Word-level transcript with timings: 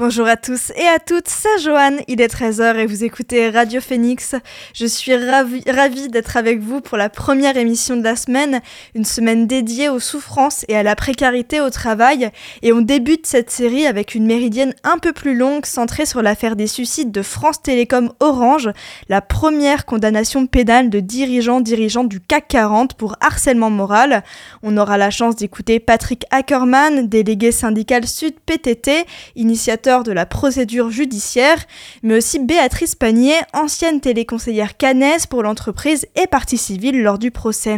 Bonjour 0.00 0.28
à 0.28 0.36
tous 0.36 0.70
et 0.76 0.86
à 0.86 1.00
toutes, 1.00 1.26
c'est 1.26 1.58
Joanne, 1.58 1.98
il 2.06 2.20
est 2.20 2.32
13h 2.32 2.76
et 2.76 2.86
vous 2.86 3.02
écoutez 3.02 3.50
Radio 3.50 3.80
Phoenix. 3.80 4.36
Je 4.72 4.86
suis 4.86 5.16
ravie, 5.16 5.64
ravie 5.68 6.06
d'être 6.06 6.36
avec 6.36 6.60
vous 6.60 6.80
pour 6.80 6.96
la 6.96 7.08
première 7.08 7.56
émission 7.56 7.96
de 7.96 8.04
la 8.04 8.14
semaine, 8.14 8.60
une 8.94 9.04
semaine 9.04 9.48
dédiée 9.48 9.88
aux 9.88 9.98
souffrances 9.98 10.64
et 10.68 10.76
à 10.76 10.84
la 10.84 10.94
précarité 10.94 11.60
au 11.60 11.70
travail. 11.70 12.30
Et 12.62 12.72
on 12.72 12.80
débute 12.80 13.26
cette 13.26 13.50
série 13.50 13.88
avec 13.88 14.14
une 14.14 14.24
méridienne 14.24 14.72
un 14.84 14.98
peu 14.98 15.12
plus 15.12 15.36
longue 15.36 15.66
centrée 15.66 16.06
sur 16.06 16.22
l'affaire 16.22 16.54
des 16.54 16.68
suicides 16.68 17.10
de 17.10 17.22
France 17.22 17.60
Télécom 17.60 18.12
Orange, 18.20 18.70
la 19.08 19.20
première 19.20 19.84
condamnation 19.84 20.46
pénale 20.46 20.90
de 20.90 21.00
dirigeants 21.00 21.60
dirigeants 21.60 22.04
du 22.04 22.20
CAC 22.20 22.46
40 22.46 22.94
pour 22.94 23.16
harcèlement 23.20 23.70
moral. 23.70 24.22
On 24.62 24.76
aura 24.76 24.96
la 24.96 25.10
chance 25.10 25.34
d'écouter 25.34 25.80
Patrick 25.80 26.24
Ackerman, 26.30 27.08
délégué 27.08 27.50
syndical 27.50 28.06
Sud 28.06 28.34
PTT, 28.46 29.04
initiateur 29.34 29.87
de 29.88 30.12
la 30.12 30.26
procédure 30.26 30.90
judiciaire, 30.90 31.56
mais 32.02 32.18
aussi 32.18 32.38
Béatrice 32.38 32.94
Panier, 32.94 33.36
ancienne 33.54 34.00
téléconseillère 34.00 34.76
cannaise 34.76 35.24
pour 35.24 35.42
l'entreprise 35.42 36.06
et 36.14 36.26
partie 36.26 36.58
civile 36.58 37.02
lors 37.02 37.18
du 37.18 37.30
procès. 37.30 37.76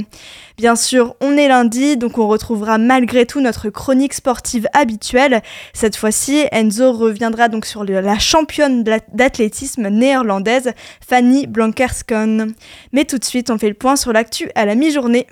Bien 0.59 0.75
sûr, 0.75 1.15
on 1.21 1.37
est 1.37 1.47
lundi, 1.47 1.97
donc 1.97 2.19
on 2.19 2.27
retrouvera 2.27 2.79
malgré 2.79 3.27
tout 3.27 3.41
notre 3.41 3.71
chronique 3.71 4.13
sportive 4.13 4.67
habituelle. 4.73 5.41
Cette 5.73 5.95
fois-ci, 5.95 6.47
Enzo 6.51 6.93
reviendra 6.93 7.49
donc 7.49 7.65
sur 7.65 7.85
la 7.85 8.19
championne 8.19 8.83
d'athlétisme 9.13 9.89
néerlandaise, 9.89 10.73
Fanny 11.07 11.47
Blankerskon. 11.47 12.49
Mais 12.93 13.05
tout 13.05 13.19
de 13.19 13.25
suite, 13.25 13.51
on 13.51 13.59
fait 13.59 13.69
le 13.69 13.75
point 13.75 13.95
sur 13.95 14.13
l'actu 14.13 14.51
à 14.57 14.67
la 14.67 14.75
mi-journée. 14.75 15.29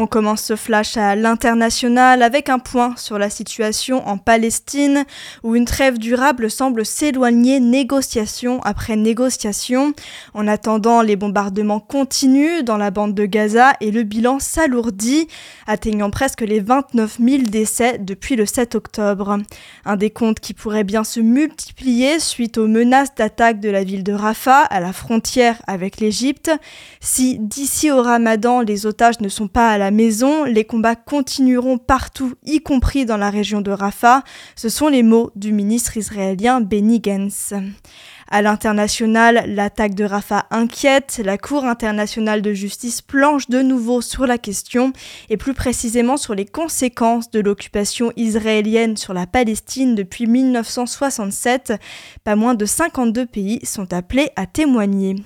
On 0.00 0.06
commence 0.06 0.44
ce 0.44 0.54
flash 0.54 0.96
à 0.96 1.16
l'international 1.16 2.22
avec 2.22 2.50
un 2.50 2.60
point 2.60 2.94
sur 2.96 3.18
la 3.18 3.30
situation 3.30 4.06
en 4.06 4.16
Palestine 4.16 5.04
où 5.42 5.56
une 5.56 5.64
trêve 5.64 5.98
durable 5.98 6.52
semble 6.52 6.86
s'éloigner 6.86 7.58
négociation 7.58 8.60
après 8.62 8.94
négociation. 8.94 9.94
En 10.34 10.46
attendant, 10.46 11.02
les 11.02 11.16
bombardements 11.16 11.80
continuent 11.80 12.62
dans 12.62 12.76
la 12.76 12.92
bande 12.92 13.12
de 13.12 13.26
Gaza 13.26 13.72
et 13.80 13.90
le 13.90 14.04
bilan 14.04 14.38
s'alourdit, 14.38 15.26
atteignant 15.66 16.10
presque 16.10 16.42
les 16.42 16.60
29 16.60 17.18
000 17.18 17.42
décès 17.48 17.98
depuis 17.98 18.36
le 18.36 18.46
7 18.46 18.76
octobre. 18.76 19.38
Un 19.84 19.96
décompte 19.96 20.38
qui 20.38 20.54
pourrait 20.54 20.84
bien 20.84 21.02
se 21.02 21.18
multiplier 21.18 22.20
suite 22.20 22.56
aux 22.56 22.68
menaces 22.68 23.16
d'attaque 23.16 23.58
de 23.58 23.68
la 23.68 23.82
ville 23.82 24.04
de 24.04 24.12
Rafah 24.12 24.62
à 24.62 24.78
la 24.78 24.92
frontière 24.92 25.60
avec 25.66 25.98
l'Égypte. 25.98 26.52
Si 27.00 27.40
d'ici 27.40 27.90
au 27.90 28.00
ramadan 28.00 28.60
les 28.60 28.86
otages 28.86 29.18
ne 29.18 29.28
sont 29.28 29.48
pas 29.48 29.72
à 29.72 29.76
la 29.78 29.87
maison, 29.90 30.44
les 30.44 30.64
combats 30.64 30.96
continueront 30.96 31.78
partout, 31.78 32.34
y 32.44 32.60
compris 32.60 33.06
dans 33.06 33.16
la 33.16 33.30
région 33.30 33.60
de 33.60 33.70
Rafah. 33.70 34.22
Ce 34.56 34.68
sont 34.68 34.88
les 34.88 35.02
mots 35.02 35.30
du 35.36 35.52
ministre 35.52 35.96
israélien 35.96 36.60
Benny 36.60 37.00
Gantz. 37.00 37.54
À 38.30 38.42
l'international, 38.42 39.44
l'attaque 39.46 39.94
de 39.94 40.04
Rafah 40.04 40.46
inquiète, 40.50 41.20
la 41.24 41.38
Cour 41.38 41.64
internationale 41.64 42.42
de 42.42 42.52
justice 42.52 43.00
planche 43.00 43.48
de 43.48 43.62
nouveau 43.62 44.02
sur 44.02 44.26
la 44.26 44.36
question 44.36 44.92
et 45.30 45.38
plus 45.38 45.54
précisément 45.54 46.18
sur 46.18 46.34
les 46.34 46.44
conséquences 46.44 47.30
de 47.30 47.40
l'occupation 47.40 48.12
israélienne 48.16 48.98
sur 48.98 49.14
la 49.14 49.26
Palestine 49.26 49.94
depuis 49.94 50.26
1967. 50.26 51.72
Pas 52.22 52.36
moins 52.36 52.54
de 52.54 52.66
52 52.66 53.24
pays 53.24 53.60
sont 53.64 53.94
appelés 53.94 54.28
à 54.36 54.44
témoigner. 54.44 55.16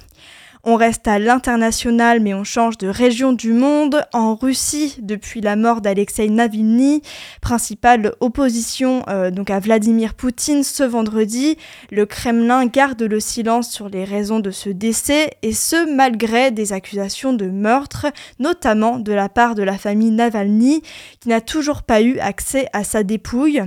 On 0.65 0.77
reste 0.77 1.09
à 1.09 1.19
l'international, 1.19 2.21
mais 2.21 2.35
on 2.35 2.45
change 2.45 2.79
de 2.79 2.87
région 2.87 3.33
du 3.33 3.53
monde. 3.53 4.07
En 4.13 4.37
Russie, 4.37 4.97
depuis 5.03 5.41
la 5.41 5.57
mort 5.57 5.81
d'Alexei 5.81 6.29
Navalny, 6.29 7.03
principale 7.41 8.15
opposition 8.21 9.03
euh, 9.09 9.33
donc 9.33 9.51
à 9.51 9.59
Vladimir 9.59 10.15
Poutine 10.15 10.63
ce 10.63 10.85
vendredi, 10.85 11.59
le 11.91 12.07
Kremlin 12.07 12.67
garde 12.67 13.03
le 13.03 13.19
silence 13.19 13.71
sur 13.73 13.89
les 13.89 14.05
raisons 14.05 14.39
de 14.39 14.53
ce 14.53 14.71
décès, 14.71 15.33
et 15.43 15.53
ce 15.53 15.93
malgré 15.93 16.53
des 16.53 16.73
accusations 16.73 17.33
de 17.33 17.47
meurtre, 17.47 18.07
notamment 18.39 19.01
de 19.01 19.13
la 19.13 19.29
part 19.29 19.57
de 19.57 19.65
la 19.65 19.77
famille 19.77 20.13
Navalny, 20.13 20.85
qui 21.19 21.29
n'a 21.29 21.41
toujours 21.41 21.83
pas 21.83 22.03
eu 22.03 22.21
accès 22.21 22.69
à 22.73 22.85
sa 22.85 23.03
dépouille. 23.03 23.63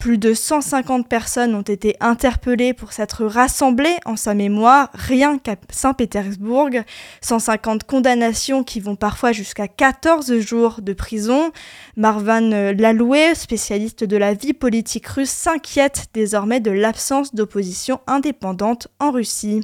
Plus 0.00 0.18
de 0.18 0.34
150 0.34 1.08
personnes 1.08 1.54
ont 1.54 1.62
été 1.62 1.94
interpellées 2.00 2.74
pour 2.74 2.92
s'être 2.92 3.24
rassemblées 3.24 3.98
en 4.04 4.16
sa 4.16 4.34
mémoire, 4.34 4.90
rien 4.94 5.38
qu'à 5.38 5.54
Saint-Pétersbourg 5.70 6.39
150 7.20 7.84
condamnations 7.84 8.64
qui 8.64 8.80
vont 8.80 8.96
parfois 8.96 9.32
jusqu'à 9.32 9.68
14 9.68 10.38
jours 10.40 10.80
de 10.82 10.92
prison. 10.92 11.52
Marvan 11.96 12.72
Laloué, 12.76 13.34
spécialiste 13.34 14.04
de 14.04 14.16
la 14.16 14.34
vie 14.34 14.52
politique 14.52 15.06
russe, 15.06 15.30
s'inquiète 15.30 16.06
désormais 16.14 16.60
de 16.60 16.70
l'absence 16.70 17.34
d'opposition 17.34 18.00
indépendante 18.06 18.88
en 18.98 19.10
Russie. 19.10 19.62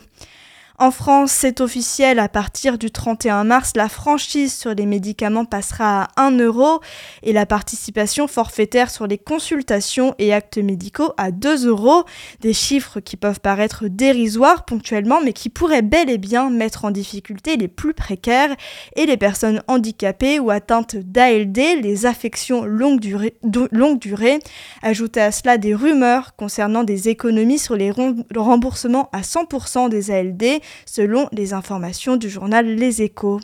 En 0.78 0.90
France, 0.90 1.32
c'est 1.32 1.62
officiel, 1.62 2.18
à 2.18 2.28
partir 2.28 2.76
du 2.76 2.90
31 2.90 3.44
mars, 3.44 3.72
la 3.76 3.88
franchise 3.88 4.54
sur 4.54 4.74
les 4.74 4.84
médicaments 4.84 5.46
passera 5.46 6.02
à 6.16 6.26
1 6.26 6.38
euro 6.38 6.80
et 7.22 7.32
la 7.32 7.46
participation 7.46 8.26
forfaitaire 8.26 8.90
sur 8.90 9.06
les 9.06 9.16
consultations 9.16 10.14
et 10.18 10.34
actes 10.34 10.58
médicaux 10.58 11.14
à 11.16 11.30
2 11.30 11.66
euros. 11.66 12.04
Des 12.42 12.52
chiffres 12.52 13.00
qui 13.00 13.16
peuvent 13.16 13.40
paraître 13.40 13.88
dérisoires 13.88 14.66
ponctuellement, 14.66 15.22
mais 15.24 15.32
qui 15.32 15.48
pourraient 15.48 15.80
bel 15.80 16.10
et 16.10 16.18
bien 16.18 16.50
mettre 16.50 16.84
en 16.84 16.90
difficulté 16.90 17.56
les 17.56 17.68
plus 17.68 17.94
précaires 17.94 18.54
et 18.96 19.06
les 19.06 19.16
personnes 19.16 19.62
handicapées 19.68 20.38
ou 20.40 20.50
atteintes 20.50 20.96
d'ALD, 20.96 21.56
les 21.56 22.04
affections 22.04 22.66
longue 22.66 23.00
durée, 23.00 23.34
longue 23.72 23.98
durée. 23.98 24.40
Ajoutez 24.82 25.22
à 25.22 25.32
cela 25.32 25.56
des 25.56 25.74
rumeurs 25.74 26.36
concernant 26.36 26.84
des 26.84 27.08
économies 27.08 27.58
sur 27.58 27.76
les 27.76 27.90
remboursements 28.36 29.08
à 29.14 29.22
100% 29.22 29.88
des 29.88 30.10
ALD 30.10 30.60
selon 30.84 31.28
les 31.32 31.52
informations 31.52 32.16
du 32.16 32.28
journal 32.28 32.66
Les 32.66 33.02
Échos. 33.02 33.40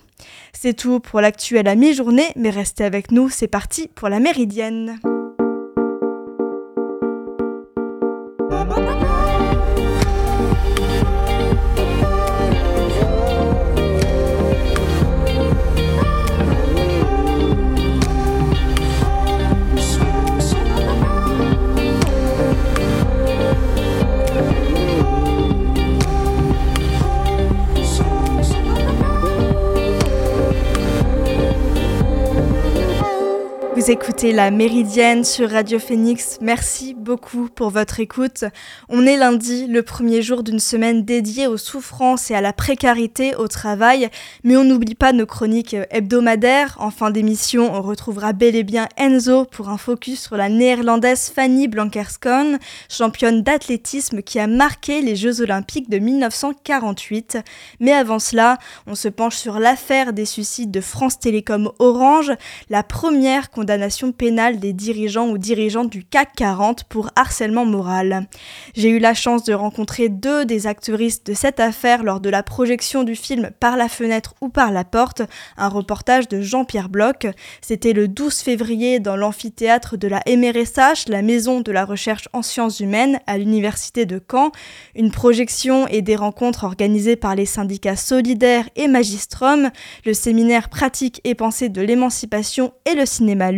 C'est 0.52 0.74
tout 0.74 1.00
pour 1.00 1.20
l'actuel 1.20 1.68
à 1.68 1.74
mi-journée, 1.74 2.28
mais 2.36 2.50
restez 2.50 2.84
avec 2.84 3.10
nous, 3.10 3.28
c'est 3.28 3.48
parti 3.48 3.88
pour 3.88 4.08
la 4.08 4.20
méridienne. 4.20 4.98
Vous 33.82 33.90
écoutez 33.90 34.32
la 34.32 34.52
Méridienne 34.52 35.24
sur 35.24 35.50
Radio 35.50 35.80
Phoenix. 35.80 36.38
Merci 36.40 36.94
beaucoup 36.94 37.48
pour 37.52 37.70
votre 37.70 37.98
écoute. 37.98 38.44
On 38.88 39.04
est 39.06 39.16
lundi, 39.16 39.66
le 39.66 39.82
premier 39.82 40.22
jour 40.22 40.44
d'une 40.44 40.60
semaine 40.60 41.04
dédiée 41.04 41.48
aux 41.48 41.56
souffrances 41.56 42.30
et 42.30 42.36
à 42.36 42.40
la 42.40 42.52
précarité 42.52 43.34
au 43.34 43.48
travail, 43.48 44.08
mais 44.44 44.56
on 44.56 44.62
n'oublie 44.62 44.94
pas 44.94 45.12
nos 45.12 45.26
chroniques 45.26 45.74
hebdomadaires. 45.90 46.76
En 46.78 46.92
fin 46.92 47.10
d'émission, 47.10 47.74
on 47.74 47.82
retrouvera 47.82 48.32
bel 48.32 48.54
et 48.54 48.62
bien 48.62 48.86
Enzo 48.96 49.46
pour 49.46 49.68
un 49.68 49.78
focus 49.78 50.22
sur 50.22 50.36
la 50.36 50.48
néerlandaise 50.48 51.32
Fanny 51.34 51.66
Blankerskon, 51.66 52.58
championne 52.88 53.42
d'athlétisme 53.42 54.22
qui 54.22 54.38
a 54.38 54.46
marqué 54.46 55.02
les 55.02 55.16
Jeux 55.16 55.40
olympiques 55.40 55.90
de 55.90 55.98
1948. 55.98 57.38
Mais 57.80 57.92
avant 57.92 58.20
cela, 58.20 58.58
on 58.86 58.94
se 58.94 59.08
penche 59.08 59.34
sur 59.34 59.58
l'affaire 59.58 60.12
des 60.12 60.24
suicides 60.24 60.70
de 60.70 60.80
France 60.80 61.18
Télécom 61.18 61.72
Orange, 61.80 62.30
la 62.70 62.84
première 62.84 63.50
condamnation 63.50 63.71
nation 63.76 64.12
pénale 64.12 64.58
des 64.58 64.72
dirigeants 64.72 65.28
ou 65.28 65.38
dirigeantes 65.38 65.90
du 65.90 66.04
CAC 66.04 66.32
40 66.36 66.84
pour 66.84 67.10
harcèlement 67.16 67.64
moral. 67.64 68.26
J'ai 68.74 68.88
eu 68.88 68.98
la 68.98 69.14
chance 69.14 69.44
de 69.44 69.54
rencontrer 69.54 70.08
deux 70.08 70.44
des 70.44 70.66
actrices 70.66 71.24
de 71.24 71.34
cette 71.34 71.60
affaire 71.60 72.02
lors 72.02 72.20
de 72.20 72.30
la 72.30 72.42
projection 72.42 73.04
du 73.04 73.16
film 73.16 73.50
Par 73.60 73.76
la 73.76 73.88
fenêtre 73.88 74.34
ou 74.40 74.48
par 74.48 74.72
la 74.72 74.84
porte, 74.84 75.22
un 75.56 75.68
reportage 75.68 76.28
de 76.28 76.40
Jean-Pierre 76.40 76.88
Bloch. 76.88 77.26
C'était 77.60 77.92
le 77.92 78.08
12 78.08 78.40
février 78.40 79.00
dans 79.00 79.16
l'amphithéâtre 79.16 79.96
de 79.96 80.08
la 80.08 80.22
MRSH, 80.26 81.08
la 81.08 81.22
maison 81.22 81.60
de 81.60 81.72
la 81.72 81.84
recherche 81.84 82.28
en 82.32 82.42
sciences 82.42 82.80
humaines 82.80 83.20
à 83.26 83.38
l'université 83.38 84.06
de 84.06 84.20
Caen. 84.30 84.52
Une 84.94 85.10
projection 85.10 85.86
et 85.88 86.02
des 86.02 86.16
rencontres 86.16 86.64
organisées 86.64 87.16
par 87.16 87.34
les 87.34 87.46
syndicats 87.46 87.96
solidaires 87.96 88.68
et 88.76 88.88
Magistrum, 88.88 89.70
le 90.04 90.14
séminaire 90.14 90.68
pratique 90.68 91.20
et 91.24 91.34
pensée 91.34 91.68
de 91.68 91.80
l'émancipation 91.80 92.72
et 92.90 92.94
le 92.94 93.06
cinéma 93.06 93.52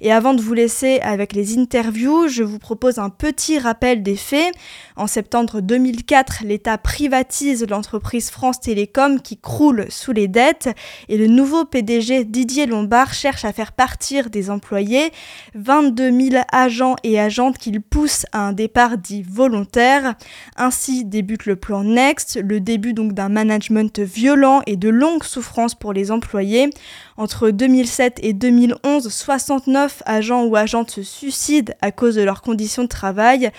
Et 0.00 0.12
avant 0.12 0.34
de 0.34 0.40
vous 0.40 0.54
laisser 0.54 1.00
avec 1.00 1.32
les 1.32 1.58
interviews, 1.58 2.28
je 2.28 2.42
vous 2.42 2.58
propose 2.58 2.98
un 2.98 3.10
petit 3.10 3.58
rappel 3.58 4.02
des 4.02 4.16
faits. 4.16 4.54
En 4.96 5.06
septembre 5.06 5.60
2004, 5.60 6.44
l'État 6.44 6.78
privatise 6.78 7.66
l'entreprise 7.68 8.30
France 8.30 8.60
Télécom 8.60 9.20
qui 9.20 9.38
croule 9.38 9.86
sous 9.88 10.12
les 10.12 10.28
dettes 10.28 10.68
et 11.08 11.16
le 11.16 11.26
nouveau 11.26 11.64
PDG 11.64 12.24
Didier 12.24 12.66
Lombard 12.66 13.12
cherche 13.12 13.44
à 13.44 13.52
faire 13.52 13.72
partir 13.72 14.30
des 14.30 14.50
employés, 14.50 15.10
22 15.54 16.10
000 16.30 16.44
agents 16.52 16.96
et 17.02 17.20
agentes 17.20 17.58
qu'il 17.58 17.80
pousse 17.80 18.26
à 18.32 18.40
un 18.40 18.52
départ 18.52 18.98
dit 18.98 19.22
volontaire. 19.22 20.14
Ainsi 20.56 21.04
débute 21.04 21.46
le 21.46 21.56
plan 21.56 21.84
Next, 21.84 22.38
le 22.42 22.60
début 22.60 22.92
donc 22.92 23.12
d'un 23.12 23.28
management 23.28 23.98
violent 24.00 24.62
et 24.66 24.76
de 24.76 24.88
longues 24.88 25.24
souffrances 25.24 25.74
pour 25.74 25.92
les 25.92 26.10
employés. 26.10 26.70
Entre 27.16 27.50
2007 27.50 28.20
et 28.22 28.32
2011, 28.32 29.09
69 29.10 30.02
agents 30.06 30.44
ou 30.44 30.56
agentes 30.56 30.90
se 30.90 31.02
suicident 31.02 31.74
à 31.82 31.92
cause 31.92 32.14
de 32.14 32.22
leurs 32.22 32.42
conditions 32.42 32.84
de 32.84 32.88
travail. 32.88 33.50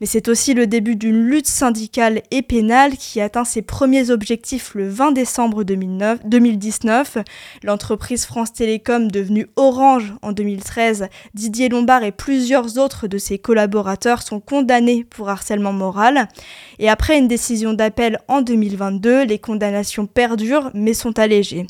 Mais 0.00 0.06
c'est 0.06 0.28
aussi 0.28 0.54
le 0.54 0.66
début 0.66 0.96
d'une 0.96 1.26
lutte 1.26 1.46
syndicale 1.46 2.22
et 2.30 2.40
pénale 2.40 2.96
qui 2.96 3.20
atteint 3.20 3.44
ses 3.44 3.60
premiers 3.60 4.10
objectifs 4.10 4.74
le 4.74 4.88
20 4.88 5.12
décembre 5.12 5.62
2019. 5.62 7.18
L'entreprise 7.62 8.24
France 8.24 8.54
Télécom, 8.54 9.10
devenue 9.10 9.46
Orange 9.56 10.14
en 10.22 10.32
2013, 10.32 11.08
Didier 11.34 11.68
Lombard 11.68 12.02
et 12.02 12.12
plusieurs 12.12 12.78
autres 12.78 13.08
de 13.08 13.18
ses 13.18 13.38
collaborateurs 13.38 14.22
sont 14.22 14.40
condamnés 14.40 15.04
pour 15.04 15.28
harcèlement 15.28 15.74
moral. 15.74 16.28
Et 16.78 16.88
après 16.88 17.18
une 17.18 17.28
décision 17.28 17.74
d'appel 17.74 18.18
en 18.28 18.40
2022, 18.40 19.24
les 19.24 19.38
condamnations 19.38 20.06
perdurent 20.06 20.70
mais 20.72 20.94
sont 20.94 21.18
allégées. 21.18 21.66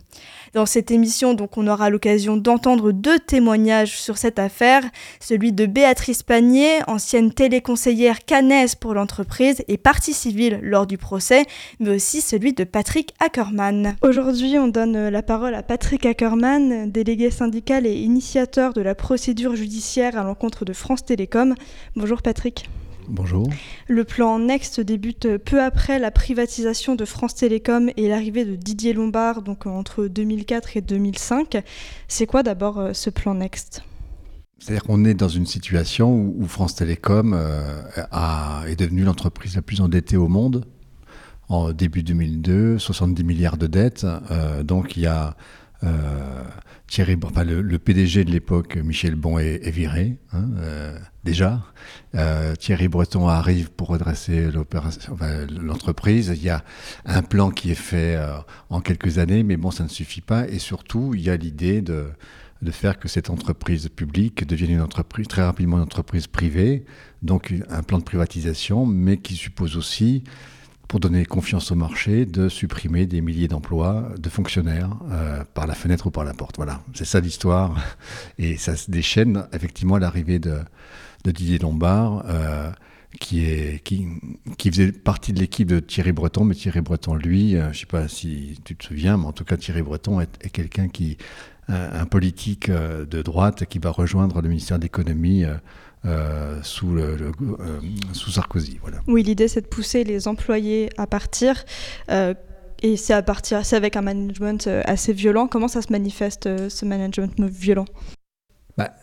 Dans 0.52 0.66
cette 0.66 0.90
émission, 0.90 1.34
donc, 1.34 1.56
on 1.56 1.68
aura 1.68 1.90
l'occasion 1.90 2.36
d'entendre 2.36 2.90
deux 2.90 3.20
témoignages 3.20 4.00
sur 4.00 4.18
cette 4.18 4.40
affaire, 4.40 4.82
celui 5.20 5.52
de 5.52 5.64
Béatrice 5.64 6.24
Panier, 6.24 6.78
ancienne 6.88 7.32
téléconseillère 7.32 8.24
cannaise 8.24 8.74
pour 8.74 8.94
l'entreprise 8.94 9.62
et 9.68 9.76
partie 9.76 10.12
civile 10.12 10.58
lors 10.60 10.88
du 10.88 10.98
procès, 10.98 11.44
mais 11.78 11.90
aussi 11.90 12.20
celui 12.20 12.52
de 12.52 12.64
Patrick 12.64 13.14
Ackerman. 13.20 13.94
Aujourd'hui, 14.02 14.58
on 14.58 14.66
donne 14.66 15.08
la 15.08 15.22
parole 15.22 15.54
à 15.54 15.62
Patrick 15.62 16.04
Ackerman, 16.04 16.90
délégué 16.90 17.30
syndical 17.30 17.86
et 17.86 17.94
initiateur 17.94 18.72
de 18.72 18.80
la 18.80 18.96
procédure 18.96 19.54
judiciaire 19.54 20.18
à 20.18 20.24
l'encontre 20.24 20.64
de 20.64 20.72
France 20.72 21.04
Télécom. 21.04 21.54
Bonjour 21.94 22.22
Patrick. 22.22 22.68
Bonjour. 23.10 23.48
Le 23.88 24.04
plan 24.04 24.38
Next 24.38 24.80
débute 24.80 25.36
peu 25.38 25.60
après 25.60 25.98
la 25.98 26.12
privatisation 26.12 26.94
de 26.94 27.04
France 27.04 27.34
Télécom 27.34 27.90
et 27.96 28.08
l'arrivée 28.08 28.44
de 28.44 28.54
Didier 28.54 28.92
Lombard, 28.92 29.42
donc 29.42 29.66
entre 29.66 30.06
2004 30.06 30.76
et 30.76 30.80
2005. 30.80 31.62
C'est 32.06 32.26
quoi 32.26 32.44
d'abord 32.44 32.78
euh, 32.78 32.92
ce 32.92 33.10
plan 33.10 33.34
Next? 33.34 33.82
C'est-à-dire 34.58 34.84
qu'on 34.84 35.04
est 35.04 35.14
dans 35.14 35.28
une 35.28 35.46
situation 35.46 36.14
où, 36.14 36.46
France 36.46 36.76
Télécom 36.76 37.34
euh, 37.34 37.82
est 38.66 38.76
devenue 38.76 39.02
l'entreprise 39.02 39.56
la 39.56 39.62
plus 39.62 39.80
endettée 39.80 40.16
au 40.16 40.28
monde 40.28 40.66
en 41.48 41.72
début 41.72 42.04
2002, 42.04 42.78
70 42.78 43.24
milliards 43.24 43.56
de 43.56 43.66
dettes. 43.66 44.06
Euh, 44.30 44.62
donc 44.62 44.96
il 44.96 45.02
y 45.02 45.06
a 45.06 45.34
Thierry, 46.90 47.16
enfin, 47.22 47.44
le, 47.44 47.78
PDG 47.78 48.24
de 48.24 48.32
l'époque, 48.32 48.76
Michel 48.76 49.14
Bon, 49.14 49.38
est, 49.38 49.70
viré, 49.70 50.18
hein, 50.32 50.48
euh, 50.58 50.98
déjà. 51.22 51.62
Euh, 52.16 52.56
Thierry 52.56 52.88
Breton 52.88 53.28
arrive 53.28 53.70
pour 53.70 53.86
redresser 53.88 54.48
l'entreprise. 54.50 56.32
il 56.34 56.42
y 56.42 56.50
a 56.50 56.64
un 57.04 57.22
plan 57.22 57.52
qui 57.52 57.70
est 57.70 57.76
fait 57.76 58.16
euh, 58.16 58.38
en 58.70 58.80
quelques 58.80 59.18
années, 59.18 59.44
mais 59.44 59.56
bon, 59.56 59.70
ça 59.70 59.84
ne 59.84 59.88
suffit 59.88 60.20
pas. 60.20 60.48
Et 60.48 60.58
surtout, 60.58 61.14
il 61.14 61.20
y 61.20 61.30
a 61.30 61.36
l'idée 61.36 61.80
de, 61.80 62.08
de 62.60 62.70
faire 62.72 62.98
que 62.98 63.06
cette 63.06 63.30
entreprise 63.30 63.88
publique 63.88 64.44
devienne 64.44 64.72
une 64.72 64.82
entreprise, 64.82 65.28
très 65.28 65.44
rapidement 65.44 65.76
une 65.76 65.84
entreprise 65.84 66.26
privée. 66.26 66.84
Donc, 67.22 67.54
un 67.68 67.84
plan 67.84 67.98
de 67.98 68.04
privatisation, 68.04 68.84
mais 68.84 69.18
qui 69.18 69.36
suppose 69.36 69.76
aussi 69.76 70.24
pour 70.90 70.98
donner 70.98 71.24
confiance 71.24 71.70
au 71.70 71.76
marché, 71.76 72.26
de 72.26 72.48
supprimer 72.48 73.06
des 73.06 73.20
milliers 73.20 73.46
d'emplois 73.46 74.08
de 74.18 74.28
fonctionnaires 74.28 74.90
euh, 75.12 75.44
par 75.54 75.68
la 75.68 75.74
fenêtre 75.74 76.08
ou 76.08 76.10
par 76.10 76.24
la 76.24 76.34
porte. 76.34 76.56
Voilà, 76.56 76.82
c'est 76.94 77.04
ça 77.04 77.20
l'histoire. 77.20 77.76
Et 78.38 78.56
ça 78.56 78.74
se 78.74 78.90
déchaîne 78.90 79.46
effectivement 79.52 79.94
à 79.94 79.98
l'arrivée 80.00 80.40
de, 80.40 80.58
Didier 81.24 81.58
Lombard, 81.58 82.24
euh, 82.26 82.72
qui, 83.20 83.70
faisait 84.58 84.90
partie 84.90 85.32
de 85.32 85.38
l'équipe 85.38 85.68
de 85.68 85.78
Thierry 85.78 86.10
Breton. 86.10 86.42
Mais 86.42 86.56
Thierry 86.56 86.80
Breton, 86.80 87.14
lui, 87.14 87.54
euh, 87.54 87.66
je 87.66 87.68
ne 87.68 87.74
sais 87.74 87.86
pas 87.86 88.08
si 88.08 88.58
tu 88.64 88.74
te 88.74 88.84
souviens, 88.84 89.16
mais 89.16 89.26
en 89.26 89.32
tout 89.32 89.44
cas, 89.44 89.56
Thierry 89.56 89.82
Breton 89.82 90.20
est, 90.20 90.50
quelqu'un 90.50 90.88
qui, 90.88 91.18
un, 91.68 92.04
politique 92.06 92.68
de 92.68 93.22
droite 93.22 93.64
qui 93.66 93.78
va 93.78 93.90
rejoindre 93.90 94.42
le 94.42 94.48
ministère 94.48 94.78
de 94.78 94.82
l'économie 94.82 95.44
sous, 96.62 96.92
le, 96.92 97.02
euh, 97.02 97.80
sous 98.12 98.30
Sarkozy. 98.30 98.78
Voilà. 98.80 98.98
Oui, 99.06 99.22
l'idée 99.22 99.48
c'est 99.48 99.60
de 99.60 99.66
pousser 99.66 100.04
les 100.04 100.28
employés 100.28 100.90
à 100.96 101.06
partir. 101.06 101.64
Euh, 102.10 102.34
et 102.82 102.96
c'est 102.96 103.12
à 103.12 103.22
partir, 103.22 103.64
c'est 103.66 103.76
avec 103.76 103.96
un 103.96 104.02
management 104.02 104.66
assez 104.84 105.12
violent. 105.12 105.46
Comment 105.46 105.68
ça 105.68 105.82
se 105.82 105.92
manifeste 105.92 106.68
ce 106.70 106.84
management 106.86 107.38
violent? 107.38 107.84
Bah, 108.78 108.94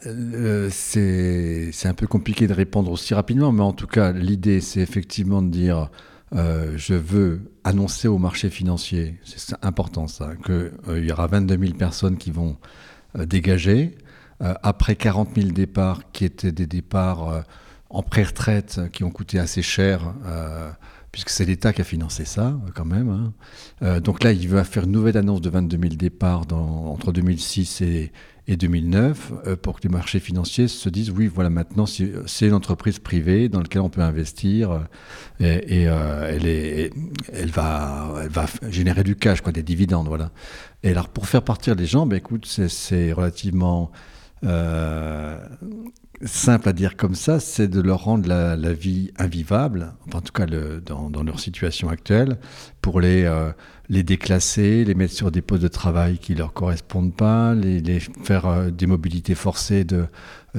c'est, 0.72 1.72
un 1.86 1.94
peu 1.94 2.08
compliqué 2.08 2.48
de 2.48 2.54
répondre 2.54 2.92
aussi 2.92 3.14
rapidement, 3.14 3.52
mais 3.52 3.62
en 3.62 3.74
tout 3.74 3.86
cas, 3.86 4.12
l'idée, 4.12 4.62
c'est 4.62 4.80
effectivement 4.80 5.44
de 5.44 5.50
dire 5.50 5.92
je 6.34 6.96
veux 6.96 7.42
annoncer 7.64 8.08
au 8.08 8.18
marché 8.18 8.50
financier, 8.50 9.20
c'est 9.24 9.54
important 9.62 10.08
ça, 10.08 10.32
qu'il 10.44 11.06
y 11.06 11.12
aura 11.12 11.28
22 11.28 11.60
000 11.60 11.74
personnes 11.74 12.18
qui 12.18 12.32
vont 12.32 12.58
dégager. 13.16 13.96
Euh, 14.44 14.54
après 14.62 14.96
40 14.96 15.30
000 15.36 15.50
départs 15.50 16.12
qui 16.12 16.24
étaient 16.24 16.52
des 16.52 16.68
départs 16.68 17.28
euh, 17.28 17.42
en 17.90 18.04
pré-retraite 18.04 18.82
qui 18.94 19.04
ont 19.04 19.10
coûté 19.10 19.40
assez 19.40 19.64
cher, 19.64 20.14
euh, 20.28 20.70
puisque 21.12 21.30
c'est 21.30 21.46
l'État 21.46 21.74
qui 21.74 21.82
a 21.82 21.84
financé 21.84 22.24
ça 22.24 22.56
quand 22.76 22.86
même. 22.86 23.32
Hein. 23.82 24.00
donc 24.02 24.24
là, 24.24 24.34
il 24.34 24.48
va 24.50 24.64
faire 24.64 24.84
une 24.84 24.92
nouvelle 24.92 25.18
annonce 25.18 25.42
de 25.42 25.50
22 25.50 25.78
000 25.82 25.96
départs 25.96 26.46
dans, 26.46 26.92
entre 26.92 27.12
2006 27.12 27.82
et, 27.82 28.12
et 28.48 28.58
2009 28.58 29.56
pour 29.64 29.80
que 29.80 29.88
les 29.88 29.90
marchés 29.90 30.20
financiers 30.20 30.68
se 30.68 30.90
disent 30.90 31.10
oui, 31.10 31.28
voilà, 31.28 31.50
maintenant 31.50 31.86
c'est 31.88 32.48
une 32.48 32.54
entreprise 32.54 33.00
privée 33.00 33.50
dans 33.50 33.62
laquelle 33.62 33.82
on 33.82 33.90
peut 33.90 34.02
investir 34.02 34.86
et, 35.40 35.84
elle, 35.84 37.50
va, 37.52 38.28
générer 38.70 39.04
du 39.04 39.16
cash, 39.16 39.42
quoi, 39.42 39.52
des 39.54 39.64
dividendes. 39.64 40.10
Voilà. 40.10 40.30
Et 40.84 40.92
alors 40.92 41.08
pour 41.08 41.26
faire 41.26 41.42
partir 41.42 41.74
les 41.74 41.88
gens, 41.88 42.06
ben, 42.06 42.18
écoute, 42.18 42.46
c'est 42.46 43.14
relativement 43.14 43.92
euh, 44.46 45.40
simple 46.24 46.70
à 46.70 46.74
dire 46.74 46.96
comme 46.96 47.16
ça, 47.16 47.40
c'est 47.40 47.68
de 47.68 47.82
leur 47.82 48.04
rendre 48.04 48.28
la, 48.28 48.74
vie 48.74 49.12
invivable, 49.18 49.94
en 50.14 50.22
tout 50.22 50.34
cas 50.34 50.46
dans, 50.46 51.24
leur 51.24 51.40
situation 51.40 51.90
actuelle, 51.90 52.38
pour 52.82 53.02
les, 53.02 53.24
euh, 53.24 53.52
les 53.90 54.04
déclasser, 54.04 54.84
les 54.84 54.96
mettre 54.96 55.14
sur 55.14 55.32
des 55.32 55.42
postes 55.42 55.64
de 55.64 55.68
travail 55.68 56.18
qui 56.18 56.34
ne 56.34 56.40
leur 56.40 56.54
correspondent 56.54 57.16
pas, 57.16 57.54
les, 57.56 58.00
faire 58.24 58.48
euh, 58.48 58.70
des 58.70 58.86
mobilités 58.86 59.36
forcées 59.36 59.84
de 59.84 60.06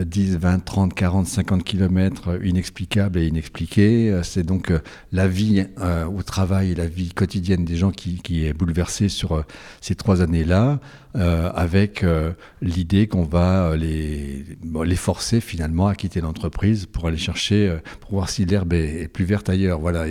10, 0.04 0.38
20, 0.38 0.64
30, 0.64 0.94
40, 0.94 1.26
50 1.26 1.64
kilomètres 1.64 2.38
inexplicables 2.44 3.18
et 3.18 3.26
inexpliquées. 3.26 4.20
C'est 4.22 4.44
donc 4.44 4.72
la 5.12 5.28
vie 5.28 5.66
au 6.12 6.22
travail 6.22 6.72
et 6.72 6.74
la 6.74 6.86
vie 6.86 7.10
quotidienne 7.10 7.64
des 7.64 7.76
gens 7.76 7.90
qui, 7.90 8.46
est 8.46 8.52
bouleversée 8.52 9.08
sur 9.08 9.44
ces 9.80 9.94
trois 9.94 10.22
années-là. 10.22 10.80
Euh, 11.16 11.50
avec 11.54 12.04
euh, 12.04 12.32
l'idée 12.60 13.08
qu'on 13.08 13.24
va 13.24 13.70
euh, 13.70 13.76
les, 13.76 14.44
les 14.84 14.96
forcer 14.96 15.40
finalement 15.40 15.88
à 15.88 15.94
quitter 15.94 16.20
l'entreprise 16.20 16.84
pour 16.84 17.08
aller 17.08 17.16
chercher, 17.16 17.78
pour 18.00 18.10
voir 18.12 18.28
si 18.28 18.44
l'herbe 18.44 18.74
est, 18.74 19.08
plus 19.08 19.24
verte 19.24 19.48
ailleurs. 19.48 19.80
Voilà. 19.80 20.04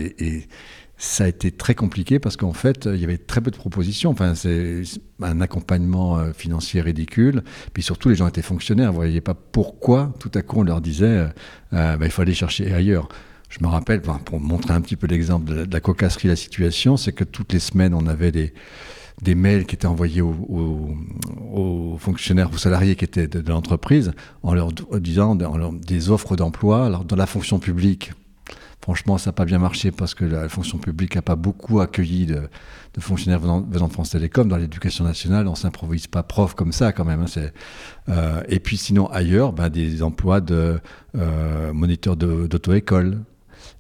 Ça 0.98 1.26
a 1.26 1.28
été 1.28 1.52
très 1.52 1.76
compliqué 1.76 2.20
parce 2.20 2.38
qu'en 2.38 2.54
fait, 2.54 2.86
il 2.86 3.00
y 3.00 3.04
avait 3.04 3.18
très 3.18 3.42
peu 3.42 3.52
de 3.52 3.56
propositions. 3.56 4.10
Enfin, 4.10 4.34
c'est 4.36 4.82
un 5.22 5.42
accompagnement 5.42 6.32
financier 6.34 6.82
ridicule. 6.82 7.44
Puis 7.74 7.84
surtout, 7.84 8.10
les 8.10 8.16
gens 8.16 8.28
étaient 8.28 8.42
fonctionnaires. 8.42 8.92
Vous 8.92 8.98
voyez 8.98 9.22
pas 9.22 9.36
pourquoi 9.36 10.14
tout 10.20 10.32
à 10.34 10.42
coup 10.42 10.60
on 10.60 10.64
leur 10.64 10.82
disait 10.82 11.28
bah, 11.72 11.98
il 12.02 12.10
faut 12.10 12.24
aller 12.24 12.34
chercher 12.34 12.74
ailleurs. 12.74 13.10
Je 13.50 13.60
me 13.62 13.68
rappelle, 13.68 14.02
pour 14.02 14.40
montrer 14.40 14.74
un 14.74 14.82
petit 14.82 14.96
peu 14.96 15.08
l'exemple 15.08 15.46
de, 15.46 15.68
la 15.72 15.80
cocasserie 15.80 16.28
de 16.28 16.34
la 16.34 16.36
situation, 16.36 16.98
c'est 16.98 17.14
que 17.14 17.24
toutes 17.24 17.54
les 17.54 17.60
semaines, 17.60 17.94
on 17.94 18.08
avait 18.08 18.32
des 18.32 18.54
des 19.22 19.36
mails 19.36 19.66
qui 19.66 19.76
étaient 19.76 19.88
envoyés 19.88 20.22
aux, 20.22 21.98
fonctionnaires, 22.00 22.52
aux 22.54 22.58
salariés 22.58 22.96
qui 22.96 23.06
étaient 23.06 23.28
de, 23.28 23.50
l'entreprise, 23.50 24.12
en 24.44 24.54
leur 24.54 24.72
disant 24.72 25.36
des 25.36 26.10
offres 26.10 26.36
d'emploi. 26.36 27.04
Dans 27.08 27.16
la 27.16 27.26
fonction 27.26 27.60
publique, 27.60 28.12
franchement, 28.82 29.18
ça 29.18 29.30
n'a 29.30 29.34
pas 29.34 29.46
bien 29.46 29.60
marché 29.60 29.92
parce 29.92 30.14
que 30.14 30.26
la 30.26 30.50
fonction 30.50 30.78
publique 30.78 31.16
n'a 31.16 31.22
pas 31.22 31.36
beaucoup 31.36 31.80
accueilli 31.80 32.26
de, 32.26 32.50
fonctionnaires 33.00 33.40
venant, 33.40 33.62
de 33.62 33.78
France 33.92 34.12
Télécom. 34.12 34.48
Dans 34.48 34.58
l'éducation 34.58 35.04
nationale, 35.04 35.48
on 35.48 35.52
ne 35.52 35.56
s'improvise 35.56 36.08
pas 36.08 36.24
prof 36.24 36.54
comme 36.56 36.72
ça 36.72 36.92
quand 36.94 37.06
même. 37.06 37.22
Hein, 37.22 37.50
euh, 38.10 38.42
et 38.48 38.60
puis 38.60 38.78
sinon, 38.78 39.08
ailleurs, 39.08 39.54
ben, 39.54 39.70
des 39.70 40.04
emplois 40.04 40.42
de 40.42 40.80
euh, 41.16 41.74
moniteurs 41.74 42.16
d'auto-école. 42.16 43.20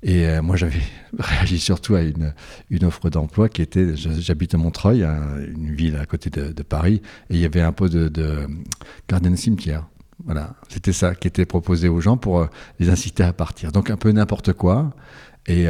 Et 0.03 0.41
moi, 0.41 0.55
j'avais 0.55 0.81
réagi 1.19 1.59
surtout 1.59 1.95
à 1.95 2.01
une, 2.01 2.33
offre 2.83 3.09
d'emploi 3.09 3.49
qui 3.49 3.61
était, 3.61 3.95
j'habite 3.95 4.53
à 4.53 4.57
Montreuil, 4.57 5.03
une 5.03 5.73
ville 5.73 5.95
à 5.95 6.05
côté 6.05 6.29
de, 6.29 6.63
Paris, 6.63 7.01
et 7.29 7.35
il 7.35 7.39
y 7.39 7.45
avait 7.45 7.61
un 7.61 7.71
poste 7.71 7.93
de, 7.93 8.07
de 8.07 8.47
gardien 9.09 9.31
de 9.31 9.35
cimetière. 9.35 9.87
Voilà, 10.25 10.55
c'était 10.69 10.93
ça 10.93 11.15
qui 11.15 11.27
était 11.27 11.45
proposé 11.45 11.89
aux 11.89 12.01
gens 12.01 12.17
pour 12.17 12.47
les 12.79 12.89
inciter 12.89 13.23
à 13.23 13.33
partir. 13.33 13.71
Donc 13.71 13.89
un 13.89 13.97
peu 13.97 14.11
n'importe 14.11 14.53
quoi. 14.53 14.91
Et 15.45 15.67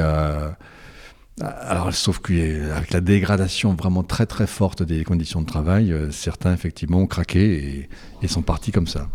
alors, 1.41 1.93
sauf 1.93 2.19
qu'avec 2.19 2.91
la 2.91 3.01
dégradation 3.01 3.75
vraiment 3.75 4.03
très 4.03 4.25
très 4.25 4.47
forte 4.47 4.81
des 4.81 5.03
conditions 5.03 5.41
de 5.41 5.45
travail, 5.45 5.91
euh, 5.91 6.09
certains 6.09 6.51
effectivement 6.51 6.97
ont 6.99 7.07
craqué 7.07 7.87
et, 8.21 8.27
sont 8.27 8.41
partis 8.41 8.71
comme 8.71 8.87
ça. 8.87 9.07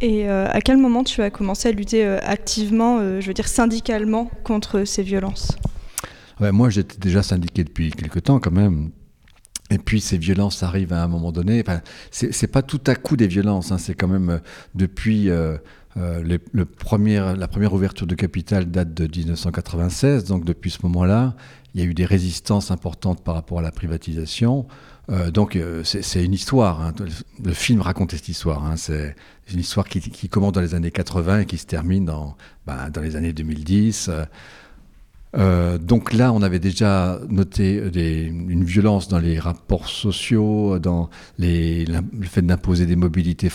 Et 0.00 0.28
euh, 0.28 0.48
à 0.50 0.60
quel 0.62 0.78
moment 0.78 1.04
tu 1.04 1.20
as 1.20 1.30
commencé 1.30 1.68
à 1.68 1.72
lutter 1.72 2.04
euh, 2.04 2.18
activement, 2.22 3.20
je 3.20 3.26
veux 3.26 3.34
dire 3.34 3.48
syndicalement, 3.48 4.30
contre 4.42 4.84
ces 4.84 5.02
violences? 5.02 5.52
Moi, 6.40 6.68
j'étais 6.68 6.98
déjà 6.98 7.22
syndiqué 7.22 7.64
depuis 7.64 7.90
quelque 7.90 8.18
temps 8.18 8.40
quand 8.40 8.50
même. 8.50 8.90
Et 9.70 9.78
puis 9.78 10.00
ces 10.00 10.18
violences 10.18 10.62
arrivent 10.62 10.92
à 10.92 11.02
un 11.02 11.08
moment 11.08 11.32
donné. 11.32 11.60
Enfin, 11.60 11.80
c'est 12.10 12.46
pas 12.46 12.62
tout 12.62 12.80
à 12.86 12.94
coup 12.94 13.16
des 13.16 13.26
violences. 13.26 13.72
Hein, 13.72 13.78
c'est 13.78 13.94
quand 13.94 14.08
même 14.08 14.40
depuis 14.74 15.24
le 15.24 15.60
la 15.96 17.48
première 17.48 17.72
ouverture 17.72 18.06
de 18.06 18.14
capital 18.14 18.70
date 18.70 18.94
de 18.94 19.04
1996. 19.04 20.24
Donc 20.24 20.44
depuis 20.44 20.70
ce 20.70 20.78
moment-là, 20.84 21.34
il 21.74 21.80
y 21.80 21.84
a 21.84 21.86
eu 21.86 21.94
des 21.94 22.04
résistances 22.04 22.70
importantes 22.70 23.22
par 23.22 23.34
rapport 23.34 23.58
à 23.58 23.62
la 23.62 23.70
privatisation. 23.70 24.66
Euh, 25.10 25.30
donc 25.30 25.56
euh, 25.56 25.84
c'est 25.84 26.24
une 26.24 26.34
histoire. 26.34 26.80
Hein. 26.80 26.94
Le 27.42 27.52
film 27.52 27.80
raconte 27.80 28.12
cette 28.12 28.28
histoire. 28.28 28.64
Hein. 28.64 28.76
C'est 28.76 29.14
une 29.52 29.60
histoire 29.60 29.86
qui, 29.86 30.00
qui, 30.00 30.28
commence 30.28 30.52
dans 30.52 30.60
les 30.60 30.74
années 30.74 30.90
80 30.90 31.40
et 31.40 31.46
qui 31.46 31.58
se 31.58 31.66
termine 31.66 32.04
dans, 32.04 32.36
ben, 32.66 32.90
dans 32.90 33.02
les 33.02 33.14
années 33.14 33.32
2010. 33.32 34.10
Euh, 35.36 35.78
donc 35.78 36.12
là, 36.12 36.32
on 36.32 36.42
avait 36.42 36.58
déjà 36.58 37.20
noté 37.28 37.76
une 37.76 38.64
violence 38.64 39.08
dans 39.08 39.18
les 39.18 39.38
rapports 39.38 39.88
sociaux, 39.88 40.78
dans 40.78 41.10
les, 41.38 41.84
le 41.84 42.26
fait 42.26 42.42
d'imposer 42.42 42.86
des 42.86 42.96
mobilités 42.96 43.50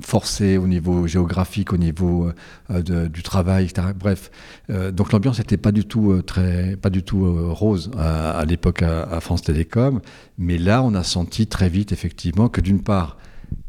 forcées 0.00 0.58
au 0.58 0.66
niveau 0.66 1.06
géographique, 1.06 1.72
au 1.72 1.76
niveau 1.76 2.30
euh, 2.70 3.08
du 3.08 3.22
travail, 3.22 3.64
etc. 3.64 3.88
Bref, 3.98 4.30
euh, 4.70 4.92
donc 4.92 5.12
l'ambiance 5.12 5.38
n'était 5.38 5.56
pas 5.56 5.72
du 5.72 5.84
tout 5.84 6.22
très, 6.22 6.76
pas 6.76 6.90
du 6.90 7.02
tout 7.02 7.52
rose 7.52 7.90
à, 7.98 8.44
l'époque 8.44 8.82
à, 8.82 9.20
France 9.20 9.42
Télécom, 9.42 10.00
mais 10.38 10.58
là, 10.58 10.82
on 10.82 10.94
a 10.94 11.02
senti 11.02 11.46
très 11.46 11.68
vite 11.68 11.92
effectivement 11.92 12.48
que 12.48 12.60
d'une 12.60 12.82
part, 12.82 13.16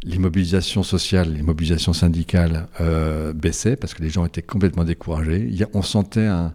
les 0.04 0.18
mobilisations 0.18 0.84
sociales, 0.84 1.34
les 1.34 1.44
mobilisations 1.44 1.94
syndicales 1.94 2.68
baissaient 3.36 3.76
parce 3.76 3.94
que 3.94 4.04
les 4.04 4.10
gens 4.10 4.26
étaient 4.26 4.42
complètement 4.42 4.84
découragés. 4.84 5.50
on 5.74 5.82
sentait 5.82 6.26
un 6.26 6.54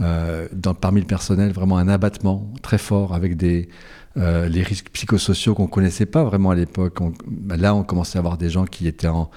euh, 0.00 0.48
parmi 0.80 1.00
le 1.00 1.06
personnel 1.06 1.52
vraiment 1.52 1.78
un 1.78 1.88
abattement 1.88 2.50
très 2.62 2.78
fort 2.78 3.14
avec 3.14 3.36
des, 3.36 3.68
euh, 4.16 4.48
les 4.48 4.62
risques 4.62 4.90
psychosociaux 4.92 5.54
qu'on 5.54 5.64
ne 5.64 5.68
connaissait 5.68 6.06
pas 6.06 6.24
vraiment 6.24 6.50
à 6.50 6.54
l'époque. 6.54 6.98
Bah, 7.26 7.56
là, 7.56 7.74
on 7.74 7.82
commençait 7.82 8.18
à 8.18 8.20
avoir 8.20 8.38
des 8.38 8.50
gens 8.50 8.64
qui 8.64 8.88
étaient 8.88 9.08
en, 9.08 9.30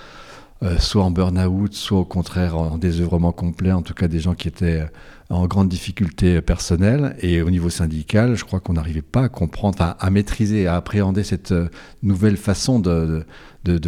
euh, 0.63 0.77
soit 0.79 1.03
en 1.03 1.11
burn-out, 1.11 1.73
soit 1.73 1.99
au 1.99 2.05
contraire 2.05 2.57
en 2.57 2.77
désœuvrement 2.77 3.31
complet, 3.31 3.71
en 3.71 3.81
tout 3.81 3.93
cas 3.93 4.07
des 4.07 4.19
gens 4.19 4.33
qui 4.33 4.47
étaient 4.47 4.85
en 5.29 5.45
grande 5.47 5.69
difficulté 5.69 6.41
personnelle. 6.41 7.15
Et 7.19 7.41
au 7.41 7.49
niveau 7.49 7.69
syndical, 7.69 8.35
je 8.35 8.45
crois 8.45 8.59
qu'on 8.59 8.73
n'arrivait 8.73 9.01
pas 9.01 9.23
à 9.23 9.29
comprendre, 9.29 9.95
à 9.99 10.09
maîtriser, 10.09 10.67
à 10.67 10.75
appréhender 10.75 11.23
cette 11.23 11.53
nouvelle 12.01 12.37
façon 12.37 12.79
de, 12.79 13.25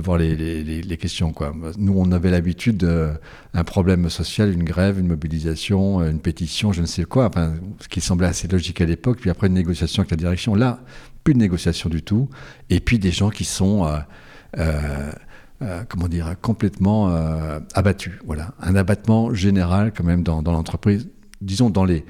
voir 0.02 0.18
les, 0.18 0.36
les, 0.36 0.98
questions. 0.98 1.32
Quoi. 1.34 1.54
Nous, 1.78 1.94
on 1.96 2.12
avait 2.12 2.32
l'habitude 2.32 2.78
d'un 2.78 3.64
problème 3.64 4.10
social, 4.10 4.52
une 4.52 4.64
grève, 4.64 5.00
une 5.00 5.08
mobilisation, 5.08 6.02
une 6.04 6.20
pétition, 6.20 6.72
je 6.72 6.82
ne 6.82 6.86
sais 6.86 7.04
quoi, 7.04 7.30
ce 7.80 7.88
qui 7.88 8.02
semblait 8.02 8.28
assez 8.28 8.48
logique 8.48 8.82
à 8.82 8.86
l'époque, 8.86 9.20
puis 9.20 9.30
après 9.30 9.48
une 9.48 9.54
négociation 9.54 10.02
avec 10.02 10.12
la 10.12 10.18
direction. 10.18 10.56
Là, 10.56 10.80
plus 11.24 11.34
de 11.34 11.40
négociation 11.40 11.90
du 11.90 12.04
tout. 12.04 12.30
Et 12.70 12.80
puis 12.80 13.00
des 13.00 13.12
gens 13.12 13.30
qui 13.30 13.44
sont... 13.44 13.86
Euh, 13.86 13.98
euh, 14.58 15.12
euh, 15.64 15.84
complètement 16.42 17.08
abattus. 17.74 18.14
Voilà, 18.26 18.54
un 18.62 18.76
abattement 18.76 19.34
général 19.34 19.92
quand 19.92 20.04
même 20.04 20.22
dans 20.22 20.42
l'entreprise. 20.44 21.10
Disons 21.42 21.72
dans 21.72 21.84
les 21.84 22.06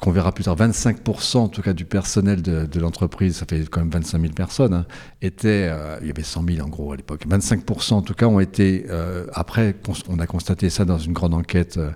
qu'on 0.00 0.10
verra 0.10 0.32
plus 0.32 0.44
tard, 0.44 0.56
25% 0.56 1.38
en 1.38 1.48
tout 1.48 1.62
cas 1.62 1.72
du 1.72 1.84
personnel 1.84 2.42
de, 2.42 2.80
l'entreprise, 2.80 3.36
ça 3.36 3.46
fait 3.48 3.64
quand 3.68 3.80
même 3.80 3.90
25 3.90 4.20
000 4.20 4.32
personnes, 4.32 4.74
hein, 4.74 4.86
euh, 5.22 5.98
il 6.00 6.06
y 6.06 6.10
avait 6.10 6.22
100 6.22 6.44
000 6.48 6.66
en 6.66 6.68
gros 6.68 6.92
à 6.92 6.96
l'époque, 6.96 7.26
25% 7.26 7.94
en 7.94 8.02
tout 8.02 8.14
cas 8.14 8.26
ont 8.26 8.40
été, 8.40 8.86
euh, 8.90 9.26
après 9.32 9.76
on 10.08 10.18
a 10.18 10.26
constaté 10.26 10.70
ça 10.70 10.84
dans 10.84 10.98
une 10.98 11.12
grande 11.12 11.34
enquête 11.34 11.76
euh, 11.76 11.90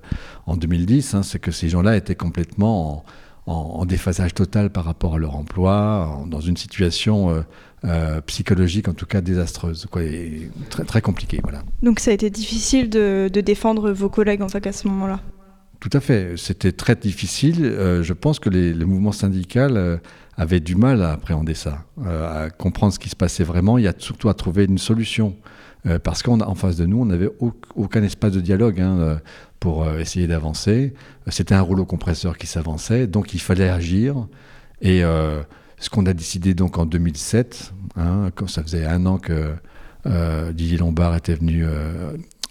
en 0.47 0.57
2010, 0.57 1.14
hein, 1.14 1.23
c'est 1.23 1.38
que 1.38 1.50
ces 1.50 1.69
gens-là 1.69 1.97
étaient 1.97 2.14
complètement 2.14 3.04
en, 3.47 3.85
déphasage 3.85 4.33
total 4.35 4.71
par 4.71 4.85
rapport 4.85 5.16
à 5.16 5.19
leur 5.19 5.35
emploi, 5.35 6.23
dans 6.28 6.40
une 6.40 6.57
situation 6.57 7.45
psychologique 8.26 8.87
en 8.87 8.92
tout 8.92 9.07
cas 9.07 9.21
désastreuse, 9.23 9.88
très 10.87 11.00
compliquée. 11.00 11.40
Voilà. 11.42 11.64
Donc 11.83 11.99
ça 11.99 12.12
a 12.12 12.14
été 12.14 12.30
difficile 12.30 12.88
de, 12.88 13.28
de 13.33 13.40
défendre 13.40 13.90
vos 13.90 14.09
collègues 14.09 14.42
en 14.42 14.49
fait 14.49 14.69
à 14.69 14.73
ce 14.73 14.87
moment-là? 14.87 15.19
Tout 15.81 15.91
à 15.95 16.01
fait. 16.01 16.35
C'était 16.37 16.73
très 16.73 16.95
difficile. 16.95 17.65
Euh, 17.65 18.03
je 18.03 18.13
pense 18.13 18.39
que 18.39 18.51
le 18.51 18.85
mouvement 18.85 19.13
syndical 19.13 19.77
euh, 19.77 19.97
avait 20.37 20.61
du 20.61 20.77
mal 20.77 21.03
à 21.03 21.13
appréhender 21.13 21.55
ça, 21.55 21.85
euh, 22.05 22.47
à 22.47 22.51
comprendre 22.51 22.93
ce 22.93 22.99
qui 22.99 23.09
se 23.09 23.17
passait 23.17 23.45
vraiment. 23.45 23.79
Y 23.79 23.89
a 23.89 23.95
surtout 23.97 24.29
à 24.29 24.35
trouver 24.35 24.67
une 24.67 24.79
solution. 24.79 25.35
parce 26.05 26.23
qu'en 26.23 26.55
face 26.55 26.77
de 26.77 26.85
nous, 26.85 27.01
on 27.01 27.07
n'avait 27.07 27.31
aucun 27.75 28.03
espace 28.03 28.33
de 28.33 28.41
dialogue 28.43 28.83
hein, 28.83 29.19
pour 29.61 29.89
essayer 29.99 30.27
d'avancer. 30.27 30.93
C'était 31.29 31.55
un 31.55 31.63
rouleau 31.63 31.87
compresseur 31.87 32.37
qui 32.37 32.47
s'avançait, 32.47 33.07
donc 33.07 33.33
il 33.33 33.41
fallait 33.41 33.71
agir. 33.71 34.27
Et 34.83 35.01
ce 35.01 35.89
qu'on 35.91 36.05
a 36.05 36.13
décidé 36.13 36.53
donc 36.53 36.77
en 36.77 36.85
2007, 36.85 37.73
hein, 37.97 38.31
quand 38.35 38.47
ça 38.47 38.63
faisait 38.63 38.85
un 38.85 39.07
an 39.07 39.17
que 39.17 39.55
Didier 40.53 40.77
Lombard 40.77 41.17
était 41.17 41.35
venu 41.35 41.65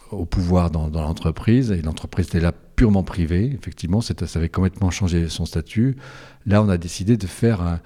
au 0.09 0.25
pouvoir 0.25 0.71
dans 0.71 0.89
l'entreprise, 0.89 1.71
et 1.71 1.83
l'entreprise 1.83 2.29
était 2.29 2.39
là 2.39 2.51
purement 2.79 3.03
privé, 3.03 3.51
effectivement, 3.61 3.99
ça 3.99 4.13
avait 4.35 4.47
complètement 4.47 4.89
changé 4.89 5.27
son 5.27 5.45
statut. 5.45 5.97
Là, 6.45 6.63
on 6.63 6.69
a 6.69 6.77
décidé 6.77 7.17
de 7.17 7.27
faire 7.27 7.79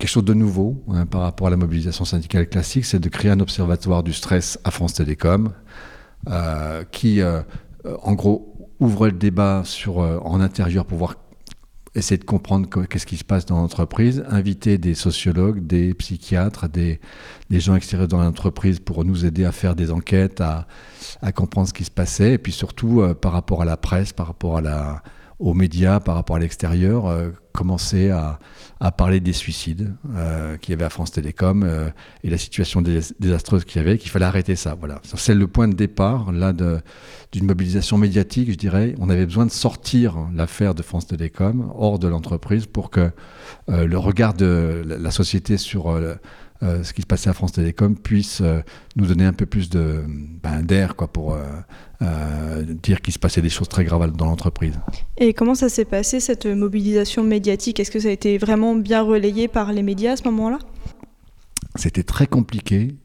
quelque 0.00 0.10
chose 0.10 0.24
de 0.24 0.34
nouveau 0.34 0.82
hein, 0.88 1.06
par 1.06 1.20
rapport 1.20 1.46
à 1.46 1.50
la 1.50 1.56
mobilisation 1.56 2.04
syndicale 2.04 2.48
classique, 2.48 2.84
c'est 2.84 2.98
de 2.98 3.08
créer 3.08 3.30
un 3.30 3.38
observatoire 3.38 4.02
du 4.02 4.12
stress 4.12 4.58
à 4.64 4.72
France 4.72 4.94
Télécom, 4.94 5.52
euh, 6.28 6.82
qui, 6.90 7.20
euh, 7.20 7.42
en 8.02 8.14
gros, 8.14 8.68
ouvre 8.80 9.06
le 9.06 9.12
débat 9.12 9.62
sur, 9.64 10.00
euh, 10.00 10.18
en 10.24 10.40
intérieur 10.40 10.84
pour 10.84 10.98
voir 10.98 11.14
essayer 11.98 12.18
de 12.18 12.24
comprendre 12.24 12.68
qu'est-ce 12.86 13.06
qui 13.06 13.16
se 13.16 13.24
passe 13.24 13.46
dans 13.46 13.56
l'entreprise, 13.56 14.24
inviter 14.28 14.78
des 14.78 14.94
sociologues, 14.94 15.66
des 15.66 15.94
psychiatres, 15.94 16.68
des, 16.68 17.00
gens 17.50 17.74
extérieurs 17.74 18.08
dans 18.08 18.22
l'entreprise 18.22 18.80
pour 18.80 19.04
nous 19.04 19.24
aider 19.24 19.44
à 19.44 19.52
faire 19.52 19.74
des 19.74 19.90
enquêtes, 19.90 20.40
à, 20.40 20.66
à 21.22 21.32
comprendre 21.32 21.68
ce 21.68 21.74
qui 21.74 21.84
se 21.84 21.90
passait, 21.90 22.34
et 22.34 22.38
puis 22.38 22.52
surtout 22.52 23.02
euh, 23.02 23.14
par 23.14 23.32
rapport 23.32 23.62
à 23.62 23.64
la 23.64 23.76
presse, 23.76 24.12
par 24.12 24.28
rapport 24.28 24.58
à 24.58 24.60
la, 24.60 25.02
aux 25.38 25.54
médias, 25.54 26.00
par 26.00 26.16
rapport 26.16 26.36
à 26.36 26.38
l'extérieur, 26.40 27.06
euh, 27.06 27.30
commencer 27.52 28.10
à, 28.10 28.40
à, 28.80 28.90
parler 28.90 29.20
des 29.20 29.32
suicides 29.32 29.94
euh, 30.14 30.56
qu'il 30.56 30.72
y 30.72 30.74
avait 30.74 30.84
à 30.84 30.90
France 30.90 31.12
Télécom 31.12 31.62
euh, 31.62 31.90
et 32.24 32.30
la 32.30 32.38
situation 32.38 32.82
désastreuse 32.82 33.64
qu'il 33.64 33.80
y 33.80 33.84
avait, 33.84 33.98
qu'il 33.98 34.10
fallait 34.10 34.24
arrêter 34.24 34.56
ça. 34.56 34.76
Voilà, 34.78 35.00
c'est 35.02 35.34
le 35.34 35.46
point 35.46 35.68
de 35.68 35.74
départ 35.74 36.32
là 36.32 36.52
d'une 36.52 37.46
mobilisation 37.46 37.98
médiatique, 37.98 38.50
je 38.50 38.56
dirais. 38.56 38.94
On 38.98 39.10
avait 39.10 39.26
besoin 39.26 39.46
de 39.46 39.52
sortir 39.52 40.16
l'affaire 40.34 40.74
de 40.74 40.82
France 40.82 41.06
Télécom 41.06 41.72
hors 41.76 42.00
de 42.00 42.08
l'entreprise 42.08 42.66
pour 42.66 42.90
que 42.90 43.10
le 43.68 43.98
regard 43.98 44.34
de 44.34 44.82
la 44.86 45.10
société 45.10 45.56
sur 45.56 45.96
euh, 46.64 46.82
ce 46.82 46.92
qui 46.92 47.02
se 47.02 47.06
passait 47.06 47.30
à 47.30 47.32
France 47.32 47.52
Télécom 47.52 47.96
puisse 47.96 48.40
euh, 48.40 48.60
nous 48.96 49.06
donner 49.06 49.24
un 49.24 49.32
peu 49.32 49.46
plus 49.46 49.70
de 49.70 50.02
ben, 50.42 50.60
d'air 50.62 50.96
quoi 50.96 51.06
pour 51.06 51.38
euh, 52.02 52.62
dire 52.82 53.00
qu'il 53.00 53.14
se 53.14 53.18
passait 53.20 53.40
des 53.40 53.48
choses 53.48 53.68
très 53.68 53.84
graves 53.84 54.10
dans 54.16 54.26
l'entreprise. 54.26 54.74
Et 55.18 55.34
comment 55.34 55.54
ça 55.54 55.68
s'est 55.68 55.84
passé 55.84 56.18
cette 56.18 56.46
mobilisation 56.46 57.22
médiatique? 57.22 57.78
Est-ce 57.78 57.92
que 57.92 58.00
ça 58.00 58.08
a 58.08 58.10
été 58.10 58.38
vraiment 58.38 58.74
bien 58.74 59.02
relayé 59.02 59.46
par 59.46 59.72
les 59.72 59.82
médias 59.82 60.12
à 60.12 60.16
ce 60.16 60.24
moment-là? 60.24 60.58
C'était 61.76 62.02
très 62.02 62.26
compliqué. 62.26 62.96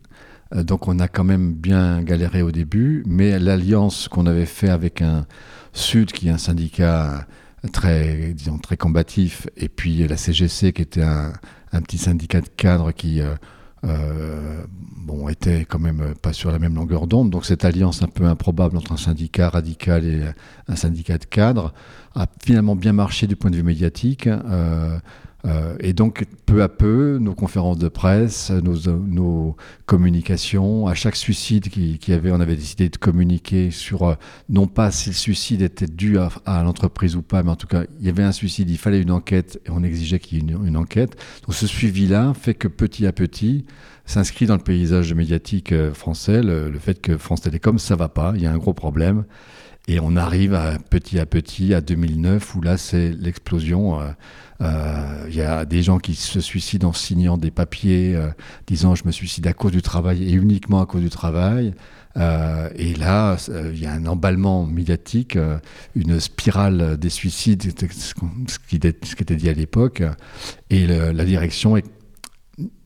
Donc 0.55 0.87
on 0.87 0.99
a 0.99 1.07
quand 1.07 1.23
même 1.23 1.53
bien 1.53 2.01
galéré 2.01 2.41
au 2.41 2.51
début, 2.51 3.03
mais 3.07 3.37
l'alliance 3.39 4.07
qu'on 4.07 4.25
avait 4.25 4.45
fait 4.45 4.69
avec 4.69 5.01
un 5.01 5.25
Sud, 5.73 6.11
qui 6.11 6.27
est 6.27 6.31
un 6.31 6.37
syndicat 6.37 7.25
très, 7.71 8.33
disons, 8.33 8.59
très 8.59 8.77
combatif, 8.77 9.47
et 9.57 9.67
puis 9.67 10.07
la 10.07 10.17
CGC, 10.17 10.73
qui 10.73 10.83
était 10.83 11.01
un, 11.01 11.33
un 11.73 11.81
petit 11.81 11.97
syndicat 11.97 12.41
de 12.41 12.47
cadres 12.47 12.91
qui 12.91 13.21
euh, 13.21 13.35
euh, 13.83 14.63
bon, 14.69 15.27
était 15.27 15.65
quand 15.65 15.79
même 15.79 16.13
pas 16.21 16.31
sur 16.31 16.51
la 16.51 16.59
même 16.59 16.75
longueur 16.75 17.07
d'onde. 17.07 17.29
Donc 17.29 17.45
cette 17.45 17.65
alliance 17.65 18.01
un 18.01 18.07
peu 18.07 18.25
improbable 18.25 18.77
entre 18.77 18.93
un 18.93 18.97
syndicat 18.97 19.49
radical 19.49 20.05
et 20.05 20.21
un 20.67 20.75
syndicat 20.75 21.17
de 21.17 21.25
cadres 21.25 21.73
a 22.15 22.27
finalement 22.41 22.75
bien 22.75 22.93
marché 22.93 23.27
du 23.27 23.35
point 23.35 23.51
de 23.51 23.57
vue 23.57 23.63
médiatique. 23.63 24.27
Euh, 24.27 24.97
Euh, 25.45 25.75
et 25.79 25.91
donc, 25.91 26.25
peu 26.45 26.63
à 26.63 26.69
peu, 26.69 27.17
nos 27.19 27.35
conférences 27.35 27.77
de 27.77 27.89
presse, 27.89 28.49
nos, 28.51 29.57
communications, 29.85 30.87
à 30.87 30.93
chaque 30.93 31.17
suicide 31.17 31.69
qui, 31.69 31.97
qui, 31.97 32.13
avait, 32.13 32.31
on 32.31 32.39
avait 32.39 32.55
décidé 32.55 32.87
de 32.87 32.95
communiquer 32.95 33.69
sur, 33.69 34.03
euh, 34.03 34.15
non 34.49 34.67
pas 34.67 34.91
si 34.91 35.09
le 35.09 35.15
suicide 35.15 35.61
était 35.61 35.87
dû 35.87 36.17
à, 36.17 36.63
l'entreprise 36.63 37.15
ou 37.15 37.21
pas, 37.21 37.43
mais 37.43 37.51
en 37.51 37.55
tout 37.57 37.67
cas, 37.67 37.83
il 37.99 38.05
y 38.05 38.09
avait 38.09 38.23
un 38.23 38.31
suicide, 38.31 38.69
il 38.69 38.77
fallait 38.77 39.01
une 39.01 39.11
enquête, 39.11 39.59
et 39.65 39.69
on 39.69 39.83
exigeait 39.83 40.19
qu'il 40.19 40.37
y 40.37 40.51
ait 40.51 40.55
une, 40.65 40.77
enquête. 40.77 41.17
Donc, 41.45 41.55
ce 41.55 41.67
suivi-là 41.67 42.33
fait 42.33 42.53
que 42.53 42.69
petit 42.69 43.05
à 43.05 43.11
petit, 43.11 43.65
s'inscrit 44.05 44.45
dans 44.45 44.55
le 44.55 44.63
paysage 44.63 45.13
médiatique 45.13 45.73
euh, 45.73 45.93
français, 45.93 46.41
le, 46.41 46.71
fait 46.79 47.01
que 47.01 47.17
France 47.17 47.41
Télécom, 47.41 47.79
ça 47.79 47.97
va 47.97 48.07
pas, 48.07 48.31
il 48.35 48.41
y 48.41 48.45
a 48.45 48.51
un 48.51 48.57
gros 48.57 48.73
problème. 48.73 49.25
Et 49.89 49.99
on 49.99 50.15
arrive 50.15 50.57
petit 50.89 51.19
à 51.19 51.25
petit 51.25 51.73
à 51.73 51.81
2009 51.81 52.55
où 52.55 52.61
là 52.61 52.77
c'est 52.77 53.11
l'explosion. 53.11 53.99
Il 55.27 55.35
y 55.35 55.41
a 55.41 55.65
des 55.65 55.83
gens 55.83 55.97
qui 55.97 56.15
se 56.15 56.39
suicident 56.39 56.89
en 56.89 56.93
signant 56.93 57.37
des 57.37 57.51
papiers 57.51 58.15
euh, 58.15 58.29
disant 58.67 58.95
je 58.95 59.03
me 59.05 59.11
suicide 59.11 59.47
à 59.47 59.53
cause 59.53 59.71
du 59.71 59.81
travail 59.81 60.23
et 60.23 60.33
uniquement 60.33 60.81
à 60.81 60.85
cause 60.85 61.01
du 61.01 61.09
travail. 61.09 61.73
et 62.15 62.93
là, 62.95 63.37
il 63.49 63.79
y 63.79 63.87
a 63.87 63.93
un 63.93 64.05
emballement 64.05 64.65
médiatique, 64.65 65.37
une 65.95 66.19
spirale 66.19 66.97
des 66.97 67.09
suicides, 67.09 67.63
ce 67.63 68.59
qui, 68.67 68.75
était 68.75 69.35
dit 69.35 69.49
à 69.49 69.53
l'époque. 69.53 70.03
Et 70.69 70.85
la 70.87 71.25
direction 71.25 71.75
est 71.75 71.85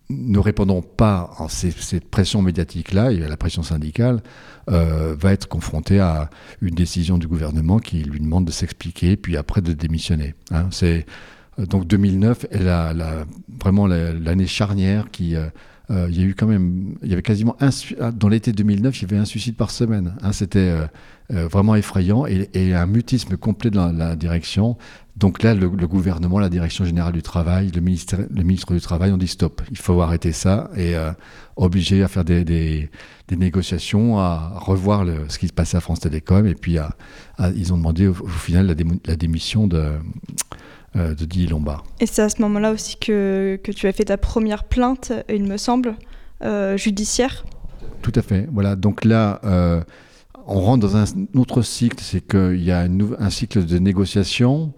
ne 0.10 0.40
répondons 0.40 0.82
pas 0.82 1.32
à 1.38 1.48
cette 1.50 2.10
pression 2.10 2.42
médiatique-là 2.42 3.12
et 3.12 3.24
à 3.24 3.28
la 3.28 3.38
pression 3.38 3.64
syndicale, 3.64 4.22
euh, 4.70 5.16
va 5.20 5.34
être 5.34 5.48
confronté 5.48 6.00
à 6.00 6.30
une 6.62 6.76
décision 6.76 7.18
du 7.18 7.28
gouvernement 7.28 7.80
qui 7.80 8.04
lui 8.04 8.20
demande 8.20 8.46
de 8.46 8.52
s'expliquer, 8.52 9.18
puis 9.18 9.38
après 9.38 9.62
de 9.62 9.74
démissionner. 9.74 10.34
Hein. 10.52 10.68
C'est 10.72 11.06
euh, 11.06 11.37
donc 11.58 11.88
2009 11.88 12.48
est 12.52 12.60
la, 12.60 12.94
vraiment 13.60 13.88
l'année 13.88 14.48
charnière 14.48 15.10
qui 15.12 15.36
euh, 15.36 16.08
il 16.10 16.20
y 16.20 16.22
a 16.22 16.26
eu 16.26 16.36
quand 16.36 16.48
même, 16.48 16.96
il 17.02 17.10
y 17.10 17.14
avait 17.14 17.22
quasiment 17.22 17.56
un, 17.62 17.70
dans 18.12 18.28
l'été 18.28 18.52
2009, 18.52 18.98
il 18.98 19.02
y 19.04 19.06
avait 19.06 19.22
un 19.22 19.26
suicide 19.26 19.56
par 19.56 19.72
semaine. 19.72 20.16
Hein. 20.22 20.34
C'était 20.34 20.74
vraiment 21.30 21.76
effrayant 21.76 22.26
et, 22.26 22.74
un 22.74 22.86
mutisme 22.86 23.38
complet 23.38 23.72
de 23.72 23.78
la 23.78 24.16
direction 24.18 24.78
donc 25.18 25.42
là, 25.42 25.56
le, 25.56 25.68
gouvernement, 25.68 26.38
la 26.38 26.50
direction 26.50 26.86
générale 26.86 27.14
du 27.14 27.24
travail, 27.24 27.72
le, 27.74 27.82
ministère, 27.82 28.20
le 28.30 28.44
ministre 28.44 28.72
du 28.76 28.82
Travail 28.82 29.12
ont 29.12 29.18
dit 29.18 29.28
stop, 29.28 29.64
il 29.72 29.78
faut 29.78 30.00
arrêter 30.00 30.32
ça 30.32 30.70
et 30.76 30.96
euh, 30.96 31.12
obligé 31.56 32.04
à 32.04 32.08
faire 32.08 32.24
des, 32.24 32.44
des, 32.44 32.90
négociations, 33.36 34.20
à 34.20 34.54
revoir 34.60 35.06
le, 35.06 35.28
ce 35.28 35.40
qui 35.40 35.48
se 35.48 35.54
passait 35.54 35.76
à 35.76 35.80
France 35.80 36.02
Télécom. 36.02 36.46
Et 36.46 36.54
puis 36.54 36.78
ils 37.56 37.74
ont 37.74 37.78
demandé 37.78 38.08
au, 38.08 38.14
final 38.14 38.68
la, 38.68 39.16
démission 39.16 39.66
de, 39.66 39.94
euh, 40.98 41.10
de 41.10 41.26
Didier 41.26 41.48
Lombard. 41.48 41.84
Et 42.00 42.06
c'est 42.06 42.22
à 42.22 42.30
ce 42.30 42.42
moment-là 42.42 42.72
aussi 42.72 42.98
que, 42.98 43.60
que, 43.64 43.72
tu 43.72 43.88
as 43.88 43.92
fait 43.94 44.06
ta 44.06 44.18
première 44.18 44.64
plainte, 44.64 45.12
il 45.30 45.44
me 45.44 45.58
semble, 45.58 45.96
euh, 46.44 46.78
judiciaire 46.78 47.46
Tout 48.02 48.14
à 48.16 48.22
fait. 48.22 48.48
Voilà, 48.52 48.76
donc 48.76 49.06
là 49.06 49.40
euh, 49.44 49.82
on 50.46 50.60
rentre 50.62 50.88
dans 50.88 50.98
un 50.98 51.06
autre 51.36 51.62
cycle, 51.62 52.02
c'est 52.02 52.22
qu'il 52.22 52.64
y 52.64 52.72
a 52.72 52.82
un 53.20 53.30
cycle 53.30 53.66
de 53.66 53.78
négociation 53.80 54.74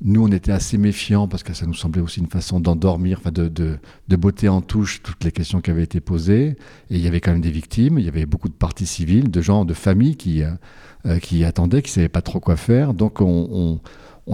nous, 0.00 0.24
on 0.24 0.30
était 0.30 0.52
assez 0.52 0.78
méfiants 0.78 1.26
parce 1.26 1.42
que 1.42 1.52
ça 1.52 1.66
nous 1.66 1.74
semblait 1.74 2.00
aussi 2.00 2.20
une 2.20 2.28
façon 2.28 2.60
d'endormir, 2.60 3.18
enfin 3.18 3.32
de, 3.32 3.48
de, 3.48 3.78
de, 4.06 4.16
botter 4.16 4.48
en 4.48 4.60
touche 4.60 5.02
toutes 5.02 5.24
les 5.24 5.32
questions 5.32 5.60
qui 5.60 5.70
avaient 5.70 5.82
été 5.82 6.00
posées. 6.00 6.56
Et 6.90 6.96
il 6.96 6.98
y 6.98 7.08
avait 7.08 7.20
quand 7.20 7.32
même 7.32 7.40
des 7.40 7.50
victimes, 7.50 7.98
il 7.98 8.04
y 8.04 8.08
avait 8.08 8.26
beaucoup 8.26 8.48
de 8.48 8.54
parties 8.54 8.86
civiles, 8.86 9.30
de 9.30 9.40
gens, 9.40 9.64
de 9.64 9.74
familles 9.74 10.16
qui, 10.16 10.44
euh, 10.44 11.18
qui 11.18 11.44
attendaient, 11.44 11.82
qui 11.82 11.90
ne 11.90 11.94
savaient 11.94 12.08
pas 12.08 12.22
trop 12.22 12.38
quoi 12.38 12.56
faire. 12.56 12.94
Donc 12.94 13.20
on, 13.20 13.48
on, 13.50 13.80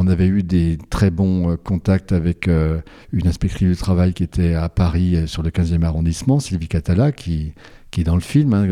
avait 0.07 0.27
eu 0.27 0.43
des 0.43 0.79
très 0.91 1.11
bons 1.11 1.51
euh, 1.51 1.57
contacts 1.57 2.13
avec 2.13 2.49
une 2.49 3.27
inspectrice 3.29 3.69
du 3.69 3.77
travail 3.77 4.13
qui 4.13 4.23
était 4.23 4.55
à 4.55 4.69
Paris 4.69 5.27
sur 5.27 5.43
le 5.43 5.51
15e 5.51 5.83
arrondissement, 5.85 6.41
Sylvie 6.41 6.69
Catala, 6.69 7.13
qui, 7.13 7.55
est 7.97 8.05
dans 8.05 8.17
le 8.17 8.21
film, 8.21 8.55
hein, 8.55 8.67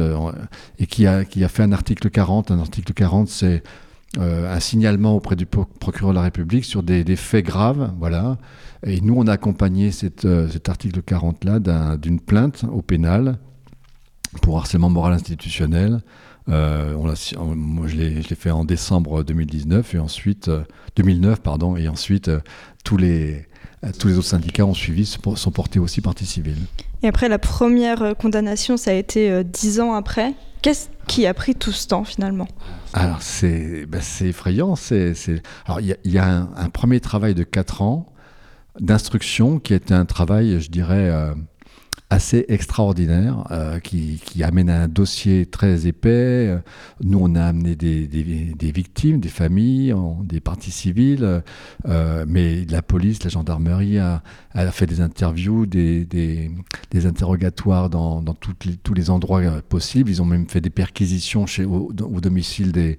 et 0.79 0.87
qui 0.87 1.07
a, 1.07 1.25
fait 1.25 1.63
un 1.63 1.73
article 1.73 2.11
40. 2.11 2.51
Un 2.51 2.59
article 2.59 2.93
40, 2.93 3.29
c'est 3.29 3.63
euh, 4.19 4.55
un 4.55 4.61
signalement 4.61 5.17
auprès 5.17 5.37
du 5.37 5.47
procureur 5.47 6.13
de 6.13 6.17
la 6.17 6.23
République 6.23 6.67
sur 6.67 6.83
des, 6.83 7.17
faits 7.17 7.47
graves, 7.47 7.95
voilà. 7.99 8.37
Et 8.85 9.01
nous, 9.01 9.15
on 9.17 9.27
a 9.27 9.33
accompagné 9.33 9.91
euh, 10.25 10.49
cet 10.51 10.69
article 10.69 11.01
40-là 11.01 11.97
d'une 11.97 12.21
plainte 12.21 12.65
au 12.71 12.83
pénal 12.83 13.39
pour 14.43 14.59
harcèlement 14.59 14.91
moral 14.91 15.15
institutionnel. 15.15 16.03
Euh, 16.49 16.95
on 17.37 17.55
moi, 17.55 17.87
je 17.87 17.97
l'ai 17.97 18.23
fait 18.23 18.51
en 18.51 18.65
décembre 18.65 19.23
2019 19.23 19.95
et 19.95 19.99
ensuite 19.99 20.51
2009, 20.97 21.41
pardon, 21.41 21.77
et 21.77 21.89
ensuite 21.89 22.31
tous 22.85 22.97
les 22.97 23.47
tous 23.99 24.07
les 24.07 24.17
autres 24.17 24.29
syndicats 24.29 24.65
ont 24.65 24.75
suivi, 24.75 25.07
sont 25.07 25.51
portés 25.51 25.81
aussi 25.81 26.01
partie 26.01 26.27
civile. 26.27 26.59
Et 27.03 27.09
après, 27.09 27.29
la 27.29 27.41
première 27.41 28.15
condamnation, 28.17 28.77
ça 28.77 28.93
a 28.93 28.95
été 28.95 29.43
dix 29.43 29.81
ans 29.81 29.95
après. 29.95 30.35
Qu'est-ce 30.63 30.89
qui 31.09 31.27
a 31.27 31.35
pris 31.35 31.57
tout 31.57 31.73
ce 31.73 31.89
temps 31.89 32.05
finalement? 32.05 32.47
Alors 32.93 33.21
c'est 33.21 33.85
ben, 33.87 34.01
effrayant. 34.21 34.77
C'est, 34.77 35.15
Alors 35.67 35.81
il 35.81 35.97
y, 36.05 36.19
a, 36.19 36.49
un, 36.57 36.71
premier 36.71 37.01
travail 37.01 37.35
de 37.35 37.43
4 37.43 37.83
ans 37.83 38.13
d'instruction 38.79 39.59
qui 39.59 39.75
était 39.75 39.93
un 39.93 40.05
travail, 40.05 40.61
je 40.61 40.71
dirais, 40.71 41.11
euh, 41.11 41.35
assez 42.13 42.45
extraordinaire 42.49 43.47
euh, 43.51 43.79
qui, 43.81 44.21
amène 44.43 44.69
à 44.69 44.83
un 44.83 44.89
dossier 44.89 45.47
très 45.47 45.87
épais. 45.87 46.59
Nous, 47.03 47.19
on 47.19 47.35
a 47.35 47.45
amené 47.45 47.75
des, 47.75 48.73
victimes, 48.75 49.19
des 49.19 49.31
familles, 49.31 49.95
des 50.25 50.41
parties 50.41 50.71
civiles, 50.71 51.43
euh, 51.89 52.25
mais 52.29 52.67
la 52.67 52.83
police, 52.83 53.25
la 53.25 53.31
gendarmerie 53.31 53.99
a, 53.99 54.23
fait 54.73 54.87
des 54.87 55.01
interviews, 55.01 55.65
des, 55.65 56.51
interrogatoires 57.05 57.89
dans, 57.89 58.23
tous 58.35 58.95
les 58.95 59.09
endroits 59.09 59.41
euh, 59.41 59.63
possibles. 59.67 60.11
Ils 60.11 60.21
ont 60.21 60.27
même 60.27 60.49
fait 60.49 60.61
des 60.61 60.71
perquisitions 60.71 61.47
chez, 61.47 61.65
au, 61.65 61.93
domicile 61.93 62.73
des, 62.73 62.99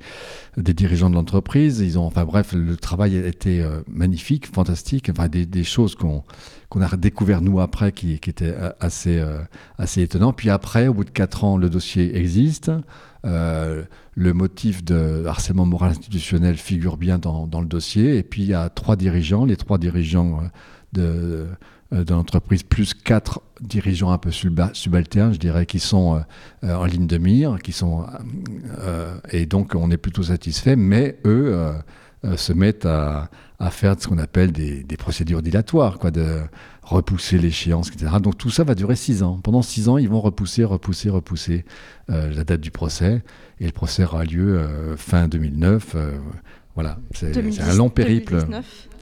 dirigeants 0.57 1.11
de 1.11 1.15
l'entreprise. 1.15 1.81
Ils 1.81 1.99
ont, 1.99 2.05
enfin 2.05 2.25
bref, 2.25 2.53
le 2.53 2.75
travail 2.77 3.17
a 3.17 3.27
été 3.27 3.63
magnifique, 3.87 4.47
fantastique. 4.47 5.11
Enfin, 5.11 5.27
des, 5.27 5.63
choses 5.63 5.93
qu'on 5.95 6.23
qu'on 6.73 6.81
a 6.81 6.97
découvert 6.97 7.41
nous 7.41 7.59
après, 7.59 7.91
qui, 7.91 8.13
était 8.13 8.45
euh, 8.45 8.71
assez, 8.79 9.19
euh, 9.19 9.37
assez 9.77 10.01
étonnant. 10.01 10.33
Puis 10.33 10.49
après, 10.49 10.87
au 10.87 10.95
bout 10.95 11.03
de 11.03 11.11
quatre 11.11 11.43
ans, 11.43 11.55
le 11.55 11.69
dossier 11.69 12.17
existe. 12.17 12.71
Euh, 13.25 13.83
le 14.15 14.33
motif 14.33 14.83
de 14.83 15.23
harcèlement 15.27 15.67
moral 15.67 15.91
institutionnel 15.91 16.57
figure 16.57 16.97
bien 16.97 17.19
dans, 17.19 17.45
dans, 17.45 17.61
le 17.61 17.67
dossier. 17.67 18.17
Et 18.17 18.23
puis 18.23 18.41
il 18.41 18.47
y 18.47 18.55
a 18.55 18.69
trois 18.69 18.95
dirigeants, 18.95 19.45
les 19.45 19.55
trois 19.55 19.77
dirigeants 19.77 20.39
de, 20.93 21.45
de 21.91 22.13
l'entreprise, 22.13 22.63
plus 22.63 22.95
quatre 22.95 23.41
dirigeants 23.61 24.11
un 24.11 24.17
peu 24.17 24.31
subalternes, 24.31 25.33
je 25.33 25.39
dirais, 25.39 25.67
qui 25.67 25.79
sont 25.79 26.23
en 26.63 26.85
ligne 26.85 27.07
de 27.07 27.17
mire, 27.17 27.59
qui 27.63 27.71
sont 27.71 28.05
et 29.31 29.45
donc 29.45 29.73
on 29.73 29.89
est 29.89 29.97
plutôt 29.97 30.23
satisfait. 30.23 30.75
Mais 30.75 31.17
eux 31.25 31.73
se 32.35 32.53
mettent 32.53 32.85
à, 32.85 33.29
à 33.59 33.69
faire 33.69 33.95
ce 33.99 34.07
qu'on 34.07 34.17
appelle 34.17 34.51
des, 34.51 34.97
procédures 34.97 35.41
dilatoires, 35.41 35.99
quoi, 35.99 36.11
de 36.11 36.41
repousser 36.81 37.37
l'échéance, 37.37 37.89
etc. 37.89 38.13
Donc 38.21 38.37
tout 38.37 38.49
ça 38.49 38.63
va 38.63 38.75
durer 38.75 38.95
six 38.95 39.23
ans. 39.23 39.39
Pendant 39.43 39.61
six 39.61 39.89
ans, 39.89 39.97
ils 39.97 40.09
vont 40.09 40.21
repousser, 40.21 40.63
repousser, 40.63 41.09
repousser 41.09 41.65
euh, 42.09 42.33
la 42.33 42.43
date 42.43 42.61
du 42.61 42.71
procès. 42.71 43.21
Et 43.59 43.65
le 43.65 43.71
procès 43.71 44.03
aura 44.03 44.25
lieu 44.25 44.57
euh, 44.57 44.97
fin 44.97 45.27
2009. 45.27 45.93
Euh, 45.95 46.11
voilà, 46.75 46.97
c'est 47.13 47.37
un 47.37 47.73
long 47.73 47.89
périple. 47.89 48.37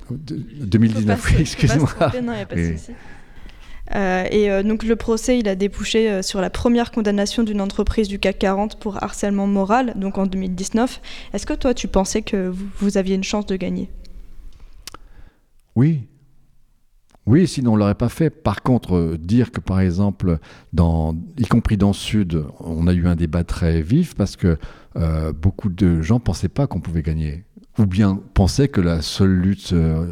2019, 0.10 0.68
2019 0.68 1.26
oui, 1.26 1.36
excusez-moi. 1.40 1.90
et 4.30 4.64
donc 4.64 4.84
le 4.84 4.96
procès, 4.98 5.40
il 5.40 5.48
a 5.48 5.56
débouché 5.56 6.22
sur 6.22 6.42
la 6.42 6.50
première 6.50 6.92
condamnation 6.92 7.44
d'une 7.44 7.62
entreprise 7.62 8.10
du 8.10 8.20
CAC 8.20 8.40
40 8.40 8.80
pour 8.80 9.02
harcèlement 9.02 9.48
moral, 9.48 9.94
donc 9.96 10.18
en 10.18 10.26
2019. 10.26 11.02
Est-ce 11.34 11.46
que 11.46 11.54
toi, 11.54 11.74
tu 11.74 11.88
pensais 11.88 12.22
que 12.22 12.54
vous 12.80 12.98
aviez 12.98 13.16
une 13.16 13.24
chance 13.24 13.46
de 13.46 13.56
gagner? 13.56 13.90
Oui. 15.76 16.08
Oui, 17.28 17.48
sinon 17.48 17.74
on 17.74 17.76
l'aurait 17.76 17.96
pas 17.96 18.10
fait. 18.10 18.30
Par 18.30 18.64
contre, 18.64 18.96
euh, 18.96 19.18
dire 19.18 19.52
que 19.52 19.60
par 19.60 19.80
exemple, 19.80 20.40
dans, 20.74 21.16
y 21.38 21.46
compris 21.46 21.78
dans 21.78 21.90
le 21.90 21.94
Sud, 21.94 22.46
on 22.60 22.88
a 22.88 22.94
eu 22.94 23.08
un 23.08 23.16
débat 23.16 23.44
très 23.44 23.82
vif 23.82 24.16
parce 24.16 24.36
que 24.36 24.58
euh, 24.98 25.32
beaucoup 25.32 25.70
de 25.70 26.02
gens 26.02 26.20
pensaient 26.20 26.50
pas 26.50 26.66
qu'on 26.66 26.82
pouvait 26.82 27.04
gagner. 27.04 27.46
Ou 27.78 27.86
bien 27.86 28.20
pensaient 28.34 28.68
que 28.68 28.82
la 28.82 29.02
seule 29.02 29.34
lutte 29.34 29.72
euh, 29.72 30.08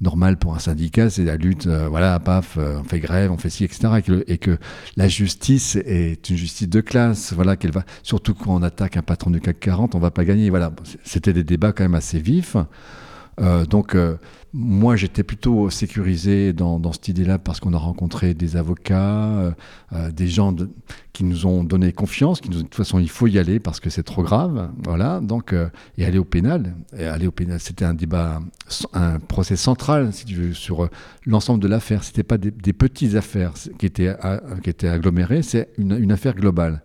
normale 0.00 0.36
pour 0.38 0.54
un 0.54 0.58
syndicat, 0.58 1.08
c'est 1.08 1.24
la 1.24 1.36
lutte, 1.36 1.66
voilà, 1.66 2.18
paf, 2.18 2.58
on 2.58 2.84
fait 2.84 3.00
grève, 3.00 3.32
on 3.32 3.38
fait 3.38 3.48
ci, 3.48 3.64
etc. 3.64 3.88
Et 4.26 4.36
que, 4.36 4.58
la 4.96 5.08
justice 5.08 5.76
est 5.76 6.28
une 6.28 6.36
justice 6.36 6.68
de 6.68 6.80
classe, 6.82 7.32
voilà, 7.32 7.56
qu'elle 7.56 7.72
va, 7.72 7.84
surtout 8.02 8.34
quand 8.34 8.54
on 8.54 8.62
attaque 8.62 8.98
un 8.98 9.02
patron 9.02 9.30
du 9.30 9.40
CAC 9.40 9.60
40, 9.60 9.94
on 9.94 9.98
va 9.98 10.10
pas 10.10 10.26
gagner. 10.26 10.50
Voilà, 10.50 10.72
c'était 11.02 11.32
des 11.32 11.44
débats 11.44 11.72
quand 11.72 11.84
même 11.84 11.94
assez 11.94 12.18
vifs. 12.18 12.56
Donc, 13.68 13.96
moi, 14.52 14.96
j'étais 14.96 15.22
plutôt 15.22 15.70
sécurisé 15.70 16.52
dans, 16.52 16.92
cette 16.92 17.06
idée-là 17.06 17.38
parce 17.38 17.60
qu'on 17.60 17.72
a 17.72 17.78
rencontré 17.78 18.34
des 18.34 18.56
avocats, 18.56 19.38
euh, 19.38 19.52
euh, 19.92 20.10
des 20.10 20.26
gens 20.26 20.56
qui 21.12 21.22
nous 21.22 21.46
ont 21.46 21.62
donné 21.62 21.92
confiance, 21.92 22.40
qui 22.40 22.50
nous 22.50 22.56
ont 22.56 22.60
dit 22.60 22.64
de 22.64 22.68
toute 22.68 22.76
façon 22.76 22.98
il 22.98 23.08
faut 23.08 23.28
y 23.28 23.38
aller 23.38 23.60
parce 23.60 23.78
que 23.78 23.90
c'est 23.90 24.02
trop 24.02 24.22
grave, 24.22 24.70
voilà. 24.82 25.20
Donc 25.20 25.54
et 25.98 26.04
aller 26.04 26.18
au 26.18 26.24
pénal, 26.24 26.74
aller 26.96 27.26
au 27.26 27.30
pénal, 27.30 27.60
c'était 27.60 27.84
un 27.84 27.94
débat, 27.94 28.40
un 28.92 29.18
procès 29.20 29.56
central 29.56 30.12
si 30.12 30.24
tu 30.24 30.34
veux 30.34 30.54
sur 30.54 30.88
l'ensemble 31.26 31.60
de 31.60 31.68
l'affaire. 31.68 32.02
C'était 32.02 32.22
pas 32.22 32.38
des, 32.38 32.72
petites 32.72 33.14
affaires 33.14 33.52
qui 33.78 33.86
étaient 33.86 34.16
qui 34.62 34.70
étaient 34.70 34.88
agglomérées, 34.88 35.42
c'est 35.42 35.68
une, 35.78 36.10
affaire 36.10 36.34
globale. 36.34 36.82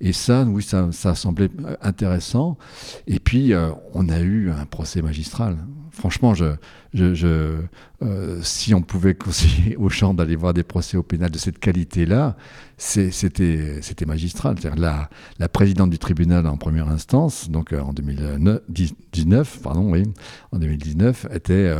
Et 0.00 0.12
ça, 0.12 0.44
oui, 0.44 0.62
ça, 0.62 0.88
ça 0.92 1.14
semblait 1.14 1.48
intéressant. 1.80 2.58
Et 3.06 3.18
puis, 3.18 3.54
euh, 3.54 3.70
on 3.94 4.08
a 4.10 4.20
eu 4.20 4.50
un 4.50 4.66
procès 4.66 5.00
magistral. 5.00 5.56
Franchement, 5.96 6.34
euh, 6.40 8.38
si 8.42 8.74
on 8.74 8.82
pouvait 8.82 9.14
conseiller 9.26 9.76
aux 9.76 9.88
gens 9.88 10.14
d'aller 10.14 10.36
voir 10.36 10.54
des 10.54 10.62
procès 10.62 10.96
au 10.96 11.02
pénal 11.02 11.30
de 11.30 11.38
cette 11.38 11.58
qualité-là, 11.58 12.36
c'était 12.76 14.06
magistral. 14.06 14.56
La, 14.76 15.08
la 15.38 15.48
présidente 15.48 15.90
du 15.90 15.98
tribunal 15.98 16.46
en 16.46 16.56
première 16.56 16.88
instance, 16.88 17.50
donc 17.50 17.72
euh, 17.72 17.80
en 17.80 17.92
2019, 17.92 19.60
pardon, 19.62 19.90
oui, 19.90 20.04
en 20.52 20.58
2019, 20.58 21.28
était 21.32 21.74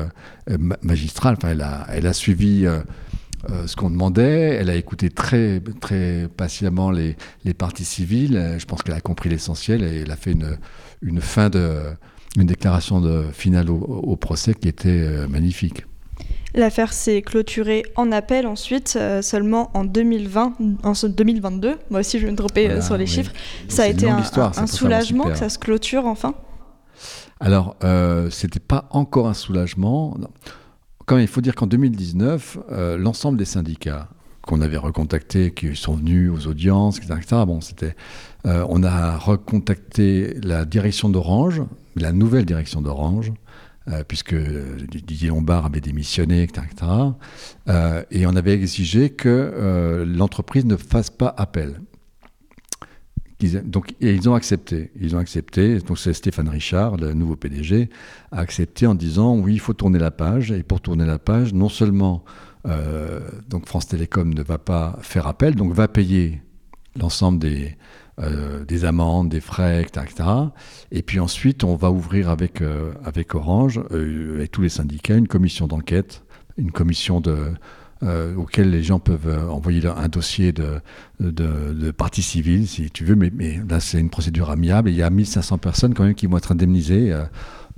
magistrale. 0.83 1.37
Enfin, 1.39 1.51
elle 1.89 2.07
a, 2.07 2.13
suivi 2.13 2.67
euh, 3.51 3.67
ce 3.67 3.77
qu'on 3.77 3.91
demandait. 3.91 4.57
Elle 4.61 4.71
a 4.71 4.75
écouté 4.75 5.11
très, 5.11 5.61
patiemment 6.37 6.91
les, 6.91 7.17
les 7.45 7.55
parties 7.55 7.85
civiles. 7.85 8.37
Euh, 8.37 8.59
je 8.59 8.67
pense 8.67 8.83
qu'elle 8.83 8.95
a 8.95 9.01
compris 9.01 9.29
l'essentiel 9.29 9.85
et 9.85 10.01
elle 10.01 10.11
a 10.11 10.17
fait 10.17 10.35
une 11.03 11.21
fin 11.21 11.49
de, 11.49 11.81
une 12.37 12.47
déclaration 12.47 13.01
de 13.01 13.25
finale 13.33 13.71
au, 13.71 14.17
procès 14.17 14.55
qui 14.55 14.69
était 14.69 14.89
euh, 14.89 15.27
magnifique. 15.29 15.85
L'affaire 16.55 16.93
s'est 16.93 17.21
clôturée 17.21 17.85
en 17.97 18.13
appel 18.13 18.47
ensuite, 18.47 18.99
seulement 19.21 19.71
en 19.75 19.85
2020, 19.85 20.55
en 20.85 20.93
2022. 21.09 21.77
Moi 21.91 22.01
aussi, 22.01 22.19
je 22.19 22.25
vais 22.25 22.33
me 22.33 22.37
tromper 22.37 22.81
sur 22.81 22.97
les 22.97 23.05
chiffres. 23.05 23.33
Ça 23.69 23.83
a 23.83 23.87
été 23.89 24.09
un, 24.09 24.23
un 24.37 24.67
soulagement 24.67 25.25
que 25.25 25.35
ça 25.35 25.51
se 25.51 25.59
clôture 25.59 26.07
enfin 26.07 26.35
Alors, 27.41 27.77
euh, 27.85 28.31
c'était 28.31 28.61
pas 28.61 28.89
encore 28.91 29.29
un 29.29 29.35
soulagement. 29.35 30.17
Quand 31.07 31.17
même, 31.17 31.25
il 31.25 31.29
faut 31.29 31.41
dire 31.41 31.55
qu'en 31.55 31.67
2019, 31.67 32.59
euh, 32.73 32.97
l'ensemble 32.97 33.39
des 33.39 33.45
syndicats 33.45 34.09
qu'on 34.43 34.61
avait 34.61 34.77
recontactés, 34.77 35.53
qui 35.53 35.75
sont 35.77 35.95
venus 35.95 36.31
aux 36.31 36.47
audiences, 36.49 36.99
etc., 36.99 37.43
bon, 37.47 37.61
c'était, 37.61 37.95
euh, 38.47 38.65
on 38.69 38.83
a 38.83 39.17
recontacté 39.19 40.35
la 40.43 40.65
direction 40.65 41.09
d'Orange, 41.09 41.63
la 42.01 42.13
nouvelle 42.13 42.45
direction 42.45 42.83
d'Orange, 42.83 43.33
euh, 43.89 44.03
puisque 44.07 44.35
Didier 44.35 45.29
Lombard 45.29 45.67
avait 45.67 45.81
démissionné, 45.81 46.43
etc., 46.43 46.67
et 48.11 48.27
on 48.27 48.37
avait 48.37 48.55
exigé 48.55 49.11
que 49.11 50.05
l'entreprise 50.07 50.65
ne 50.65 50.77
fasse 50.77 51.11
pas 51.11 51.35
appel 51.37 51.81
donc, 53.65 53.95
ils 54.01 54.29
ont 54.29 54.35
accepté. 54.35 54.91
Ils 54.99 55.15
ont 55.15 55.19
accepté. 55.19 55.79
Donc, 55.81 55.99
c'est 55.99 56.13
Stéphane 56.13 56.49
Richard, 56.49 56.97
le 56.97 57.13
nouveau 57.13 57.37
PDG, 57.37 57.91
a 58.33 58.41
accepté 58.41 58.87
en 58.87 58.95
disant 58.95 59.37
oui, 59.37 59.55
il 59.55 59.61
faut 59.61 59.75
tourner 59.75 59.99
la 59.99 60.11
page. 60.11 60.53
Et 60.53 60.63
pour 60.63 60.81
tourner 60.81 61.05
la 61.05 61.19
page, 61.19 61.53
non 61.53 61.69
seulement 61.69 62.25
euh, 62.67 63.21
donc 63.49 63.67
France 63.67 63.89
Télécom 63.89 64.33
ne 64.33 64.43
va 64.43 64.59
pas 64.59 64.99
faire 65.03 65.27
appel, 65.27 65.55
donc 65.55 65.73
va 65.73 65.87
payer 65.87 66.43
l'ensemble 66.99 67.39
des, 67.39 67.77
euh, 68.21 68.65
des 68.65 68.85
amendes, 68.85 69.29
des 69.29 69.41
frais, 69.41 69.83
etc., 69.83 70.29
Et 70.91 71.03
puis 71.03 71.21
ensuite, 71.21 71.65
on 71.65 71.77
va 71.77 71.91
ouvrir 71.91 72.31
avec, 72.31 72.63
euh, 72.63 72.93
avec 73.05 73.35
Orange 73.35 73.81
et 74.41 74.49
tous 74.49 74.63
les 74.63 74.69
syndicats 74.69 75.17
une 75.17 75.29
commission 75.29 75.67
d'enquête, 75.67 76.25
une 76.57 76.73
commission 76.73 77.21
de 77.21 77.37
euh, 78.03 78.35
auquel 78.37 78.69
les 78.69 78.83
gens 78.83 78.99
peuvent 78.99 79.27
euh, 79.27 79.49
envoyer 79.49 79.81
un 79.87 80.09
dossier 80.09 80.53
de, 80.53 80.83
de, 81.19 81.91
partie 81.93 82.21
civile, 82.21 82.69
si 82.69 82.91
tu 82.91 83.07
veux, 83.07 83.15
mais, 83.15 83.33
là 83.67 83.81
c'est 83.81 83.99
une 83.99 84.11
procédure 84.11 84.51
amiable. 84.51 84.91
Il 84.91 84.97
y 84.97 85.03
a 85.03 85.09
1500 85.09 85.57
personnes 85.57 85.95
quand 85.95 86.05
même 86.05 86.15
qui 86.15 86.27
vont 86.27 86.37
être 86.37 86.53
indemnisées 86.53 87.11
euh, 87.11 87.25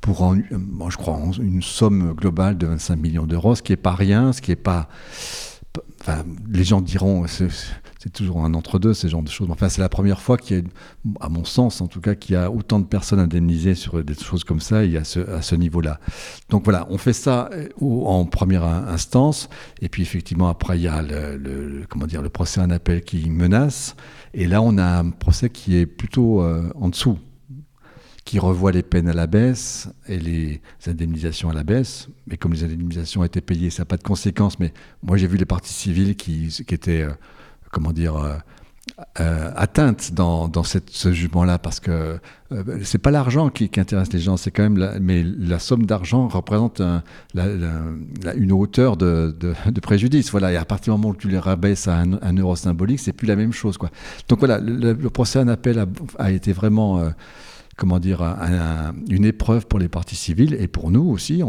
pour, 0.00 0.34
je 0.34 0.96
crois, 0.96 1.20
une 1.38 1.62
somme 1.62 2.14
globale 2.14 2.58
de 2.58 2.66
25 2.66 2.96
millions 2.96 3.26
d'euros, 3.26 3.54
ce 3.54 3.62
qui 3.62 3.70
n'est 3.70 3.76
pas 3.76 3.94
rien, 3.94 4.32
ce 4.32 4.42
qui 4.42 4.50
n'est 4.50 4.56
pas... 4.56 4.88
Les 6.50 6.64
gens 6.64 6.80
diront, 6.80 7.26
c'est 7.26 8.12
toujours 8.12 8.44
un 8.44 8.54
entre-deux, 8.54 8.94
ces 8.94 9.08
genres 9.08 9.22
de 9.22 9.28
choses. 9.28 9.48
Enfin, 9.50 9.68
c'est 9.68 9.80
la 9.80 9.88
première 9.88 10.20
fois 10.20 10.36
qu'il 10.36 10.58
y 10.58 10.60
a, 10.60 10.64
à 11.20 11.28
mon 11.28 11.44
sens 11.44 11.80
en 11.80 11.86
tout 11.86 12.00
cas, 12.00 12.14
qu'il 12.14 12.34
y 12.34 12.36
a 12.36 12.50
autant 12.50 12.78
de 12.78 12.86
personnes 12.86 13.18
indemnisées 13.18 13.74
sur 13.74 14.02
des 14.02 14.14
choses 14.14 14.44
comme 14.44 14.60
ça 14.60 14.84
et 14.84 14.96
à 14.96 15.04
ce, 15.04 15.20
à 15.30 15.42
ce 15.42 15.54
niveau-là. 15.54 16.00
Donc 16.48 16.64
voilà, 16.64 16.86
on 16.90 16.98
fait 16.98 17.12
ça 17.12 17.50
euh, 17.52 17.68
en 17.80 18.24
première 18.24 18.64
instance, 18.64 19.48
et 19.80 19.88
puis 19.88 20.02
effectivement, 20.02 20.48
après, 20.48 20.78
il 20.78 20.82
y 20.82 20.88
a 20.88 21.02
le, 21.02 21.84
comment 21.88 22.06
dire, 22.06 22.22
le 22.22 22.30
procès 22.30 22.60
en 22.60 22.70
appel 22.70 23.02
qui 23.02 23.28
menace, 23.30 23.96
et 24.34 24.46
là, 24.46 24.62
on 24.62 24.78
a 24.78 25.00
un 25.00 25.10
procès 25.10 25.50
qui 25.50 25.76
est 25.76 25.86
plutôt 25.86 26.42
euh, 26.42 26.70
en 26.80 26.88
dessous 26.88 27.18
qui 28.28 28.38
revoit 28.38 28.72
les 28.72 28.82
peines 28.82 29.08
à 29.08 29.14
la 29.14 29.26
baisse 29.26 29.88
et 30.06 30.18
les 30.18 30.60
indemnisations 30.86 31.48
à 31.48 31.54
la 31.54 31.64
baisse. 31.64 32.08
Mais 32.26 32.36
comme 32.36 32.52
les 32.52 32.62
indemnisations 32.62 33.24
été 33.24 33.40
payées, 33.40 33.70
ça 33.70 33.80
n'a 33.80 33.86
pas 33.86 33.96
de 33.96 34.02
conséquences. 34.02 34.58
Mais 34.58 34.74
moi, 35.02 35.16
j'ai 35.16 35.26
vu 35.26 35.38
les 35.38 35.46
parties 35.46 35.72
civiles 35.72 36.14
qui, 36.14 36.54
étaient 36.68 37.04
euh, 37.04 37.12
comment 37.72 37.90
dire, 37.90 38.16
euh, 38.16 38.34
euh, 39.18 39.50
atteinte 39.56 40.12
dans, 40.12 40.46
dans 40.46 40.62
ce 40.62 41.10
jugement-là, 41.10 41.58
parce 41.58 41.80
que 41.80 42.20
c'est 42.82 42.98
pas 42.98 43.10
l'argent 43.10 43.48
qui, 43.48 43.70
intéresse 43.78 44.12
les 44.12 44.20
gens, 44.20 44.36
c'est 44.36 44.50
quand 44.50 44.68
même, 44.68 44.98
mais 45.00 45.22
la 45.22 45.58
somme 45.58 45.86
d'argent 45.86 46.28
représente 46.28 46.82
une 47.34 48.52
hauteur 48.52 48.98
de, 48.98 49.34
de, 49.40 49.80
préjudice. 49.80 50.30
Voilà, 50.30 50.52
et 50.52 50.56
à 50.56 50.66
partir 50.66 50.92
du 50.92 51.00
moment 51.00 51.14
où 51.14 51.16
tu 51.16 51.28
les 51.28 51.38
rabaisses 51.38 51.88
à 51.88 51.96
un, 51.96 52.32
euro 52.34 52.56
symbolique, 52.56 53.00
c'est 53.00 53.14
plus 53.14 53.26
la 53.26 53.36
même 53.36 53.54
chose, 53.54 53.78
quoi. 53.78 53.88
Donc 54.28 54.40
voilà, 54.40 54.60
le, 54.60 54.94
procès 55.08 55.38
en 55.38 55.48
appel 55.48 55.82
a, 56.18 56.30
été 56.30 56.52
vraiment 56.52 57.10
comment 57.78 57.98
dire, 57.98 58.20
une 59.08 59.24
épreuve 59.24 59.66
pour 59.66 59.78
les 59.78 59.88
parties 59.88 60.16
civiles 60.16 60.54
et 60.60 60.68
pour 60.68 60.90
nous 60.90 61.08
aussi. 61.08 61.42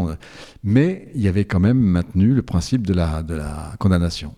mais 0.63 1.09
il 1.15 1.21
y 1.21 1.27
avait 1.27 1.45
quand 1.45 1.59
même 1.59 1.79
maintenu 1.79 2.33
le 2.33 2.41
principe 2.41 2.87
de 2.87 2.93
la, 2.93 3.23
de 3.23 3.35
la 3.35 3.73
condamnation 3.79 4.33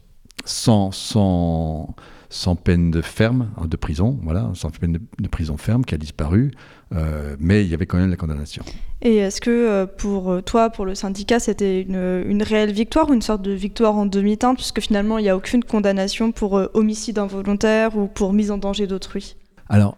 sans, 0.46 0.92
sans, 0.92 1.96
sans 2.30 2.56
peine 2.56 2.92
de 2.92 3.02
ferme, 3.02 3.50
hein, 3.58 3.68
de 3.68 3.76
prison, 3.76 4.18
voilà, 4.24 4.50
sans 4.54 4.70
peine 4.70 4.98
de, 5.20 5.28
prison 5.28 5.58
ferme 5.58 5.84
qui 5.84 5.96
a 5.96 5.98
disparu, 5.98 6.52
euh, 6.94 7.36
mais 7.40 7.64
il 7.64 7.70
y 7.70 7.74
avait 7.74 7.86
quand 7.86 7.98
même 7.98 8.10
la 8.10 8.16
condamnation. 8.16 8.64
Et 9.02 9.18
est-ce 9.18 9.42
que 9.42 9.50
euh, 9.50 9.86
pour 9.86 10.44
toi, 10.44 10.70
pour 10.70 10.86
le 10.86 10.96
syndicat, 10.96 11.40
c'était 11.40 11.82
une, 11.82 12.24
une, 12.28 12.44
réelle 12.44 12.72
victoire 12.72 13.10
ou 13.10 13.14
une 13.14 13.22
sorte 13.22 13.42
de 13.42 13.52
victoire 13.52 13.96
en 13.96 14.06
demi-teinte, 14.06 14.58
puisque 14.58 14.82
finalement 14.82 15.18
il 15.18 15.24
n'y 15.24 15.30
a 15.30 15.38
aucune 15.38 15.64
condamnation 15.64 16.32
pour 16.32 16.58
euh, 16.58 16.68
homicide 16.74 17.20
involontaire 17.20 17.98
ou 17.98 18.08
pour 18.08 18.34
mise 18.34 18.52
en 18.52 18.58
danger 18.58 18.88
d'autrui? 18.88 19.36
Alors, 19.70 19.98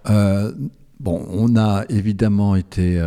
bon, 1.03 1.25
on 1.29 1.55
a 1.55 1.85
évidemment 1.89 2.55
été 2.55 2.99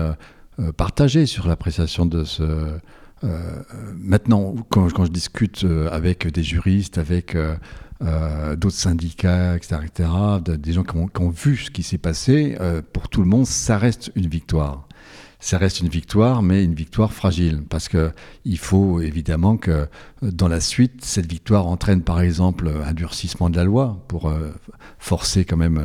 partagé 0.76 1.26
sur 1.26 1.48
l'appréciation 1.48 2.06
de 2.06 2.24
ce 2.24 2.78
euh, 3.24 3.62
maintenant, 3.96 4.54
quand, 4.70 4.88
je 4.88 5.10
discute 5.10 5.64
euh, 5.64 5.88
avec 5.90 6.26
des 6.26 6.42
juristes, 6.42 6.98
avec 6.98 7.34
euh, 7.34 7.56
d'autres 8.56 8.76
syndicats, 8.76 9.56
etc., 9.56 10.08
des 10.42 10.72
gens 10.72 10.84
qui 10.84 10.96
ont, 10.96 11.30
vu 11.30 11.56
ce 11.56 11.70
qui 11.70 11.82
s'est 11.82 11.98
passé, 11.98 12.56
pour 12.92 13.08
tout 13.08 13.22
le 13.22 13.28
monde, 13.28 13.46
ça 13.46 13.78
reste 13.78 14.10
une 14.14 14.28
victoire 14.28 14.82
ça 15.38 15.58
reste 15.58 15.80
une 15.80 15.88
victoire, 15.88 16.42
mais 16.42 16.64
une 16.64 16.74
victoire 16.74 17.12
fragile, 17.12 17.62
parce 17.68 17.88
que 17.88 18.10
il 18.46 18.58
faut 18.58 19.00
évidemment 19.02 19.58
que 19.58 19.86
dans 20.22 20.48
la 20.48 20.60
suite, 20.60 21.04
cette 21.04 21.30
victoire 21.30 21.66
entraîne 21.66 22.02
par 22.02 22.20
exemple 22.22 22.72
un 22.84 22.94
durcissement 22.94 23.50
de 23.50 23.56
la 23.56 23.62
loi 23.62 24.02
pour 24.08 24.32
forcer 24.98 25.44
quand 25.44 25.58
même 25.58 25.80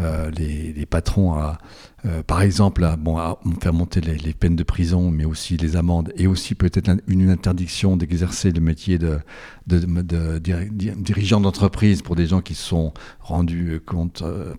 euh, 0.00 0.30
les, 0.30 0.86
patrons 0.86 1.34
à, 1.34 1.58
euh, 2.06 2.22
par 2.22 2.42
exemple, 2.42 2.84
à, 2.84 2.96
bon, 2.96 3.16
faire 3.60 3.72
monter 3.72 4.00
les, 4.00 4.32
peines 4.32 4.56
de 4.56 4.62
prison, 4.62 5.10
mais 5.10 5.24
aussi 5.24 5.56
les 5.56 5.76
amendes, 5.76 6.12
et 6.16 6.26
aussi 6.26 6.54
peut-être 6.54 6.90
une 7.06 7.30
interdiction 7.30 7.96
d'exercer 7.96 8.50
le 8.50 8.60
métier 8.60 8.98
de, 8.98 9.20
dirigeant 9.66 11.40
d'entreprise 11.40 12.02
pour 12.02 12.16
des 12.16 12.26
gens 12.26 12.40
qui 12.40 12.54
sont 12.54 12.92
rendus 13.20 13.80
compte, 13.84 14.22
euh, 14.22 14.54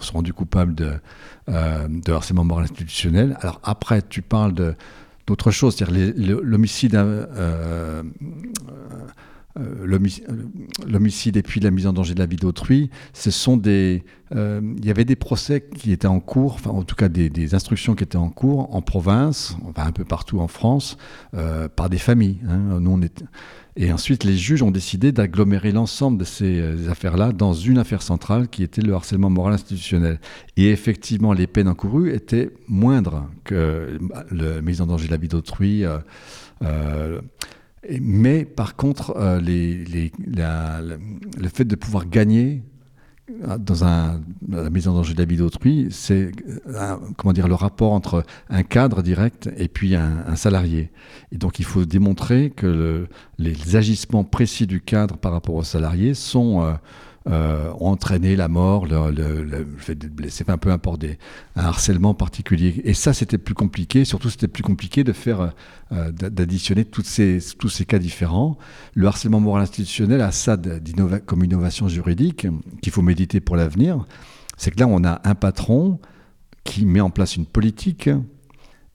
sont 0.00 0.14
rendus 0.14 0.32
coupables 0.32 0.74
de, 0.74 0.92
harcèlement 2.08 2.44
moral 2.44 2.64
institutionnel. 2.64 3.36
Alors 3.40 3.60
après, 3.62 4.02
tu 4.02 4.22
parles 4.22 4.54
de 4.54 4.74
choses, 5.50 5.76
c'est-à-dire 5.76 6.12
l'homicide 6.42 6.96
l'homicide 9.56 11.36
et 11.36 11.42
puis 11.42 11.60
la 11.60 11.70
mise 11.70 11.86
en 11.86 11.92
danger 11.92 12.14
de 12.14 12.20
la 12.20 12.26
vie 12.26 12.36
d'autrui, 12.36 12.90
ce 13.12 13.30
sont 13.30 13.56
des. 13.56 14.04
Euh, 14.32 14.60
il 14.78 14.84
y 14.84 14.90
avait 14.90 15.04
des 15.04 15.16
procès 15.16 15.60
qui 15.74 15.90
étaient 15.90 16.06
en 16.06 16.20
cours, 16.20 16.54
enfin 16.54 16.70
en 16.70 16.84
tout 16.84 16.94
cas 16.94 17.08
des, 17.08 17.54
instructions 17.54 17.96
qui 17.96 18.04
étaient 18.04 18.16
en 18.16 18.30
cours 18.30 18.72
en 18.74 18.80
province, 18.80 19.56
enfin 19.64 19.86
un 19.86 19.92
peu 19.92 20.04
partout 20.04 20.38
en 20.38 20.46
France, 20.46 20.96
euh, 21.34 21.68
par 21.68 21.90
des 21.90 21.98
familles. 21.98 22.38
Hein. 22.48 22.78
Nous, 22.80 22.90
on 22.90 23.00
Et 23.76 23.92
ensuite, 23.92 24.22
les 24.22 24.36
juges 24.36 24.62
ont 24.62 24.70
décidé 24.70 25.10
d'agglomérer 25.10 25.72
l'ensemble 25.72 26.18
de 26.18 26.24
ces 26.24 26.88
affaires-là 26.88 27.32
dans 27.32 27.52
une 27.52 27.78
affaire 27.78 28.02
centrale 28.02 28.46
qui 28.46 28.62
était 28.62 28.82
le 28.82 28.94
harcèlement 28.94 29.30
moral 29.30 29.54
institutionnel. 29.54 30.20
Et 30.56 30.70
effectivement, 30.70 31.32
les 31.32 31.48
peines 31.48 31.68
encourues 31.68 32.14
étaient 32.14 32.50
moindres 32.68 33.28
que 33.42 33.98
la 34.30 34.62
mise 34.62 34.80
en 34.80 34.86
danger 34.86 35.06
de 35.06 35.10
la 35.10 35.18
vie 35.18 35.28
d'autrui. 35.28 35.84
Mais 37.88 38.44
par 38.44 38.76
contre, 38.76 39.16
euh, 39.16 39.40
le 39.40 40.10
fait 41.48 41.64
de 41.64 41.76
pouvoir 41.76 42.08
gagner 42.08 42.62
dans 43.58 43.84
un, 43.84 44.20
la 44.48 44.70
mise 44.70 44.88
en 44.88 44.94
danger 44.94 45.14
de 45.14 45.18
la 45.18 45.24
vie 45.24 45.36
d'autrui, 45.36 45.88
c'est 45.90 46.32
comment 47.16 47.32
dire 47.32 47.48
le 47.48 47.54
rapport 47.54 47.92
entre 47.92 48.24
un 48.48 48.62
cadre 48.62 49.02
direct 49.02 49.50
et 49.56 49.68
puis 49.68 49.94
un, 49.94 50.36
salarié. 50.36 50.90
Et 51.32 51.38
donc 51.38 51.58
il 51.58 51.64
faut 51.64 51.84
démontrer 51.84 52.50
que 52.50 53.06
les 53.38 53.76
agissements 53.76 54.24
précis 54.24 54.66
du 54.66 54.80
cadre 54.80 55.16
par 55.16 55.32
rapport 55.32 55.54
au 55.54 55.62
salarié 55.62 56.14
sont 56.14 56.62
euh, 56.62 56.72
euh, 57.28 57.70
ont 57.78 57.90
entraîné 57.90 58.34
la 58.34 58.48
mort, 58.48 58.86
le, 58.86 59.10
le, 59.10 59.94
d'être 59.94 60.14
blessé, 60.14 60.44
peu 60.44 60.70
importe, 60.70 61.04
un 61.54 61.64
harcèlement 61.64 62.14
particulier. 62.14 62.80
Et 62.84 62.94
ça, 62.94 63.12
c'était 63.12 63.36
plus 63.36 63.54
compliqué. 63.54 64.06
Surtout, 64.06 64.30
c'était 64.30 64.48
plus 64.48 64.62
compliqué 64.62 65.04
de 65.04 65.12
faire, 65.12 65.52
euh, 65.92 66.10
d'additionner 66.12 66.86
ces, 67.04 67.38
tous 67.58 67.68
ces 67.68 67.84
cas 67.84 67.98
différents. 67.98 68.56
Le 68.94 69.06
harcèlement 69.06 69.40
moral 69.40 69.62
institutionnel 69.64 70.22
a 70.22 70.32
ça 70.32 70.56
comme 71.26 71.44
innovation 71.44 71.88
juridique 71.88 72.46
qu'il 72.80 72.92
faut 72.92 73.02
méditer 73.02 73.40
pour 73.40 73.56
l'avenir. 73.56 74.06
C'est 74.56 74.70
que 74.70 74.80
là, 74.80 74.86
on 74.86 75.04
a 75.04 75.20
un 75.24 75.34
patron 75.34 76.00
qui 76.64 76.86
met 76.86 77.00
en 77.00 77.10
place 77.10 77.36
une 77.36 77.46
politique 77.46 78.08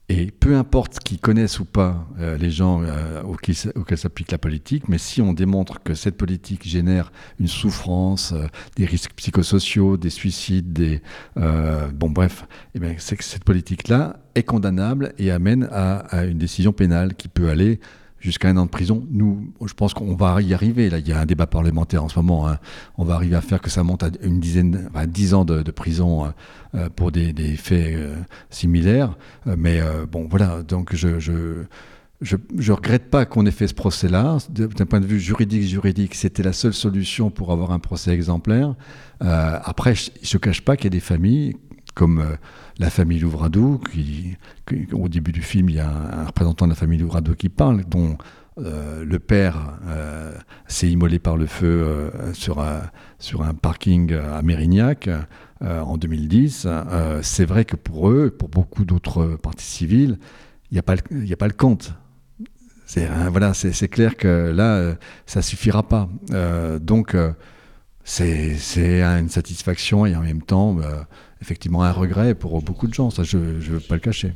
et 0.08 0.30
peu 0.30 0.56
importe 0.56 1.00
qu'ils 1.00 1.18
connaissent 1.18 1.58
ou 1.58 1.64
pas 1.64 2.06
euh, 2.20 2.38
les 2.38 2.50
gens 2.50 2.80
euh, 2.82 3.22
auxquels, 3.24 3.98
s'applique 3.98 4.30
la 4.30 4.38
politique, 4.38 4.88
mais 4.88 4.98
si 4.98 5.20
on 5.20 5.32
démontre 5.32 5.82
que 5.82 5.94
cette 5.94 6.16
politique 6.16 6.66
génère 6.66 7.10
une 7.40 7.48
souffrance, 7.48 8.32
euh, 8.32 8.46
des 8.76 8.84
risques 8.84 9.12
psychosociaux, 9.16 9.96
des 9.96 10.10
suicides, 10.10 10.72
des 10.72 11.00
bon 11.34 12.10
bref, 12.10 12.46
eh 12.74 12.80
c'est 12.98 13.16
que 13.16 13.24
cette 13.24 13.44
politique-là 13.44 14.20
est 14.34 14.44
condamnable 14.44 15.12
et 15.18 15.30
amène 15.30 15.68
à, 15.72 16.24
une 16.24 16.38
décision 16.38 16.72
pénale 16.72 17.14
qui 17.14 17.28
peut 17.28 17.48
aller 17.48 17.80
jusqu'à 18.20 18.48
un 18.48 18.56
an 18.56 18.64
de 18.64 18.70
prison. 18.70 19.06
Nous, 19.10 19.52
je 19.64 19.74
pense 19.74 19.94
qu'on 19.94 20.14
va 20.14 20.40
y 20.42 20.54
arriver. 20.54 20.90
Là, 20.90 20.98
il 20.98 21.08
y 21.08 21.12
a 21.12 21.20
un 21.20 21.26
débat 21.26 21.46
parlementaire 21.46 22.04
en 22.04 22.08
ce 22.08 22.18
moment. 22.18 22.48
Hein. 22.48 22.58
On 22.96 23.04
va 23.04 23.14
arriver 23.14 23.36
à 23.36 23.40
faire 23.40 23.60
que 23.60 23.70
ça 23.70 23.82
monte 23.82 24.02
à 24.02 24.10
une 24.22 24.40
dizaine, 24.40 24.90
à 24.94 25.06
dix 25.06 25.34
ans 25.34 25.44
de, 25.44 25.70
prison 25.70 26.32
euh, 26.74 26.88
pour 26.94 27.12
des, 27.12 27.32
faits 27.56 27.94
euh, 27.94 28.16
similaires. 28.50 29.16
Euh, 29.46 29.56
mais 29.58 29.80
bon, 30.10 30.26
voilà. 30.28 30.62
Donc, 30.62 30.94
je, 30.94 31.18
je 31.18 31.64
je, 32.22 32.72
regrette 32.72 33.10
pas 33.10 33.26
qu'on 33.26 33.44
ait 33.44 33.50
fait 33.50 33.68
ce 33.68 33.74
procès-là. 33.74 34.38
D'un 34.48 34.86
point 34.86 35.00
de 35.00 35.06
vue 35.06 35.20
juridique, 35.20 35.64
juridique, 35.64 36.14
c'était 36.14 36.42
la 36.42 36.54
seule 36.54 36.72
solution 36.72 37.30
pour 37.30 37.52
avoir 37.52 37.72
un 37.72 37.78
procès 37.78 38.12
exemplaire. 38.12 38.74
après, 39.20 39.94
je 39.94 40.36
ne 40.36 40.38
cache 40.38 40.62
pas 40.62 40.76
qu'il 40.76 40.84
y 40.84 40.86
a 40.86 40.90
des 40.90 41.00
familles 41.00 41.56
comme 41.96 42.36
la 42.78 42.90
famille 42.90 43.18
Louvradou, 43.18 43.80
qui, 43.90 44.36
au 44.92 45.08
début 45.08 45.32
du 45.32 45.42
film, 45.42 45.70
il 45.70 45.76
y 45.76 45.80
a 45.80 45.88
un, 45.88 46.26
représentant 46.26 46.66
de 46.66 46.72
la 46.72 46.76
famille 46.76 46.98
Louvradou 46.98 47.34
qui 47.34 47.48
parle, 47.48 47.84
dont 47.84 48.16
euh, 48.58 49.04
le 49.04 49.18
père 49.18 49.78
euh, 49.86 50.32
s'est 50.66 50.88
immolé 50.88 51.18
par 51.18 51.36
le 51.36 51.46
feu 51.46 51.66
euh, 51.66 52.32
sur, 52.32 52.60
un, 52.60 53.54
parking 53.54 54.14
à 54.14 54.40
Mérignac 54.42 55.10
en 55.60 55.96
2010. 55.96 56.68
c'est 57.22 57.44
vrai 57.44 57.64
que 57.64 57.76
pour 57.76 58.10
eux, 58.10 58.30
pour 58.30 58.48
beaucoup 58.48 58.84
d'autres 58.84 59.38
parties 59.42 59.64
civiles, 59.64 60.18
il 60.70 60.74
n'y 60.74 60.78
a, 60.78 60.82
pas 60.82 60.94
le, 61.46 61.52
compte. 61.54 61.94
C'est 62.84 63.08
voilà, 63.30 63.54
c'est 63.54 63.88
clair 63.88 64.16
que 64.16 64.52
là, 64.54 64.96
ça 65.24 65.40
suffira 65.40 65.82
pas. 65.82 66.08
donc, 66.80 67.16
c'est 68.06 68.56
une 69.02 69.28
satisfaction 69.28 70.06
et 70.06 70.14
en 70.16 70.20
même 70.20 70.42
temps 70.42 70.78
effectivement 71.42 71.82
un 71.82 71.92
regret 71.92 72.34
pour 72.34 72.62
beaucoup 72.62 72.86
de 72.86 72.94
gens, 72.94 73.10
ça 73.10 73.24
je 73.24 73.36
ne 73.36 73.58
veux 73.58 73.80
pas 73.80 73.96
le 73.96 74.00
cacher. 74.00 74.32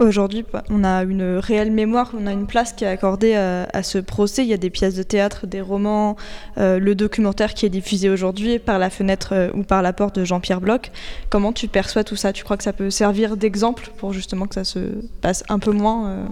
Aujourd'hui, 0.00 0.44
on 0.70 0.82
a 0.82 1.04
une 1.04 1.36
réelle 1.38 1.70
mémoire, 1.70 2.12
on 2.18 2.26
a 2.26 2.32
une 2.32 2.48
place 2.48 2.72
qui 2.72 2.82
est 2.82 2.88
accordée 2.88 3.36
à, 3.36 3.82
ce 3.84 3.98
procès. 3.98 4.42
Il 4.42 4.48
y 4.48 4.52
a 4.52 4.56
des 4.56 4.70
pièces 4.70 4.96
de 4.96 5.04
théâtre, 5.04 5.46
des 5.46 5.60
romans, 5.60 6.16
euh, 6.58 6.80
le 6.80 6.96
documentaire 6.96 7.54
qui 7.54 7.64
est 7.64 7.70
diffusé 7.70 8.10
aujourd'hui 8.10 8.58
par 8.58 8.80
la 8.80 8.90
fenêtre 8.90 9.28
euh, 9.32 9.50
ou 9.54 9.62
par 9.62 9.82
la 9.82 9.92
porte 9.92 10.18
de 10.18 10.24
Jean-Pierre 10.24 10.60
Bloch. 10.60 10.90
Comment 11.30 11.52
tu 11.52 11.68
perçois 11.68 12.02
tout 12.02 12.16
ça? 12.16 12.32
Tu 12.32 12.42
crois 12.42 12.56
que 12.56 12.64
ça 12.64 12.72
peut 12.72 12.90
servir 12.90 13.36
d'exemple 13.36 13.92
pour 13.96 14.12
justement 14.12 14.46
que 14.46 14.56
ça 14.56 14.64
se 14.64 14.80
passe 15.20 15.44
un 15.48 15.60
peu 15.60 15.70
moins 15.70 16.08
euh? 16.08 16.24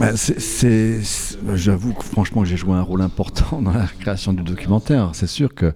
Bah, 0.00 0.12
J'avoue 1.54 1.94
que 1.94 2.04
franchement, 2.04 2.44
j'ai 2.44 2.56
joué 2.56 2.74
un 2.74 2.82
rôle 2.82 3.02
important 3.02 3.60
dans 3.62 3.72
la 3.72 3.86
création 4.00 4.32
du 4.32 4.42
documentaire. 4.42 5.10
C'est 5.14 5.26
sûr 5.26 5.54
que 5.54 5.72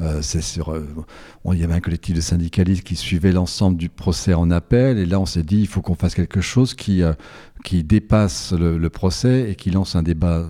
euh, 0.00 0.20
euh, 0.68 1.54
y 1.54 1.64
avait 1.64 1.74
un 1.74 1.80
collectif 1.80 2.14
de 2.14 2.20
syndicalistes 2.20 2.84
qui 2.84 2.94
suivait 2.94 3.32
l'ensemble 3.32 3.76
du 3.76 3.88
procès 3.88 4.34
en 4.34 4.50
appel, 4.50 4.98
et 4.98 5.06
là 5.06 5.18
on 5.18 5.26
s'est 5.26 5.42
dit 5.42 5.60
il 5.60 5.66
faut 5.66 5.80
qu'on 5.80 5.94
fasse 5.94 6.14
quelque 6.14 6.40
chose 6.40 6.74
qui, 6.74 7.02
euh, 7.02 7.14
dépasse 7.72 8.52
le, 8.52 8.88
procès 8.88 9.50
et 9.50 9.54
qui 9.54 9.70
lance 9.70 9.96
un 9.96 10.02
débat 10.02 10.48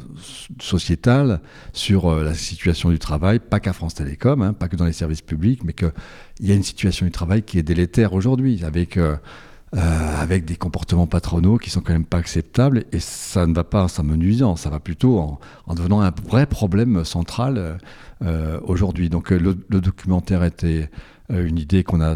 sociétal 0.61 1.41
sur 1.73 2.15
la 2.15 2.35
situation 2.35 2.91
du 2.91 2.99
travail, 2.99 3.39
pas 3.39 3.59
qu'à 3.59 3.73
France 3.73 3.95
Télécom, 3.95 4.43
hein, 4.43 4.53
pas 4.53 4.69
que 4.69 4.77
dans 4.77 4.85
les 4.85 4.93
services 4.93 5.23
publics, 5.23 5.65
mais 5.65 5.73
qu'il 5.73 5.91
y 6.41 6.53
a 6.53 6.55
une 6.55 6.63
situation 6.63 7.07
du 7.07 7.13
travail 7.13 7.43
qui 7.43 7.59
est 7.59 7.63
délétère 7.63 8.13
aujourd'hui, 8.13 8.63
avec 8.65 8.99
euh, 9.77 10.23
avec 10.23 10.47
des 10.47 10.57
comportements 10.57 11.07
patronaux 11.07 11.59
qui 11.59 11.69
sont 11.69 11.83
quand 11.83 11.93
même 11.93 12.07
pas 12.07 12.17
acceptables 12.17 12.85
et 12.91 13.01
ça 13.01 13.47
ne 13.47 13.53
va 13.53 13.65
pas 13.65 13.83
en 13.83 13.89
s'amenuisant, 13.89 14.57
ça 14.57 14.71
va 14.71 14.81
plutôt 14.81 15.19
en, 15.19 15.75
devenant 15.75 16.01
un 16.01 16.11
vrai 16.27 16.47
problème 16.47 17.05
central 17.05 17.79
euh, 18.23 18.59
aujourd'hui. 18.63 19.11
Donc 19.11 19.29
le, 19.29 19.55
documentaire 19.69 20.43
était 20.43 20.89
euh, 21.31 21.47
une 21.47 21.59
idée 21.59 21.85
qu'on 21.85 22.01
a 22.01 22.15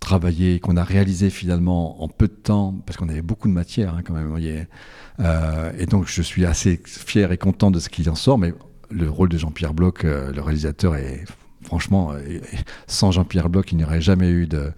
travaillé, 0.00 0.60
qu'on 0.60 0.78
a 0.78 0.82
réalisé 0.82 1.28
finalement 1.28 2.02
en 2.02 2.08
peu 2.08 2.26
de 2.26 2.32
temps, 2.32 2.74
parce 2.86 2.96
qu'on 2.96 3.10
avait 3.10 3.20
beaucoup 3.20 3.48
de 3.48 3.52
matière 3.52 3.94
hein, 3.94 4.00
quand 4.02 4.14
même. 4.14 4.34
et 4.38 5.86
donc 5.86 6.06
je 6.06 6.22
suis 6.22 6.46
assez 6.46 6.80
fier 6.86 7.32
et 7.32 7.36
content 7.36 7.70
de 7.70 7.80
ce 7.80 7.90
qui 7.90 8.08
en 8.08 8.14
sort, 8.14 8.38
mais 8.38 8.54
le 8.90 9.10
rôle 9.10 9.28
de 9.28 9.36
Jean-Pierre 9.36 9.74
Bloch, 9.74 10.04
le 10.04 10.40
réalisateur, 10.40 10.96
est 10.96 11.24
franchement, 11.64 12.12
sans 12.86 13.10
Jean-Pierre 13.10 13.50
Bloch, 13.50 13.70
il 13.72 13.76
n'y 13.76 13.84
aurait 13.84 14.00
jamais 14.00 14.30
eu 14.30 14.46
de, 14.46 14.72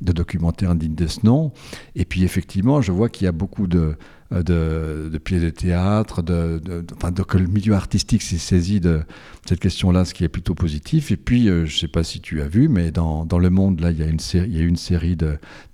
de 0.00 0.12
documentaires 0.12 0.74
dignes 0.74 0.94
de 0.94 1.06
ce 1.06 1.24
nom. 1.24 1.52
Et 1.94 2.04
puis 2.04 2.24
effectivement, 2.24 2.80
je 2.80 2.92
vois 2.92 3.08
qu'il 3.08 3.26
y 3.26 3.28
a 3.28 3.32
beaucoup 3.32 3.66
de, 3.66 3.96
de, 4.30 5.10
de 5.12 5.18
pieds 5.18 5.40
de 5.40 5.50
théâtre, 5.50 6.22
de, 6.22 6.60
enfin, 6.96 7.12
que 7.12 7.38
le 7.38 7.46
milieu 7.46 7.74
artistique 7.74 8.22
s'est 8.22 8.38
saisi 8.38 8.80
de 8.80 9.02
cette 9.46 9.60
question-là, 9.60 10.04
ce 10.04 10.14
qui 10.14 10.24
est 10.24 10.28
plutôt 10.28 10.54
positif. 10.54 11.10
Et 11.10 11.16
puis, 11.16 11.48
euh, 11.48 11.66
je 11.66 11.74
ne 11.74 11.78
sais 11.80 11.88
pas 11.88 12.04
si 12.04 12.20
tu 12.20 12.40
as 12.40 12.48
vu, 12.48 12.68
mais 12.68 12.90
dans, 12.90 13.24
dans, 13.24 13.38
Le 13.38 13.50
Monde, 13.50 13.80
là, 13.80 13.90
il 13.90 13.98
y 13.98 14.02
a 14.02 14.06
une 14.06 14.20
série, 14.20 14.48
il 14.48 14.56
y 14.56 14.60
a 14.60 14.64
une 14.64 14.76
série 14.76 15.16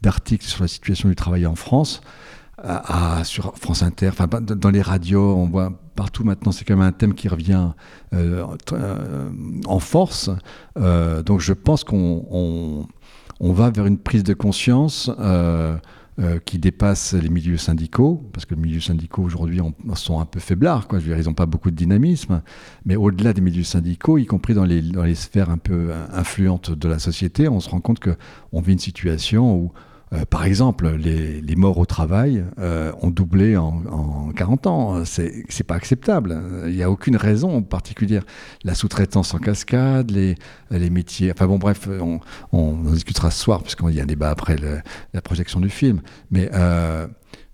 d'articles 0.03 0.45
sur 0.45 0.63
la 0.63 0.69
situation 0.69 1.09
du 1.09 1.17
travail 1.17 1.47
en 1.47 1.55
France. 1.55 2.01
À, 2.59 3.23
sur 3.25 3.55
France 3.59 3.83
Inter, 3.83 4.09
enfin 4.09 4.29
dans 4.41 4.71
les 4.71 4.81
radios, 4.81 5.37
on 5.37 5.47
voit 5.47 5.79
partout 5.95 6.25
maintenant, 6.25 6.53
c'est 6.53 6.65
quand 6.65 6.75
même 6.75 6.87
un 6.87 6.93
thème 6.93 7.13
qui 7.13 7.29
revient 7.29 7.73
euh, 8.15 8.47
euh, 8.73 9.31
en 9.67 9.79
force. 9.79 10.31
donc 10.75 11.41
je 11.41 11.53
pense 11.53 11.85
qu'on 11.85 12.89
on 13.41 13.53
va 13.53 13.71
vers 13.71 13.87
une 13.87 13.99
prise 13.99 14.25
de 14.25 14.35
conscience 14.35 15.11
euh, 15.19 15.77
euh, 16.19 16.39
qui 16.45 16.59
dépasse 16.59 17.13
les 17.13 17.29
milieux 17.29 17.59
syndicaux, 17.59 18.29
parce 18.33 18.47
que 18.47 18.55
les 18.55 18.61
milieux 18.61 18.81
syndicaux 18.81 19.23
aujourd'hui 19.23 19.61
sont 19.95 20.21
un 20.21 20.25
peu 20.25 20.41
faiblards, 20.41 20.89
ils 20.93 21.25
n'ont 21.25 21.35
pas 21.35 21.47
beaucoup 21.47 21.71
de 21.71 21.77
dynamisme, 21.77 22.43
mais 22.85 22.97
au-delà 22.97 23.33
des 23.33 23.43
milieux 23.43 23.65
syndicaux, 23.65 24.17
y 24.19 24.27
compris 24.27 24.55
dans 24.55 24.65
les, 24.65 24.81
dans 24.81 25.05
les 25.05 25.15
sphères 25.15 25.51
un 25.51 25.59
peu 25.59 25.91
influentes 26.13 26.71
de 26.71 26.89
la 26.89 26.99
société, 26.99 27.49
on 27.49 27.61
se 27.61 27.69
rend 27.69 27.81
compte 27.81 28.01
qu'on 28.01 28.61
vit 28.61 28.73
une 28.73 28.79
situation 28.79 29.55
où 29.55 29.73
euh, 30.13 30.25
par 30.25 30.45
exemple, 30.45 30.89
les, 30.89 31.57
morts 31.57 31.79
au 31.79 31.87
travail 31.87 32.45
euh, 32.59 32.93
ont 33.03 33.11
doublé 33.11 33.57
en, 33.57 34.33
40 34.37 34.67
ans. 34.67 35.05
C'est 35.05 35.67
pas 35.67 35.75
acceptable. 35.75 36.41
Il 36.67 36.75
n'y 36.75 36.83
a 36.83 36.91
aucune 36.91 37.17
raison 37.17 37.63
particulière. 37.63 38.23
La 38.65 38.75
sous-traitance 38.75 39.35
en 39.35 39.39
cascade, 39.39 40.11
les, 40.11 40.37
métiers. 40.91 41.33
Enfin 41.33 41.47
bon, 41.47 41.59
bref, 41.59 41.89
on, 41.89 42.21
on 42.53 42.87
en 42.87 42.93
discutera 42.93 43.31
ce 43.31 43.43
soir, 43.43 43.63
puisqu'il 43.63 43.95
y 43.95 44.01
a 44.01 44.05
un 44.05 44.07
débat 44.07 44.31
après 44.31 44.57
la 45.13 45.21
projection 45.21 45.61
du 45.61 45.71
film. 45.71 46.01
Mais 46.31 46.51
euh, 46.55 47.07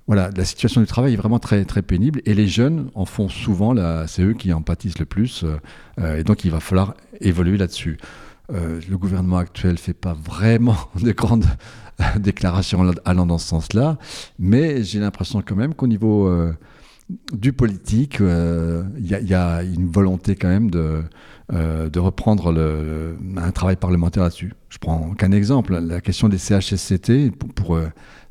voilà, 0.07 0.31
la 0.37 0.45
situation 0.45 0.81
du 0.81 0.87
travail 0.87 1.15
est 1.15 1.17
vraiment 1.17 1.39
très, 1.39 1.65
très 1.65 1.83
pénible. 1.83 2.21
Et 2.27 2.35
les 2.35 2.49
jeunes 2.49 2.91
en 2.95 3.07
font 3.07 3.29
souvent, 3.29 3.75
c'est 4.07 4.23
eux 4.23 4.35
qui 4.35 4.53
en 4.53 4.61
pâtissent 4.61 4.99
le 4.99 5.07
plus. 5.07 5.45
et 5.99 6.25
donc, 6.25 6.45
il 6.45 6.51
va 6.51 6.61
falloir 6.61 6.95
évoluer 7.21 7.57
là-dessus. 7.57 7.97
le 8.51 8.97
gouvernement 8.97 9.39
actuel 9.39 9.73
ne 9.73 9.79
fait 9.79 9.95
pas 9.95 10.13
vraiment 10.13 10.77
de 11.03 11.13
grandes 11.13 11.47
déclaration 12.19 12.91
allant 13.05 13.27
dans 13.27 13.39
ce 13.39 13.49
sens-là, 13.49 13.99
mais 14.39 14.83
j'ai 14.83 15.01
l'impression 15.01 15.43
quand 15.43 15.57
même 15.57 15.75
qu'au 15.75 15.87
niveau 15.87 16.27
euh, 16.27 16.53
du 17.33 17.53
politique, 17.53 18.17
il 18.21 18.27
euh, 18.27 18.85
y, 19.01 19.35
a 19.35 19.63
une 19.63 19.91
volonté 19.91 20.35
quand 20.35 20.49
même 20.49 20.71
de, 20.71 21.03
euh, 21.53 21.89
de 21.89 21.99
reprendre 21.99 22.55
un 23.37 23.51
travail 23.51 23.77
parlementaire 23.77 24.23
là-dessus. 24.23 24.55
Je 24.69 24.79
prends 24.79 25.11
qu'un 25.15 25.33
exemple, 25.33 25.79
la 25.79 26.01
question 26.01 26.29
des 26.29 26.39
CHSCT, 26.39 27.31
pour, 27.55 27.79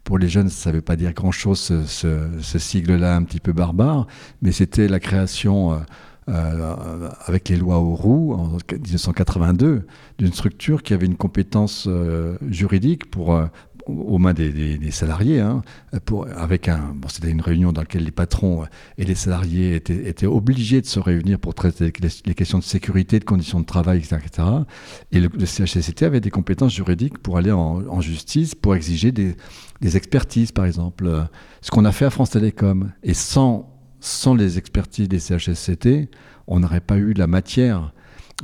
pour, 0.04 0.18
les 0.18 0.30
jeunes, 0.30 0.50
ça 0.50 0.72
ne 0.72 0.78
veut 0.78 0.82
pas 0.82 0.96
dire 0.96 1.14
grand-chose, 1.14 1.60
ce 1.86 2.60
sigle-là 2.60 3.16
un 3.16 3.24
petit 3.24 3.40
peu 3.40 3.54
barbare, 3.54 4.08
mais 4.42 4.52
c'était 4.52 4.88
la 4.88 5.00
création 5.00 5.80
euh, 6.32 7.10
avec 7.26 7.50
les 7.50 7.58
lois 7.58 7.78
Auroux 7.80 8.34
en 8.34 8.48
1982 8.48 9.86
d'une 10.18 10.32
structure 10.32 10.82
qui 10.82 10.94
avait 10.94 11.06
une 11.06 11.18
compétence 11.18 11.86
euh, 11.88 12.38
juridique 12.50 13.12
pour, 13.12 13.36
euh, 13.36 13.48
aux 13.86 14.18
mains 14.18 14.34
des, 14.34 14.92
salariés, 14.92 15.42
hein, 15.42 15.62
avec 16.38 16.70
un, 16.70 16.96
c'était 17.10 17.32
une 17.32 17.42
réunion 17.42 17.74
dans 17.74 17.82
laquelle 17.82 18.06
les 18.06 18.12
patrons 18.12 18.64
et 18.98 19.04
les 19.04 19.16
salariés 19.16 19.76
étaient, 19.76 20.26
obligés 20.26 20.80
de 20.80 20.86
se 20.86 21.00
réunir 21.00 21.38
pour 21.38 21.54
traiter 21.54 21.92
les, 22.26 22.34
questions 22.34 22.60
de 22.60 22.64
sécurité, 22.64 23.20
de 23.20 23.26
conditions 23.26 23.60
de 23.60 23.66
travail, 23.66 23.98
etc. 23.98 24.48
Et 25.12 25.20
le, 25.20 25.30
CHSCT 25.46 26.04
avait 26.04 26.22
des 26.22 26.32
compétences 26.32 26.74
juridiques 26.74 27.18
pour 27.18 27.38
aller 27.38 27.52
en, 27.52 28.00
justice, 28.00 28.56
pour 28.56 28.76
exiger 28.76 29.12
des, 29.12 29.36
des, 29.82 29.98
expertises, 29.98 30.52
par 30.54 30.66
exemple. 30.66 31.10
Ce 31.62 31.72
qu'on 31.72 31.84
a 31.84 31.92
fait 31.92 32.06
à 32.06 32.10
France 32.10 32.30
Télécom. 32.30 32.92
Et 33.04 33.14
sans, 33.14 33.71
sans 34.02 34.34
les 34.34 34.58
expertises 34.58 35.08
des 35.08 35.20
CHSCT, 35.20 36.10
on 36.48 36.60
n'aurait 36.60 36.82
pas 36.82 36.98
eu 36.98 37.14
la 37.14 37.28
matière 37.28 37.94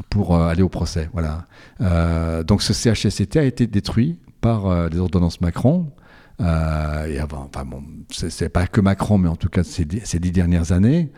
pour 0.10 0.36
euh, 0.36 0.48
aller 0.48 0.62
au 0.62 0.70
procès. 0.70 1.10
Voilà. 1.12 1.46
Euh, 1.82 2.44
donc 2.44 2.62
ce 2.62 2.74
CHSCT 2.74 3.38
a 3.38 3.44
été 3.44 3.68
détruit 3.68 4.20
par 4.40 4.68
euh, 4.68 4.88
les 4.90 5.00
ordonnances 5.00 5.42
Macron. 5.42 5.92
et 6.40 7.20
avant, 7.20 7.50
enfin 7.52 7.66
bon, 7.66 7.84
c'est 8.12 8.50
pas 8.50 8.68
que 8.68 8.80
Macron, 8.80 9.18
mais 9.18 9.30
en 9.30 9.36
tout 9.36 9.50
cas 9.50 9.64
ces, 9.64 9.86
dix 9.86 10.32
dernières 10.32 10.72
années. 10.72 11.12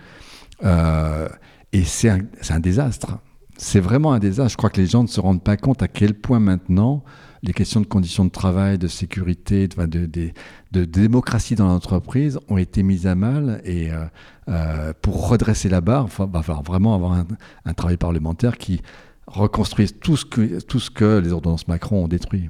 et 0.63 1.83
c'est 1.83 2.09
un, 2.09 2.59
désastre. 2.59 3.19
C'est 3.57 3.81
vraiment 3.81 4.13
un 4.13 4.19
désastre. 4.19 4.51
Je 4.51 4.57
crois 4.57 4.69
que 4.69 4.79
les 4.79 4.87
gens 4.87 5.03
ne 5.03 5.09
se 5.09 5.19
rendent 5.19 5.43
pas 5.43 5.57
compte 5.57 5.83
à 5.83 5.89
quel 5.89 6.13
point 6.13 6.39
maintenant 6.39 7.03
les 7.43 7.53
questions 7.53 7.81
de 7.81 7.85
conditions 7.85 8.25
de 8.25 8.29
travail, 8.29 8.77
de 8.77 8.87
sécurité, 8.87 9.67
de, 9.67 10.05
de, 10.05 10.85
démocratie 10.85 11.55
dans 11.55 11.67
l'entreprise 11.67 12.39
ont 12.49 12.57
été 12.57 12.83
mises 12.83 13.07
à 13.07 13.15
mal. 13.15 13.61
Et 13.63 13.91
euh, 13.91 14.05
euh, 14.49 14.93
pour 15.01 15.29
redresser 15.29 15.69
la 15.69 15.81
barre, 15.81 16.07
il 16.19 16.25
va 16.25 16.43
falloir 16.43 16.63
vraiment 16.63 16.95
avoir 16.95 17.23
un, 17.65 17.73
travail 17.73 17.97
parlementaire 17.97 18.57
qui 18.57 18.81
reconstruise 19.27 19.95
tout 19.99 20.17
ce, 20.17 20.25
que, 20.25 20.59
tout 20.61 20.79
ce 20.79 20.89
que 20.89 21.19
les 21.19 21.31
ordonnances 21.31 21.67
Macron 21.67 22.03
ont 22.03 22.07
détruit. 22.07 22.49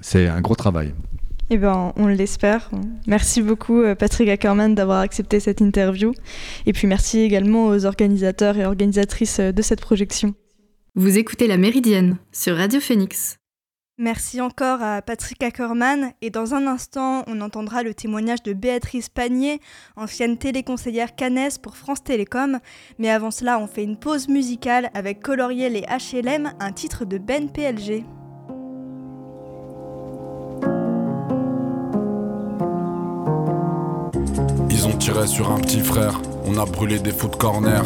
C'est 0.00 0.28
un 0.28 0.40
gros 0.40 0.56
travail. 0.56 0.94
Eh 1.48 1.58
ben, 1.58 1.92
on 1.96 2.08
l'espère. 2.08 2.70
Merci 3.06 3.40
beaucoup, 3.40 3.80
euh, 3.80 3.94
Patrick 3.94 4.28
Ackerman, 4.28 4.74
d'avoir 4.74 5.00
accepté 5.00 5.38
cette 5.38 5.60
interview. 5.60 6.12
Et 6.64 6.72
puis 6.72 6.88
merci 6.88 7.20
également 7.20 7.66
aux 7.66 7.84
organisateurs 7.84 8.56
et 8.56 8.66
organisatrices 8.66 9.38
de 9.38 9.62
cette 9.62 9.80
projection. 9.80 10.34
Vous 10.96 11.18
écoutez 11.18 11.46
La 11.46 11.58
Méridienne 11.58 12.16
sur 12.32 12.56
Radio 12.56 12.80
Phoenix. 12.80 13.38
Merci 13.98 14.42
encore 14.42 14.82
à 14.82 15.00
Patrick 15.00 15.42
Ackerman 15.42 16.12
et 16.20 16.28
dans 16.28 16.52
un 16.52 16.66
instant, 16.66 17.24
on 17.28 17.40
entendra 17.40 17.82
le 17.82 17.94
témoignage 17.94 18.42
de 18.42 18.52
Béatrice 18.52 19.08
Panier, 19.08 19.58
ancienne 19.96 20.36
téléconseillère 20.36 21.16
Cannes 21.16 21.48
pour 21.62 21.78
France 21.78 22.04
Télécom. 22.04 22.60
Mais 22.98 23.08
avant 23.08 23.30
cela, 23.30 23.58
on 23.58 23.66
fait 23.66 23.84
une 23.84 23.96
pause 23.96 24.28
musicale 24.28 24.90
avec 24.92 25.20
Coloriel 25.20 25.76
et 25.76 25.86
HLM, 25.88 26.52
un 26.60 26.72
titre 26.72 27.06
de 27.06 27.16
Ben 27.16 27.50
PLG. 27.50 28.04
Ont 34.96 34.98
tiré 34.98 35.26
sur 35.26 35.52
un 35.52 35.60
petit 35.60 35.80
frère, 35.80 36.18
on 36.46 36.56
a 36.56 36.64
brûlé 36.64 36.98
des 36.98 37.12
foot 37.12 37.36
corner, 37.36 37.82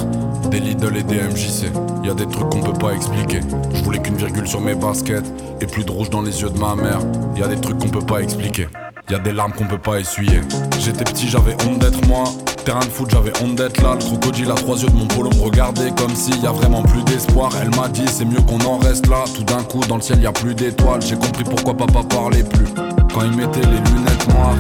des 0.49 0.61
Lidl 0.61 0.96
et 0.96 1.03
des 1.03 1.16
MJC. 1.16 1.73
Y 2.05 2.09
a 2.09 2.14
des 2.14 2.27
trucs 2.29 2.49
qu'on 2.51 2.61
peut 2.61 2.79
pas 2.79 2.92
expliquer. 2.92 3.40
Je 3.75 3.83
voulais 3.83 3.99
qu'une 3.99 4.14
virgule 4.14 4.46
sur 4.46 4.61
mes 4.61 4.77
baskets 4.77 5.25
et 5.61 5.66
plus 5.66 5.85
de 5.85 5.90
rouge 5.90 6.09
dans 6.09 6.23
les 6.23 6.40
yeux 6.40 6.51
de 6.51 6.59
ma 6.59 6.77
mère. 6.77 7.01
Y 7.37 7.42
a 7.42 7.49
des 7.49 7.61
trucs 7.61 7.79
qu'on 7.79 7.88
peut 7.88 8.07
pas 8.07 8.20
expliquer. 8.20 8.68
Y 9.11 9.14
a 9.14 9.18
des 9.18 9.33
larmes 9.33 9.53
qu'on 9.53 9.66
peut 9.66 9.77
pas 9.77 9.99
essuyer. 9.99 10.40
J'étais 10.79 11.03
petit, 11.03 11.27
j'avais 11.27 11.57
honte 11.66 11.81
d'être 11.81 12.07
moi. 12.07 12.23
Terrain 12.64 12.79
de 12.79 12.85
foot, 12.85 13.11
j'avais 13.11 13.33
honte 13.42 13.57
d'être 13.57 13.83
là. 13.83 13.94
Le 13.94 14.05
crocodile 14.05 14.53
à 14.53 14.55
trois 14.55 14.81
yeux 14.81 14.88
de 14.88 14.96
mon 14.96 15.09
polo 15.09 15.31
me 15.31 15.42
regardait 15.42 15.90
comme 15.90 16.14
s'il 16.14 16.40
y 16.40 16.46
a 16.46 16.53
vraiment 16.53 16.83
plus 16.85 17.03
d'espoir. 17.03 17.51
Elle 17.61 17.75
m'a 17.75 17.88
dit, 17.88 18.07
c'est 18.07 18.25
mieux 18.25 18.42
qu'on 18.42 18.61
en 18.61 18.79
reste 18.79 19.09
là. 19.09 19.25
Tout 19.35 19.42
d'un 19.42 19.64
coup, 19.64 19.81
dans 19.88 19.96
le 19.96 20.03
ciel, 20.03 20.23
y 20.23 20.27
a 20.27 20.33
plus 20.33 20.55
d'étoiles. 20.55 21.03
J'ai 21.03 21.16
compris 21.16 21.42
pourquoi 21.42 21.75
papa 21.75 22.05
parlait 22.09 22.44
plus. 22.44 22.68
Quand 23.12 23.23
il 23.25 23.37
mettait 23.37 23.62
les 23.62 23.90
lunettes 23.90 24.29
noires. 24.33 24.55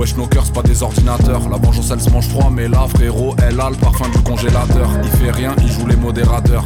Wesh 0.00 0.16
nos 0.16 0.26
cœurs 0.26 0.46
c'est 0.46 0.54
pas 0.54 0.62
des 0.62 0.82
ordinateurs. 0.82 1.46
La 1.50 1.58
vengeance 1.58 1.90
elle 1.90 2.00
se 2.00 2.08
mange 2.08 2.26
froid 2.26 2.50
mais 2.50 2.68
là 2.68 2.86
frérot 2.88 3.36
elle 3.46 3.60
a 3.60 3.68
le 3.68 3.76
parfum 3.76 4.08
du 4.08 4.18
congélateur. 4.22 4.88
Il 5.04 5.10
fait 5.10 5.30
rien, 5.30 5.54
il 5.60 5.70
joue 5.70 5.86
les 5.86 5.96
modérateurs. 5.96 6.64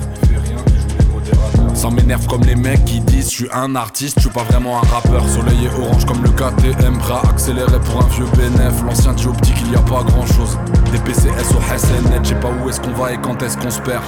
Ça 1.74 1.90
m'énerve 1.90 2.28
comme 2.28 2.42
les 2.42 2.54
mecs 2.54 2.84
qui 2.84 3.00
disent 3.00 3.30
Je 3.30 3.34
suis 3.34 3.48
un 3.52 3.74
artiste, 3.74 4.18
je 4.18 4.26
suis 4.26 4.30
pas 4.30 4.44
vraiment 4.44 4.78
un 4.78 4.86
rappeur. 4.86 5.28
Soleil 5.28 5.64
et 5.64 5.80
orange 5.82 6.04
comme 6.06 6.22
le 6.22 6.30
KTM 6.30 6.96
Prêt 6.98 7.14
à 7.14 7.28
accélérer 7.28 7.80
pour 7.80 8.04
un 8.04 8.08
vieux 8.10 8.26
bénéf. 8.36 8.84
L'ancien 8.86 9.12
dit 9.14 9.26
optique 9.26 9.56
il 9.66 9.72
y 9.72 9.74
a 9.74 9.80
pas 9.80 10.04
grand 10.04 10.26
chose 10.26 10.56
Des 10.92 10.98
PCS 10.98 11.56
au 11.56 11.76
SNet 11.76 12.20
Je 12.22 12.28
sais 12.28 12.34
pas 12.36 12.52
où 12.52 12.68
est-ce 12.68 12.80
qu'on 12.80 12.92
va 12.92 13.14
et 13.14 13.18
quand 13.20 13.42
est-ce 13.42 13.58
qu'on 13.58 13.70
se 13.70 13.80
perd. 13.80 14.04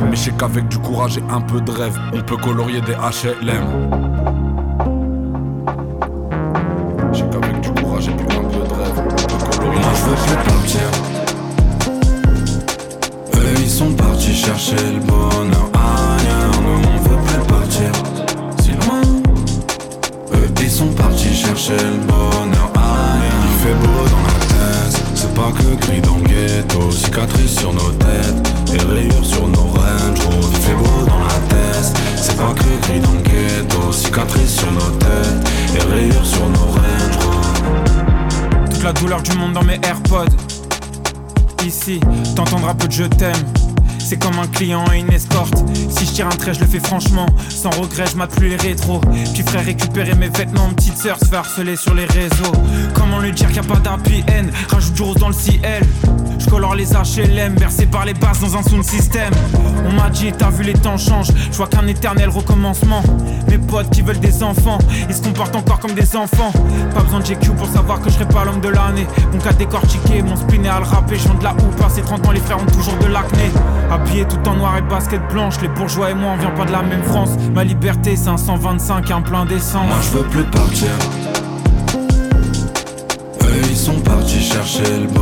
Mais 0.00 0.16
je 0.16 0.22
sais 0.22 0.32
qu'avec 0.32 0.66
du 0.68 0.78
courage 0.78 1.18
et 1.18 1.24
un 1.28 1.42
peu 1.42 1.60
de 1.60 1.70
rêve 1.70 1.98
On 2.14 2.22
peut 2.22 2.38
colorier 2.38 2.80
des 2.80 2.94
HLM 2.94 4.35
Ils 13.66 13.70
sont 13.70 13.92
partis 13.92 14.34
chercher 14.34 14.76
le 14.76 15.00
bonheur 15.00 15.70
ailleurs. 15.74 16.50
Nous 16.62 16.88
on 16.88 17.08
veut 17.08 17.22
plus 17.26 17.46
partir. 17.46 17.92
Si 18.62 18.70
ils 20.62 20.70
sont 20.70 20.92
partis 20.92 21.34
chercher 21.34 21.76
le 21.76 21.98
bonheur 22.06 22.72
ailleurs. 22.74 23.32
Il 23.44 23.66
fait 23.66 23.74
beau 23.74 24.08
dans 24.08 24.22
la 24.22 24.38
tête. 24.46 25.02
C'est 25.14 25.34
pas 25.34 25.52
que 25.52 25.86
gris 25.86 26.00
dans 26.00 26.16
le 26.16 26.22
ghetto. 26.22 26.90
Cicatrices 26.90 27.58
sur 27.58 27.72
nos 27.74 27.90
têtes. 27.90 28.52
Et 28.72 28.78
rayures 28.78 29.24
sur 29.24 29.46
nos 29.46 29.60
range 29.60 30.20
Il 30.52 30.58
fait 30.58 30.74
beau 30.74 31.04
dans 31.06 31.18
la 31.18 31.38
tête. 31.50 31.92
C'est 32.16 32.36
pas 32.36 32.54
que 32.54 32.86
gris 32.86 33.00
dans 33.00 33.12
le 33.12 33.20
ghetto. 33.20 33.92
Cicatrices 33.92 34.56
sur 34.56 34.72
nos 34.72 34.90
têtes. 34.98 35.50
Et 35.76 35.92
rayures 35.92 36.24
sur 36.24 36.48
nos 36.48 36.66
toute 36.66 37.05
la 38.86 38.92
douleur 38.92 39.20
du 39.20 39.36
monde 39.36 39.52
dans 39.52 39.64
mes 39.64 39.80
AirPods. 39.82 40.36
Ici, 41.66 41.98
t'entendras 42.36 42.72
peu 42.72 42.86
de 42.86 42.92
je 42.92 43.02
t'aime. 43.02 43.34
C'est 43.98 44.16
comme 44.16 44.38
un 44.38 44.46
client 44.46 44.84
et 44.94 45.00
une 45.00 45.12
escorte. 45.12 45.56
Si 45.90 46.06
je 46.06 46.12
tire 46.12 46.28
un 46.28 46.36
trait, 46.36 46.54
je 46.54 46.60
le 46.60 46.66
fais 46.66 46.78
franchement. 46.78 47.26
Sans 47.48 47.70
regret, 47.70 48.04
je 48.06 48.36
plus 48.36 48.50
les 48.50 48.54
rétros. 48.56 49.00
Puis 49.34 49.42
frère, 49.42 49.64
récupérer 49.64 50.14
mes 50.14 50.28
vêtements. 50.28 50.68
Petite 50.76 50.98
sœur 50.98 51.18
se 51.18 51.24
fait 51.24 51.34
harceler 51.34 51.74
sur 51.74 51.94
les 51.94 52.04
réseaux. 52.04 52.52
Comment 52.94 53.18
lui 53.18 53.32
dire 53.32 53.48
qu'il 53.50 53.60
n'y 53.60 53.66
a 53.66 53.74
pas 53.74 53.80
d'happy 53.80 54.22
N 54.28 54.52
Rajoute 54.68 54.94
du 54.94 55.02
rose 55.02 55.16
dans 55.16 55.28
le 55.28 55.34
ciel. 55.34 55.82
Je 56.46 56.50
colore 56.50 56.76
les 56.76 56.92
HLM, 56.92 57.54
bercés 57.54 57.86
par 57.86 58.04
les 58.04 58.14
basses 58.14 58.40
dans 58.40 58.56
un 58.56 58.62
sound 58.62 58.84
système. 58.84 59.32
On 59.84 59.92
m'a 59.92 60.08
dit, 60.10 60.32
t'as 60.32 60.50
vu 60.50 60.62
les 60.62 60.74
temps 60.74 60.96
changent. 60.96 61.32
Je 61.50 61.56
vois 61.56 61.66
qu'un 61.66 61.86
éternel 61.88 62.28
recommencement. 62.28 63.02
Mes 63.48 63.58
potes 63.58 63.90
qui 63.90 64.00
veulent 64.02 64.20
des 64.20 64.44
enfants, 64.44 64.78
ils 65.08 65.14
se 65.14 65.22
comportent 65.22 65.56
encore 65.56 65.80
comme 65.80 65.94
des 65.94 66.14
enfants. 66.14 66.52
Pas 66.94 67.02
besoin 67.02 67.18
de 67.18 67.24
GQ 67.24 67.50
pour 67.50 67.66
savoir 67.66 68.00
que 68.00 68.10
je 68.10 68.14
serai 68.14 68.28
pas 68.28 68.44
l'homme 68.44 68.60
de 68.60 68.68
l'année. 68.68 69.06
Mon 69.32 69.38
cas 69.38 69.52
décortiqué, 69.54 70.22
mon 70.22 70.36
spin 70.36 70.62
est 70.62 70.68
à 70.68 70.78
le 70.78 70.86
rapper. 70.86 71.16
Je 71.16 71.26
de 71.36 71.42
la 71.42 71.52
houppe, 71.52 71.76
passé 71.76 72.02
30 72.02 72.28
ans, 72.28 72.30
les 72.30 72.40
frères 72.40 72.62
ont 72.62 72.66
toujours 72.66 72.96
de 72.98 73.06
l'acné. 73.06 73.50
Habillé 73.90 74.24
tout 74.26 74.48
en 74.48 74.54
noir 74.54 74.76
et 74.78 74.82
basket 74.82 75.20
blanche, 75.32 75.54
les 75.62 75.68
bourgeois 75.68 76.10
et 76.10 76.14
moi 76.14 76.32
on 76.34 76.36
vient 76.36 76.50
pas 76.50 76.64
de 76.64 76.72
la 76.72 76.82
même 76.82 77.02
France. 77.02 77.30
Ma 77.54 77.64
liberté 77.64 78.14
c'est 78.14 78.28
un 78.28 78.36
125 78.36 79.10
et 79.10 79.12
un 79.12 79.22
plein 79.22 79.46
d'essence. 79.46 79.86
Moi 79.86 79.96
je 80.00 80.18
veux 80.18 80.24
plus 80.24 80.44
partir. 80.44 80.90
Eux 83.42 83.62
ils 83.68 83.76
sont 83.76 83.98
partis 84.00 84.40
chercher 84.40 85.00
le 85.00 85.15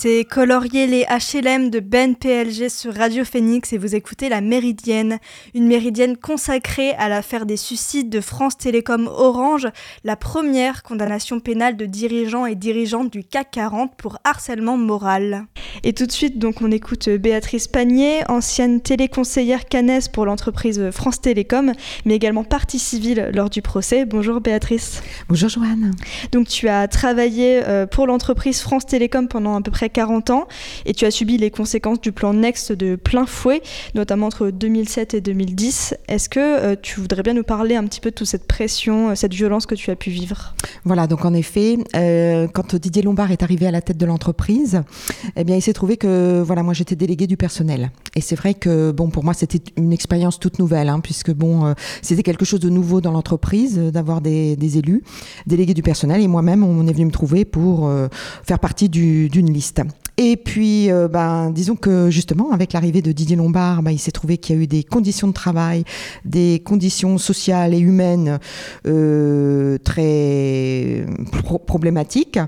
C'était 0.00 0.24
Colorier 0.24 0.86
les 0.86 1.04
HLM 1.06 1.70
de 1.70 1.80
Ben 1.80 2.14
PLG 2.14 2.68
sur 2.68 2.94
Radio 2.94 3.24
Phoenix 3.24 3.72
et 3.72 3.78
vous 3.78 3.96
écoutez 3.96 4.28
La 4.28 4.40
Méridienne, 4.40 5.18
une 5.54 5.66
méridienne 5.66 6.16
consacrée 6.16 6.92
à 6.92 7.08
l'affaire 7.08 7.46
des 7.46 7.56
suicides 7.56 8.08
de 8.08 8.20
France 8.20 8.56
Télécom 8.56 9.08
Orange, 9.08 9.66
la 10.04 10.14
première 10.14 10.84
condamnation 10.84 11.40
pénale 11.40 11.76
de 11.76 11.84
dirigeants 11.84 12.46
et 12.46 12.54
dirigeantes 12.54 13.10
du 13.10 13.24
CAC 13.24 13.50
40 13.50 13.96
pour 13.96 14.18
harcèlement 14.22 14.76
moral. 14.76 15.46
Et 15.82 15.92
tout 15.92 16.06
de 16.06 16.12
suite, 16.12 16.38
donc, 16.38 16.62
on 16.62 16.70
écoute 16.70 17.08
Béatrice 17.08 17.66
Panier, 17.66 18.20
ancienne 18.28 18.80
téléconseillère 18.80 19.64
Canès 19.64 20.06
pour 20.06 20.26
l'entreprise 20.26 20.90
France 20.92 21.20
Télécom, 21.20 21.72
mais 22.04 22.14
également 22.14 22.44
partie 22.44 22.78
civile 22.78 23.30
lors 23.34 23.50
du 23.50 23.62
procès. 23.62 24.04
Bonjour 24.04 24.40
Béatrice. 24.40 25.02
Bonjour 25.28 25.48
Joanne. 25.48 25.90
Donc 26.30 26.46
tu 26.46 26.68
as 26.68 26.86
travaillé 26.86 27.62
euh, 27.66 27.86
pour 27.86 28.06
l'entreprise 28.06 28.60
France 28.60 28.86
Télécom 28.86 29.26
pendant 29.26 29.56
un 29.56 29.62
peu 29.62 29.72
près 29.72 29.87
40 29.88 30.30
ans 30.30 30.48
et 30.86 30.94
tu 30.94 31.04
as 31.04 31.10
subi 31.10 31.38
les 31.38 31.50
conséquences 31.50 32.00
du 32.00 32.12
plan 32.12 32.32
Next 32.32 32.72
de 32.72 32.96
plein 32.96 33.26
fouet, 33.26 33.62
notamment 33.94 34.26
entre 34.26 34.50
2007 34.50 35.14
et 35.14 35.20
2010. 35.20 35.94
Est-ce 36.08 36.28
que 36.28 36.40
euh, 36.40 36.76
tu 36.80 37.00
voudrais 37.00 37.22
bien 37.22 37.34
nous 37.34 37.42
parler 37.42 37.76
un 37.76 37.84
petit 37.84 38.00
peu 38.00 38.10
de 38.10 38.14
toute 38.14 38.26
cette 38.26 38.46
pression, 38.46 39.10
euh, 39.10 39.14
cette 39.14 39.34
violence 39.34 39.66
que 39.66 39.74
tu 39.74 39.90
as 39.90 39.96
pu 39.96 40.10
vivre? 40.10 40.54
Voilà, 40.84 41.06
donc 41.06 41.24
en 41.24 41.34
effet, 41.34 41.78
euh, 41.96 42.46
quand 42.48 42.74
Didier 42.74 43.02
Lombard 43.02 43.32
est 43.32 43.42
arrivé 43.42 43.66
à 43.66 43.70
la 43.70 43.80
tête 43.80 43.96
de 43.96 44.06
l'entreprise, 44.06 44.82
eh 45.36 45.44
bien, 45.44 45.56
il 45.56 45.62
s'est 45.62 45.72
trouvé 45.72 45.96
que 45.96 46.42
voilà, 46.44 46.62
moi 46.62 46.74
j'étais 46.74 46.96
déléguée 46.96 47.26
du 47.26 47.36
personnel. 47.36 47.90
Et 48.14 48.20
c'est 48.20 48.36
vrai 48.36 48.54
que 48.54 48.90
bon, 48.90 49.10
pour 49.10 49.24
moi, 49.24 49.34
c'était 49.34 49.60
une 49.76 49.92
expérience 49.92 50.38
toute 50.38 50.58
nouvelle, 50.58 50.88
hein, 50.88 51.00
puisque 51.00 51.32
bon, 51.32 51.74
c'était 52.02 52.22
quelque 52.22 52.44
chose 52.44 52.60
de 52.60 52.70
nouveau 52.70 53.00
dans 53.00 53.12
l'entreprise 53.12 53.78
d'avoir 53.78 54.20
des, 54.20 54.56
des, 54.56 54.78
élus, 54.78 55.02
délégués 55.46 55.74
du 55.74 55.82
personnel. 55.82 56.20
Et 56.20 56.28
moi-même, 56.28 56.64
on 56.64 56.86
est 56.86 56.92
venu 56.92 57.06
me 57.06 57.10
trouver 57.10 57.44
pour 57.44 57.90
faire 58.44 58.58
partie 58.58 58.88
d'une 58.88 59.52
liste. 59.52 59.77
Et 60.20 60.36
puis, 60.36 60.90
euh, 60.90 61.06
ben, 61.06 61.50
disons 61.50 61.76
que 61.76 62.10
justement, 62.10 62.50
avec 62.50 62.72
l'arrivée 62.72 63.02
de 63.02 63.12
Didier 63.12 63.36
Lombard, 63.36 63.84
ben, 63.84 63.92
il 63.92 64.00
s'est 64.00 64.10
trouvé 64.10 64.36
qu'il 64.36 64.56
y 64.56 64.58
a 64.58 64.62
eu 64.62 64.66
des 64.66 64.82
conditions 64.82 65.28
de 65.28 65.32
travail, 65.32 65.84
des 66.24 66.60
conditions 66.64 67.18
sociales 67.18 67.72
et 67.72 67.78
humaines 67.78 68.40
euh, 68.88 69.78
très 69.78 71.06
problématiques. 71.66 72.40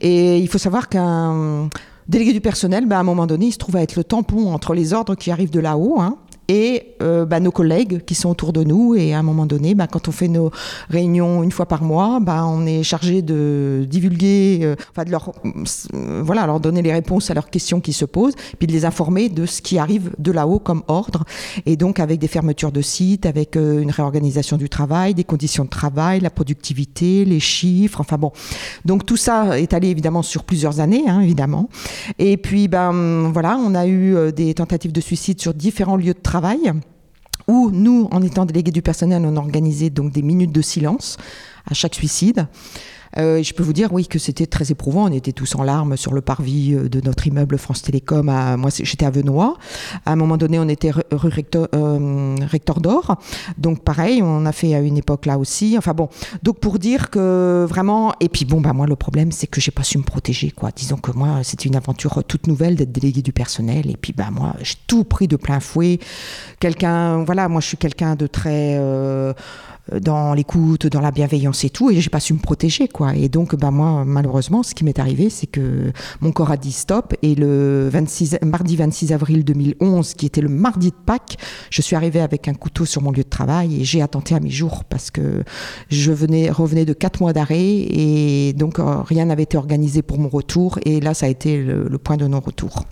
Et 0.00 0.38
il 0.38 0.46
faut 0.46 0.58
savoir 0.58 0.88
qu'un 0.88 1.68
délégué 2.06 2.32
du 2.32 2.40
personnel, 2.40 2.86
ben, 2.86 2.96
à 2.96 3.00
un 3.00 3.02
moment 3.02 3.26
donné, 3.26 3.46
il 3.46 3.52
se 3.52 3.58
trouve 3.58 3.74
à 3.74 3.82
être 3.82 3.96
le 3.96 4.04
tampon 4.04 4.52
entre 4.52 4.72
les 4.72 4.92
ordres 4.92 5.16
qui 5.16 5.32
arrivent 5.32 5.50
de 5.50 5.58
là-haut, 5.60 6.00
hein, 6.00 6.18
et 6.48 6.94
euh, 7.02 7.26
bah, 7.26 7.40
nos 7.40 7.50
collègues 7.50 8.04
qui 8.04 8.14
sont 8.14 8.30
autour 8.30 8.52
de 8.52 8.64
nous. 8.64 8.94
Et 8.94 9.14
à 9.14 9.18
un 9.18 9.22
moment 9.22 9.46
donné, 9.46 9.74
bah, 9.74 9.86
quand 9.86 10.08
on 10.08 10.12
fait 10.12 10.28
nos 10.28 10.50
réunions 10.88 11.42
une 11.42 11.50
fois 11.50 11.66
par 11.66 11.82
mois, 11.82 12.20
bah, 12.20 12.44
on 12.46 12.66
est 12.66 12.82
chargé 12.82 13.22
de 13.22 13.86
divulguer, 13.88 14.60
euh, 14.62 14.76
enfin 14.90 15.04
de 15.04 15.10
leur, 15.10 15.32
euh, 15.94 16.22
voilà, 16.24 16.46
leur 16.46 16.60
donner 16.60 16.82
les 16.82 16.92
réponses 16.92 17.30
à 17.30 17.34
leurs 17.34 17.50
questions 17.50 17.80
qui 17.80 17.92
se 17.92 18.04
posent, 18.04 18.34
puis 18.58 18.66
de 18.66 18.72
les 18.72 18.84
informer 18.84 19.28
de 19.28 19.46
ce 19.46 19.60
qui 19.60 19.78
arrive 19.78 20.12
de 20.18 20.32
là-haut 20.32 20.58
comme 20.58 20.82
ordre. 20.88 21.24
Et 21.66 21.76
donc 21.76 22.00
avec 22.00 22.20
des 22.20 22.28
fermetures 22.28 22.72
de 22.72 22.82
sites, 22.82 23.26
avec 23.26 23.56
une 23.56 23.90
réorganisation 23.90 24.56
du 24.56 24.68
travail, 24.68 25.14
des 25.14 25.24
conditions 25.24 25.64
de 25.64 25.70
travail, 25.70 26.20
la 26.20 26.30
productivité, 26.30 27.24
les 27.24 27.40
chiffres, 27.40 28.00
enfin 28.00 28.18
bon. 28.18 28.32
Donc 28.84 29.04
tout 29.04 29.16
ça 29.16 29.58
est 29.58 29.74
allé 29.74 29.88
évidemment 29.88 30.22
sur 30.22 30.44
plusieurs 30.44 30.80
années, 30.80 31.04
hein, 31.08 31.20
évidemment. 31.20 31.68
Et 32.18 32.36
puis 32.36 32.68
ben 32.68 33.30
voilà, 33.32 33.58
on 33.58 33.74
a 33.74 33.86
eu 33.86 34.32
des 34.32 34.54
tentatives 34.54 34.92
de 34.92 35.00
suicide 35.00 35.40
sur 35.40 35.54
différents 35.54 35.96
lieux 35.96 36.14
de 36.14 36.20
travail 36.20 36.35
où 37.48 37.70
nous, 37.70 38.08
en 38.10 38.22
étant 38.22 38.44
délégués 38.44 38.72
du 38.72 38.82
personnel, 38.82 39.22
on 39.24 39.36
organisait 39.36 39.90
donc 39.90 40.12
des 40.12 40.22
minutes 40.22 40.52
de 40.52 40.62
silence 40.62 41.16
à 41.68 41.74
chaque 41.74 41.94
suicide. 41.94 42.46
Euh, 43.18 43.42
je 43.42 43.54
peux 43.54 43.62
vous 43.62 43.72
dire, 43.72 43.92
oui, 43.92 44.06
que 44.06 44.18
c'était 44.18 44.46
très 44.46 44.70
éprouvant. 44.70 45.04
On 45.04 45.12
était 45.12 45.32
tous 45.32 45.54
en 45.54 45.62
larmes 45.62 45.96
sur 45.96 46.12
le 46.12 46.20
parvis 46.20 46.74
euh, 46.74 46.88
de 46.88 47.00
notre 47.00 47.26
immeuble 47.26 47.58
France 47.58 47.82
Télécom. 47.82 48.28
À, 48.28 48.56
moi, 48.56 48.70
j'étais 48.70 49.06
à 49.06 49.10
Venois. 49.10 49.56
À 50.04 50.12
un 50.12 50.16
moment 50.16 50.36
donné, 50.36 50.58
on 50.58 50.68
était 50.68 50.90
rue 50.90 51.28
Rector, 51.28 51.68
euh, 51.74 52.36
Rector 52.50 52.80
d'Or. 52.80 53.16
Donc, 53.58 53.82
pareil, 53.82 54.22
on 54.22 54.46
a 54.46 54.52
fait 54.52 54.74
à 54.74 54.80
une 54.80 54.96
époque 54.96 55.26
là 55.26 55.38
aussi. 55.38 55.76
Enfin 55.78 55.92
bon, 55.92 56.08
donc 56.42 56.58
pour 56.60 56.78
dire 56.78 57.10
que 57.10 57.66
vraiment. 57.68 58.14
Et 58.20 58.28
puis 58.28 58.44
bon, 58.44 58.60
bah 58.60 58.72
moi, 58.72 58.86
le 58.86 58.96
problème, 58.96 59.32
c'est 59.32 59.46
que 59.46 59.60
j'ai 59.60 59.70
pas 59.70 59.82
su 59.82 59.98
me 59.98 60.04
protéger, 60.04 60.50
quoi. 60.50 60.70
Disons 60.74 60.96
que 60.96 61.12
moi, 61.12 61.40
c'était 61.42 61.68
une 61.68 61.76
aventure 61.76 62.22
toute 62.24 62.46
nouvelle 62.46 62.76
d'être 62.76 62.92
délégué 62.92 63.22
du 63.22 63.32
personnel. 63.32 63.90
Et 63.90 63.96
puis, 63.96 64.12
bah 64.12 64.28
moi, 64.30 64.54
j'ai 64.62 64.74
tout 64.86 65.04
pris 65.04 65.28
de 65.28 65.36
plein 65.36 65.60
fouet. 65.60 65.98
Quelqu'un, 66.60 67.24
voilà, 67.24 67.48
moi, 67.48 67.60
je 67.60 67.68
suis 67.68 67.76
quelqu'un 67.76 68.14
de 68.16 68.26
très 68.26 68.76
euh, 68.78 69.32
dans 70.00 70.34
l'écoute, 70.34 70.86
dans 70.86 71.00
la 71.00 71.10
bienveillance 71.10 71.64
et 71.64 71.70
tout, 71.70 71.90
et 71.90 72.00
j'ai 72.00 72.10
pas 72.10 72.20
su 72.20 72.34
me 72.34 72.38
protéger, 72.38 72.88
quoi. 72.88 73.14
Et 73.14 73.28
donc, 73.28 73.54
bah, 73.54 73.70
moi, 73.70 74.04
malheureusement, 74.04 74.62
ce 74.62 74.74
qui 74.74 74.84
m'est 74.84 74.98
arrivé, 74.98 75.30
c'est 75.30 75.46
que 75.46 75.92
mon 76.20 76.32
corps 76.32 76.50
a 76.50 76.56
dit 76.56 76.72
stop, 76.72 77.14
et 77.22 77.34
le 77.34 77.88
26, 77.90 78.38
mardi 78.44 78.76
26 78.76 79.12
avril 79.12 79.44
2011, 79.44 80.14
qui 80.14 80.26
était 80.26 80.40
le 80.40 80.48
mardi 80.48 80.90
de 80.90 80.96
Pâques, 80.96 81.36
je 81.70 81.82
suis 81.82 81.96
arrivée 81.96 82.20
avec 82.20 82.48
un 82.48 82.54
couteau 82.54 82.84
sur 82.84 83.02
mon 83.02 83.10
lieu 83.10 83.22
de 83.22 83.28
travail, 83.28 83.80
et 83.80 83.84
j'ai 83.84 84.02
attenté 84.02 84.34
à 84.34 84.40
mes 84.40 84.50
jours, 84.50 84.84
parce 84.84 85.10
que 85.10 85.44
je 85.90 86.12
venais, 86.12 86.50
revenais 86.50 86.84
de 86.84 86.92
quatre 86.92 87.20
mois 87.20 87.32
d'arrêt, 87.32 87.56
et 87.64 88.52
donc 88.54 88.78
euh, 88.78 89.02
rien 89.02 89.26
n'avait 89.26 89.44
été 89.44 89.56
organisé 89.56 90.02
pour 90.02 90.18
mon 90.18 90.28
retour, 90.28 90.78
et 90.84 91.00
là, 91.00 91.14
ça 91.14 91.26
a 91.26 91.28
été 91.28 91.58
le 91.58 91.98
point 91.98 92.16
de 92.16 92.26
non-retour. 92.26 92.84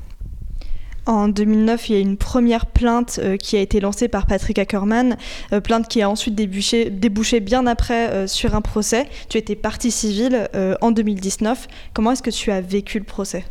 En 1.06 1.28
2009, 1.28 1.90
il 1.90 1.92
y 1.94 1.98
a 1.98 2.00
une 2.00 2.16
première 2.16 2.66
plainte 2.66 3.20
euh, 3.22 3.36
qui 3.36 3.56
a 3.56 3.60
été 3.60 3.78
lancée 3.78 4.08
par 4.08 4.26
Patrick 4.26 4.58
Ackerman, 4.58 5.16
euh, 5.52 5.60
plainte 5.60 5.86
qui 5.88 6.00
a 6.00 6.08
ensuite 6.08 6.34
débouché, 6.34 6.88
débouché 6.88 7.40
bien 7.40 7.66
après 7.66 8.10
euh, 8.10 8.26
sur 8.26 8.54
un 8.54 8.62
procès. 8.62 9.06
Tu 9.28 9.36
étais 9.36 9.56
partie 9.56 9.90
civile 9.90 10.48
en 10.80 10.90
2019. 10.90 11.68
Comment 11.92 12.12
est-ce 12.12 12.22
que 12.22 12.30
tu 12.30 12.50
as 12.50 12.60
vécu 12.60 12.98
le 12.98 13.04
procès? 13.04 13.44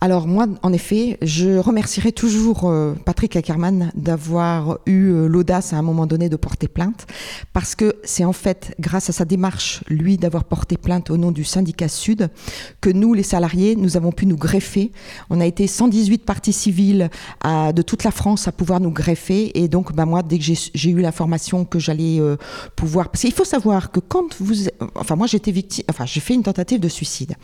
Alors 0.00 0.26
moi, 0.26 0.46
en 0.62 0.72
effet, 0.72 1.18
je 1.22 1.58
remercierai 1.58 2.12
toujours 2.12 2.68
euh, 2.68 2.94
Patrick 3.04 3.36
Ackerman 3.36 3.92
d'avoir 3.94 4.78
eu 4.86 5.10
euh, 5.10 5.28
l'audace 5.28 5.72
à 5.72 5.76
un 5.76 5.82
moment 5.82 6.06
donné 6.06 6.28
de 6.28 6.36
porter 6.36 6.68
plainte, 6.68 7.06
parce 7.52 7.74
que 7.74 7.94
c'est 8.04 8.24
en 8.24 8.32
fait 8.32 8.74
grâce 8.80 9.10
à 9.10 9.12
sa 9.12 9.24
démarche, 9.24 9.84
lui, 9.88 10.18
d'avoir 10.18 10.44
porté 10.44 10.76
plainte 10.76 11.10
au 11.10 11.16
nom 11.16 11.30
du 11.30 11.44
syndicat 11.44 11.88
Sud, 11.88 12.30
que 12.80 12.90
nous, 12.90 13.14
les 13.14 13.22
salariés, 13.22 13.76
nous 13.76 13.96
avons 13.96 14.12
pu 14.12 14.26
nous 14.26 14.36
greffer. 14.36 14.92
On 15.30 15.40
a 15.40 15.46
été 15.46 15.66
118 15.66 16.24
parties 16.24 16.52
civiles 16.52 17.10
de 17.44 17.82
toute 17.82 18.04
la 18.04 18.10
France 18.10 18.48
à 18.48 18.52
pouvoir 18.52 18.80
nous 18.80 18.90
greffer, 18.90 19.56
et 19.58 19.68
donc 19.68 19.92
bah, 19.92 20.06
moi, 20.06 20.22
dès 20.22 20.38
que 20.38 20.44
j'ai 20.44 20.90
eu 20.90 21.00
l'information 21.00 21.64
que 21.64 21.78
j'allais 21.78 22.20
euh, 22.20 22.36
pouvoir... 22.76 23.10
Parce 23.10 23.22
qu'il 23.22 23.32
faut 23.32 23.44
savoir 23.44 23.90
que 23.90 24.00
quand 24.00 24.40
vous... 24.40 24.68
Enfin 24.94 25.16
moi, 25.16 25.26
j'étais 25.26 25.52
victime... 25.52 25.84
Enfin, 25.90 26.06
j'ai 26.06 26.20
fait 26.20 26.34
une 26.34 26.42
tentative 26.42 26.80
de 26.80 26.88
suicide. 26.88 27.34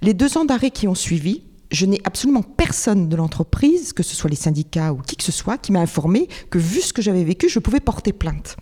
Les 0.00 0.14
deux 0.14 0.36
ans 0.38 0.44
d'arrêt 0.44 0.70
qui 0.70 0.88
ont 0.88 0.94
suivi, 0.94 1.42
je 1.72 1.86
n'ai 1.86 2.00
absolument 2.04 2.42
personne 2.42 3.08
de 3.08 3.16
l'entreprise, 3.16 3.92
que 3.92 4.02
ce 4.02 4.14
soit 4.14 4.30
les 4.30 4.36
syndicats 4.36 4.92
ou 4.92 4.98
qui 4.98 5.16
que 5.16 5.24
ce 5.24 5.32
soit, 5.32 5.58
qui 5.58 5.72
m'a 5.72 5.80
informé 5.80 6.28
que 6.50 6.58
vu 6.58 6.80
ce 6.80 6.92
que 6.92 7.02
j'avais 7.02 7.24
vécu, 7.24 7.48
je 7.48 7.58
pouvais 7.58 7.80
porter 7.80 8.12
plainte. 8.12 8.56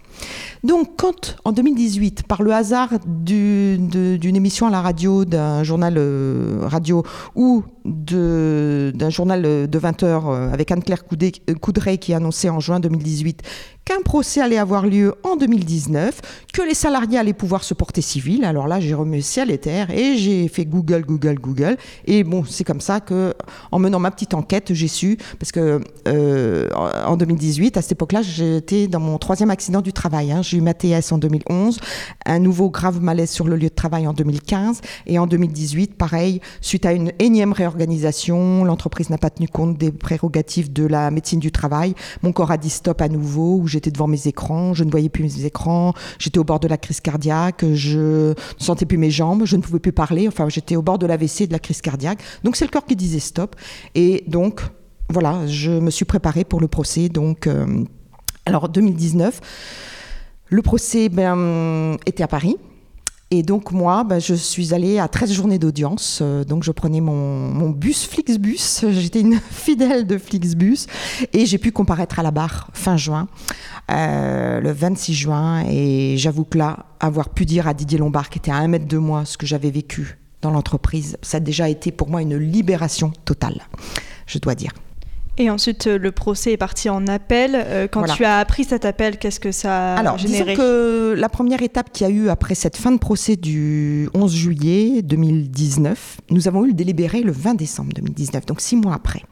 Donc, 0.63 0.97
quand 0.97 1.37
en 1.45 1.53
2018, 1.53 2.25
par 2.25 2.43
le 2.43 2.53
hasard 2.53 2.91
d'une 3.07 4.37
émission 4.37 4.67
à 4.67 4.71
la 4.71 4.81
radio, 4.81 5.25
d'un 5.25 5.65
journal 5.65 5.95
euh, 5.97 6.61
radio 6.63 7.05
ou 7.35 7.65
d'un 7.85 9.11
journal 9.11 9.43
de 9.43 9.79
20 9.79 10.03
heures 10.03 10.29
euh, 10.29 10.53
avec 10.53 10.71
Anne-Claire 10.71 11.05
Coudray 11.61 11.99
qui 11.99 12.15
annonçait 12.15 12.51
en 12.51 12.61
juin 12.61 12.79
2018 12.79 13.43
qu'un 13.85 14.03
procès 14.03 14.41
allait 14.41 14.59
avoir 14.59 14.87
lieu 14.87 15.15
en 15.25 15.37
2019, 15.37 16.21
que 16.53 16.63
les 16.63 16.75
salariés 16.75 17.19
allaient 17.19 17.33
pouvoir 17.33 17.65
se 17.65 17.75
porter 17.75 18.03
civil. 18.03 18.45
Alors 18.45 18.69
là, 18.69 18.81
j'ai 18.81 18.95
remis 18.95 19.23
ciel 19.23 19.51
et 19.51 19.59
terre 19.59 19.91
et 19.91 20.17
j'ai 20.17 20.49
fait 20.49 20.65
Google, 20.65 21.05
Google, 21.07 21.39
Google. 21.41 21.77
Et 22.07 22.25
bon, 22.25 22.45
c'est 22.45 22.65
comme 22.65 22.81
ça 22.81 23.01
que, 23.01 23.35
en 23.73 23.79
menant 23.79 23.99
ma 23.99 24.11
petite 24.11 24.35
enquête, 24.35 24.73
j'ai 24.75 24.89
su, 24.89 25.19
parce 25.39 25.53
que 25.53 25.81
euh, 26.09 26.69
en 27.07 27.17
2018, 27.17 27.77
à 27.77 27.83
cette 27.83 27.93
époque-là, 27.93 28.23
j'étais 28.23 28.87
dans 28.87 29.01
mon 29.01 29.19
troisième 29.19 29.51
accident 29.51 29.81
du 29.81 29.93
travail. 29.93 30.33
Hein. 30.33 30.43
J'ai 30.43 30.59
eu 30.59 30.61
ma 30.61 30.75
TS 30.75 31.13
en 31.13 31.19
2011, 31.19 31.79
un 32.27 32.39
nouveau 32.39 32.71
grave 32.71 33.01
malaise 33.01 33.31
sur 33.31 33.47
le 33.47 33.57
lieu 33.57 33.69
de 33.69 33.75
travail 33.75 34.07
en 34.07 34.13
2015, 34.13 34.81
et 35.07 35.19
en 35.19 35.27
2018, 35.27 35.95
pareil, 35.97 36.41
suite 36.61 36.87
à 36.87 36.93
une 36.93 37.13
énième 37.19 37.53
réorganisation, 37.53 38.65
l'entreprise 38.65 39.11
n'a 39.11 39.19
pas 39.19 39.31
tenu 39.31 39.49
compte 39.49 39.79
des 39.79 39.91
prérogatives 39.91 40.73
de 40.73 40.87
la 40.87 41.11
médecine 41.11 41.41
du 41.41 41.53
travail. 41.53 41.95
Mon 42.23 42.33
corps 42.33 42.51
a 42.51 42.57
dit 42.57 42.71
stop 42.71 43.01
à 43.01 43.09
nouveau, 43.09 43.57
j'étais 43.71 43.91
devant 43.91 44.07
mes 44.07 44.27
écrans, 44.27 44.75
je 44.75 44.85
ne 44.85 44.91
voyais 44.91 45.09
plus 45.09 45.23
mes 45.23 45.45
écrans, 45.45 45.95
j'étais 46.19 46.39
au 46.39 46.45
bord 46.45 46.61
de 46.61 46.69
la 46.69 46.77
crise 46.77 47.01
cardiaque, 47.01 47.65
je 47.75 48.31
ne 48.31 48.35
sentais 48.59 48.87
plus 48.87 48.99
mes 48.99 49.11
jambes, 49.11 49.45
je 49.45 49.57
ne 49.57 49.63
pouvais 49.63 49.79
plus 49.79 49.93
parler, 49.93 50.29
enfin 50.29 50.49
j'étais 50.49 50.77
au 50.77 50.83
bord 50.83 50.99
de 50.99 51.07
l'AVC 51.07 51.47
de 51.47 51.53
la 51.53 51.59
crise 51.59 51.81
cardiaque. 51.81 52.21
Donc 52.45 52.57
c'est 52.57 52.65
le 52.65 52.71
corps 52.71 52.85
qui 52.85 52.97
disait 52.97 53.21
stop. 53.21 53.57
Et 53.95 54.25
donc, 54.27 54.61
voilà, 55.09 55.47
je 55.47 55.73
me 55.73 55.91
suis 55.91 56.05
préparée 56.05 56.45
pour 56.45 56.61
le 56.61 56.69
procès. 56.69 57.09
Donc, 57.09 57.47
euh, 57.47 57.85
alors 58.47 58.69
2019, 58.69 59.41
le 60.49 60.63
procès 60.63 61.09
ben, 61.09 61.97
était 62.07 62.23
à 62.23 62.29
Paris. 62.29 62.57
Et 63.33 63.45
donc 63.45 63.71
moi, 63.71 64.03
ben, 64.03 64.19
je 64.19 64.35
suis 64.35 64.75
allée 64.75 64.99
à 64.99 65.07
13 65.07 65.33
journées 65.33 65.61
d'audience. 65.61 66.19
Euh, 66.21 66.45
donc 66.45 66.65
je 66.65 66.73
prenais 66.73 67.01
mon, 67.01 67.71
bus 67.71 68.07
Flixbus. 68.07 68.85
J'étais 68.91 69.21
une 69.21 69.39
fidèle 69.51 70.07
de 70.07 70.19
Flixbus. 70.19 70.87
Et 71.33 71.47
j'ai 71.47 71.59
pu 71.59 71.71
comparaître 71.71 72.19
à 72.19 72.25
la 72.25 72.33
barre 72.33 72.69
fin 72.73 72.97
juin, 72.97 73.29
euh, 73.91 74.61
le 74.61 74.73
26 74.73 75.15
juin. 75.15 75.65
Et 75.69 76.17
j'avoue 76.17 76.45
que 76.45 76.59
là, 76.59 76.87
avoir 76.99 77.29
pu 77.29 77.45
dire 77.45 77.69
à 77.69 77.75
Didier 77.75 77.99
Lombard, 77.99 78.31
qui 78.31 78.39
était 78.39 78.51
à 78.51 78.57
un 78.57 78.67
mètre 78.67 78.87
de 78.87 78.99
moi, 78.99 79.25
ce 79.25 79.39
que 79.39 79.47
j'avais 79.47 79.71
vécu 79.71 80.19
dans 80.43 80.51
l'entreprise, 80.51 81.17
ça 81.23 81.37
a 81.37 81.41
déjà 81.41 81.69
été 81.69 81.93
pour 81.93 82.09
moi 82.09 82.23
une 82.23 82.37
libération 82.37 83.13
totale, 83.25 83.61
je 84.27 84.39
dois 84.39 84.55
dire. 84.55 84.73
Et 85.41 85.49
ensuite, 85.49 85.87
euh, 85.87 85.99
le 85.99 86.13
procès 86.13 86.53
est 86.53 86.59
parti 86.59 86.91
en 86.91 87.07
appel. 87.07 87.53
Euh, 87.55 87.89
quand 87.89 88.05
tu 88.05 88.27
as 88.27 88.39
appris 88.39 88.65
cet 88.65 88.85
appel, 88.85 89.17
qu'est-ce 89.17 89.41
que 89.41 89.53
ça 89.53 89.95
a 89.95 89.99
Alors, 89.99 90.19
généré 90.19 90.53
disons 90.53 90.63
que 90.63 91.15
la 91.17 91.31
première 91.31 91.63
étape 91.63 91.91
qu'il 91.93 92.07
y 92.07 92.11
a 92.11 92.13
eu 92.13 92.29
après 92.29 92.55
cette 92.55 92.77
fin 92.77 92.93
de 92.93 92.99
procès 92.99 93.37
du 93.37 94.11
11 94.13 94.35
juillet 94.35 95.01
2019, 95.01 96.21
nous 96.31 96.47
avons 96.47 96.67
eu 96.67 96.69
le 96.69 96.75
délibéré 96.75 97.23
le 97.23 97.33
20 97.33 97.55
décembre 97.55 97.91
2019, 97.95 98.45
donc 98.45 98.61
six 98.61 98.77
mois 98.77 98.93
après. 98.93 99.23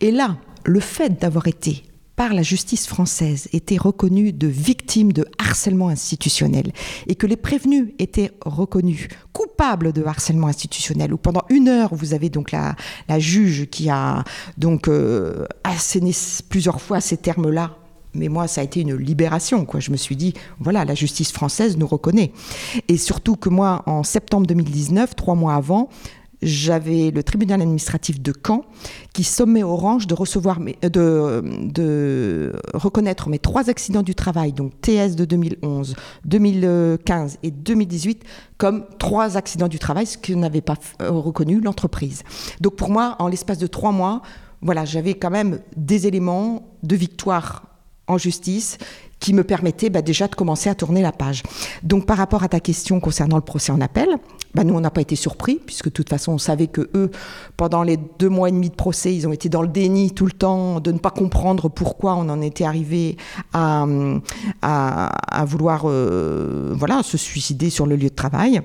Et 0.00 0.10
là, 0.10 0.36
le 0.64 0.80
fait 0.80 1.20
d'avoir 1.20 1.46
été 1.46 1.82
par 2.16 2.34
la 2.34 2.42
justice 2.42 2.86
française 2.86 3.48
étaient 3.52 3.78
reconnues 3.78 4.32
de 4.32 4.46
victimes 4.46 5.12
de 5.12 5.26
harcèlement 5.38 5.88
institutionnel 5.88 6.72
et 7.06 7.14
que 7.14 7.26
les 7.26 7.36
prévenus 7.36 7.94
étaient 7.98 8.32
reconnus 8.44 9.08
coupables 9.32 9.92
de 9.92 10.04
harcèlement 10.04 10.46
institutionnel, 10.46 11.12
ou 11.12 11.16
pendant 11.16 11.42
une 11.48 11.68
heure, 11.68 11.94
vous 11.94 12.14
avez 12.14 12.28
donc 12.28 12.52
la, 12.52 12.76
la 13.08 13.18
juge 13.18 13.66
qui 13.70 13.88
a 13.88 14.24
donc 14.58 14.88
euh, 14.88 15.46
asséné 15.64 16.12
plusieurs 16.48 16.80
fois 16.80 17.00
ces 17.00 17.16
termes-là 17.16 17.76
mais 18.14 18.28
moi, 18.28 18.46
ça 18.46 18.60
a 18.60 18.64
été 18.64 18.80
une 18.80 18.94
libération. 18.94 19.64
Quoi. 19.64 19.80
Je 19.80 19.90
me 19.90 19.96
suis 19.96 20.16
dit, 20.16 20.34
voilà, 20.60 20.84
la 20.84 20.94
justice 20.94 21.32
française 21.32 21.78
nous 21.78 21.86
reconnaît. 21.86 22.32
Et 22.88 22.98
surtout 22.98 23.36
que 23.36 23.48
moi, 23.48 23.82
en 23.86 24.02
septembre 24.02 24.46
2019, 24.46 25.16
trois 25.16 25.34
mois 25.34 25.54
avant, 25.54 25.88
j'avais 26.42 27.10
le 27.10 27.22
tribunal 27.22 27.60
administratif 27.60 28.20
de 28.20 28.32
Caen 28.32 28.64
qui 29.12 29.24
sommait 29.24 29.62
Orange 29.62 30.06
de 30.06 30.14
recevoir 30.14 30.58
de, 30.60 31.42
de 31.72 32.52
reconnaître 32.74 33.28
mes 33.28 33.38
trois 33.38 33.70
accidents 33.70 34.02
du 34.02 34.14
travail, 34.14 34.52
donc 34.52 34.72
TS 34.80 35.14
de 35.16 35.24
2011, 35.24 35.94
2015 36.24 37.38
et 37.42 37.50
2018, 37.50 38.24
comme 38.58 38.84
trois 38.98 39.36
accidents 39.36 39.68
du 39.68 39.78
travail, 39.78 40.06
ce 40.06 40.18
que 40.18 40.32
n'avait 40.32 40.60
pas 40.60 40.76
euh, 41.00 41.10
reconnu 41.10 41.60
l'entreprise. 41.60 42.22
Donc 42.60 42.76
pour 42.76 42.90
moi, 42.90 43.16
en 43.18 43.28
l'espace 43.28 43.58
de 43.58 43.66
trois 43.66 43.92
mois, 43.92 44.22
voilà, 44.60 44.84
j'avais 44.84 45.14
quand 45.14 45.30
même 45.30 45.60
des 45.76 46.06
éléments 46.06 46.72
de 46.82 46.96
victoire 46.96 47.64
en 48.08 48.18
justice 48.18 48.78
qui 49.22 49.32
me 49.32 49.44
permettait 49.44 49.88
bah, 49.88 50.02
déjà 50.02 50.26
de 50.26 50.34
commencer 50.34 50.68
à 50.68 50.74
tourner 50.74 51.00
la 51.00 51.12
page. 51.12 51.44
Donc 51.84 52.06
par 52.06 52.16
rapport 52.18 52.42
à 52.42 52.48
ta 52.48 52.58
question 52.58 52.98
concernant 52.98 53.36
le 53.36 53.42
procès 53.42 53.70
en 53.70 53.80
appel, 53.80 54.08
bah, 54.52 54.64
nous 54.64 54.74
on 54.74 54.80
n'a 54.80 54.90
pas 54.90 55.00
été 55.00 55.14
surpris 55.14 55.60
puisque 55.64 55.86
de 55.86 55.90
toute 55.90 56.08
façon 56.08 56.32
on 56.32 56.38
savait 56.38 56.66
que 56.66 56.90
eux, 56.94 57.10
pendant 57.56 57.84
les 57.84 57.96
deux 58.18 58.28
mois 58.28 58.48
et 58.48 58.52
demi 58.52 58.68
de 58.68 58.74
procès, 58.74 59.14
ils 59.14 59.26
ont 59.28 59.32
été 59.32 59.48
dans 59.48 59.62
le 59.62 59.68
déni 59.68 60.10
tout 60.10 60.26
le 60.26 60.32
temps 60.32 60.80
de 60.80 60.90
ne 60.90 60.98
pas 60.98 61.12
comprendre 61.12 61.68
pourquoi 61.68 62.16
on 62.16 62.28
en 62.28 62.42
était 62.42 62.64
arrivé 62.64 63.16
à, 63.52 63.86
vouloir 65.46 65.82
euh, 65.84 66.74
voilà, 66.76 67.04
se 67.04 67.16
suicider 67.16 67.70
sur 67.70 67.86
le 67.86 67.94
lieu 67.94 68.08
de 68.08 68.14
travail. 68.14 68.60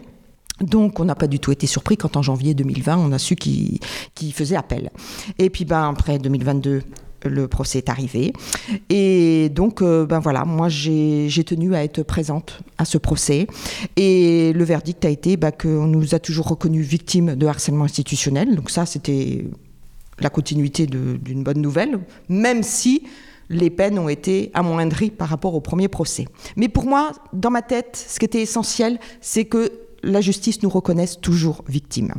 Donc, 0.59 0.99
on 0.99 1.05
n'a 1.05 1.13
pas 1.13 1.27
du 1.27 1.39
tout 1.39 1.51
été 1.51 1.67
surpris 1.67 1.97
quand 1.97 2.17
en 2.17 2.23
janvier 2.23 2.55
2020, 2.55 2.97
on 2.97 3.11
a 3.11 3.19
su 3.19 3.35
qu'ils 3.35 3.79
qu 4.15 4.31
faisaient 4.31 4.55
appel. 4.55 4.89
Et 5.37 5.51
puis, 5.51 5.65
ben, 5.65 5.87
après 5.87 6.17
2022, 6.17 6.81
le 7.25 7.47
procès 7.47 7.79
est 7.79 7.89
arrivé. 7.89 8.33
Et 8.89 9.49
donc, 9.49 9.81
euh, 9.81 10.05
ben 10.05 10.19
voilà, 10.19 10.45
moi 10.45 10.69
j'ai 10.69 11.43
tenu 11.45 11.75
à 11.75 11.83
être 11.83 12.03
présente 12.03 12.59
à 12.77 12.85
ce 12.85 12.97
procès. 12.97 13.47
Et 13.95 14.53
le 14.53 14.63
verdict 14.63 15.03
a 15.05 15.09
été 15.09 15.37
ben, 15.37 15.51
qu'on 15.51 15.87
nous 15.87 16.15
a 16.15 16.19
toujours 16.19 16.47
reconnus 16.47 16.85
victimes 16.85 17.35
de 17.35 17.47
harcèlement 17.47 17.85
institutionnel. 17.85 18.55
Donc 18.55 18.69
ça, 18.69 18.85
c'était 18.85 19.45
la 20.19 20.29
continuité 20.29 20.87
d'une 20.87 21.43
bonne 21.43 21.61
nouvelle, 21.61 21.99
même 22.29 22.63
si 22.63 23.03
les 23.49 23.69
peines 23.69 23.97
ont 23.97 24.09
été 24.09 24.51
amoindries 24.53 25.11
par 25.11 25.29
rapport 25.29 25.55
au 25.55 25.61
premier 25.61 25.87
procès. 25.87 26.25
Mais 26.55 26.67
pour 26.67 26.85
moi, 26.85 27.11
dans 27.33 27.51
ma 27.51 27.61
tête, 27.61 28.05
ce 28.07 28.19
qui 28.19 28.25
était 28.25 28.41
essentiel, 28.41 28.99
c'est 29.21 29.45
que 29.45 29.71
la 30.03 30.21
justice 30.21 30.63
nous 30.63 30.69
reconnaisse 30.69 31.19
toujours 31.19 31.63
victimes. 31.67 32.13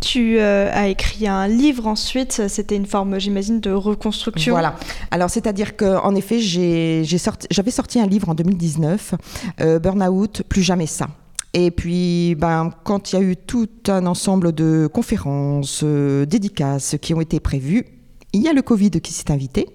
Tu 0.00 0.38
euh, 0.38 0.70
as 0.72 0.88
écrit 0.88 1.26
un 1.26 1.48
livre 1.48 1.86
ensuite, 1.86 2.42
c'était 2.48 2.76
une 2.76 2.86
forme, 2.86 3.18
j'imagine, 3.18 3.60
de 3.60 3.72
reconstruction. 3.72 4.52
Voilà. 4.52 4.76
Alors, 5.10 5.30
c'est-à-dire 5.30 5.76
qu'en 5.76 6.14
effet, 6.14 6.40
j'avais 6.40 7.18
sorti, 7.18 7.48
sorti, 7.70 8.00
un 8.00 8.06
livre 8.06 8.28
en 8.28 8.34
2019, 8.34 9.14
euh, 9.60 9.78
Burnout, 9.78 10.42
plus 10.48 10.62
jamais 10.62 10.86
ça. 10.86 11.08
Et 11.54 11.70
puis, 11.70 12.36
ben, 12.36 12.70
quand 12.84 13.12
il 13.12 13.16
y 13.16 13.18
a 13.18 13.22
eu 13.22 13.36
tout 13.36 13.68
un 13.88 14.06
ensemble 14.06 14.52
de 14.52 14.88
conférences, 14.92 15.80
euh, 15.82 16.26
dédicaces 16.26 16.96
qui 17.00 17.14
ont 17.14 17.20
été 17.20 17.40
prévues, 17.40 17.86
il 18.32 18.42
y 18.42 18.48
a 18.48 18.52
le 18.52 18.62
Covid 18.62 18.90
qui 18.90 19.12
s'est 19.12 19.30
invité. 19.30 19.66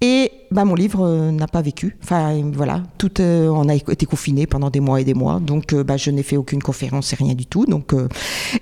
Et 0.00 0.30
bah, 0.50 0.64
mon 0.64 0.74
livre 0.74 1.06
euh, 1.06 1.30
n'a 1.30 1.46
pas 1.46 1.62
vécu. 1.62 1.96
Enfin, 2.02 2.42
voilà, 2.52 2.82
tout, 2.98 3.20
euh, 3.20 3.48
on 3.48 3.68
a 3.68 3.74
été 3.74 4.06
confiné 4.06 4.46
pendant 4.46 4.70
des 4.70 4.80
mois 4.80 5.00
et 5.00 5.04
des 5.04 5.14
mois. 5.14 5.40
Donc, 5.40 5.72
euh, 5.72 5.82
bah, 5.82 5.96
je 5.96 6.10
n'ai 6.10 6.22
fait 6.22 6.36
aucune 6.36 6.62
conférence 6.62 7.12
et 7.12 7.16
rien 7.16 7.34
du 7.34 7.46
tout. 7.46 7.64
Donc, 7.66 7.94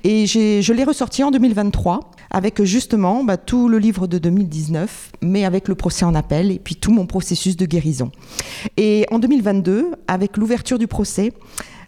et 0.04 0.26
je 0.26 0.72
l'ai 0.72 0.84
ressorti 0.84 1.22
en 1.24 1.30
2023 1.30 2.12
avec 2.30 2.62
justement 2.62 3.24
bah, 3.24 3.36
tout 3.36 3.68
le 3.68 3.78
livre 3.78 4.06
de 4.06 4.18
2019, 4.18 5.12
mais 5.22 5.44
avec 5.44 5.68
le 5.68 5.74
procès 5.74 6.04
en 6.04 6.14
appel 6.14 6.50
et 6.50 6.58
puis 6.58 6.76
tout 6.76 6.92
mon 6.92 7.06
processus 7.06 7.56
de 7.56 7.66
guérison. 7.66 8.10
Et 8.76 9.06
en 9.10 9.18
2022, 9.18 9.92
avec 10.06 10.36
l'ouverture 10.36 10.78
du 10.78 10.86
procès, 10.86 11.32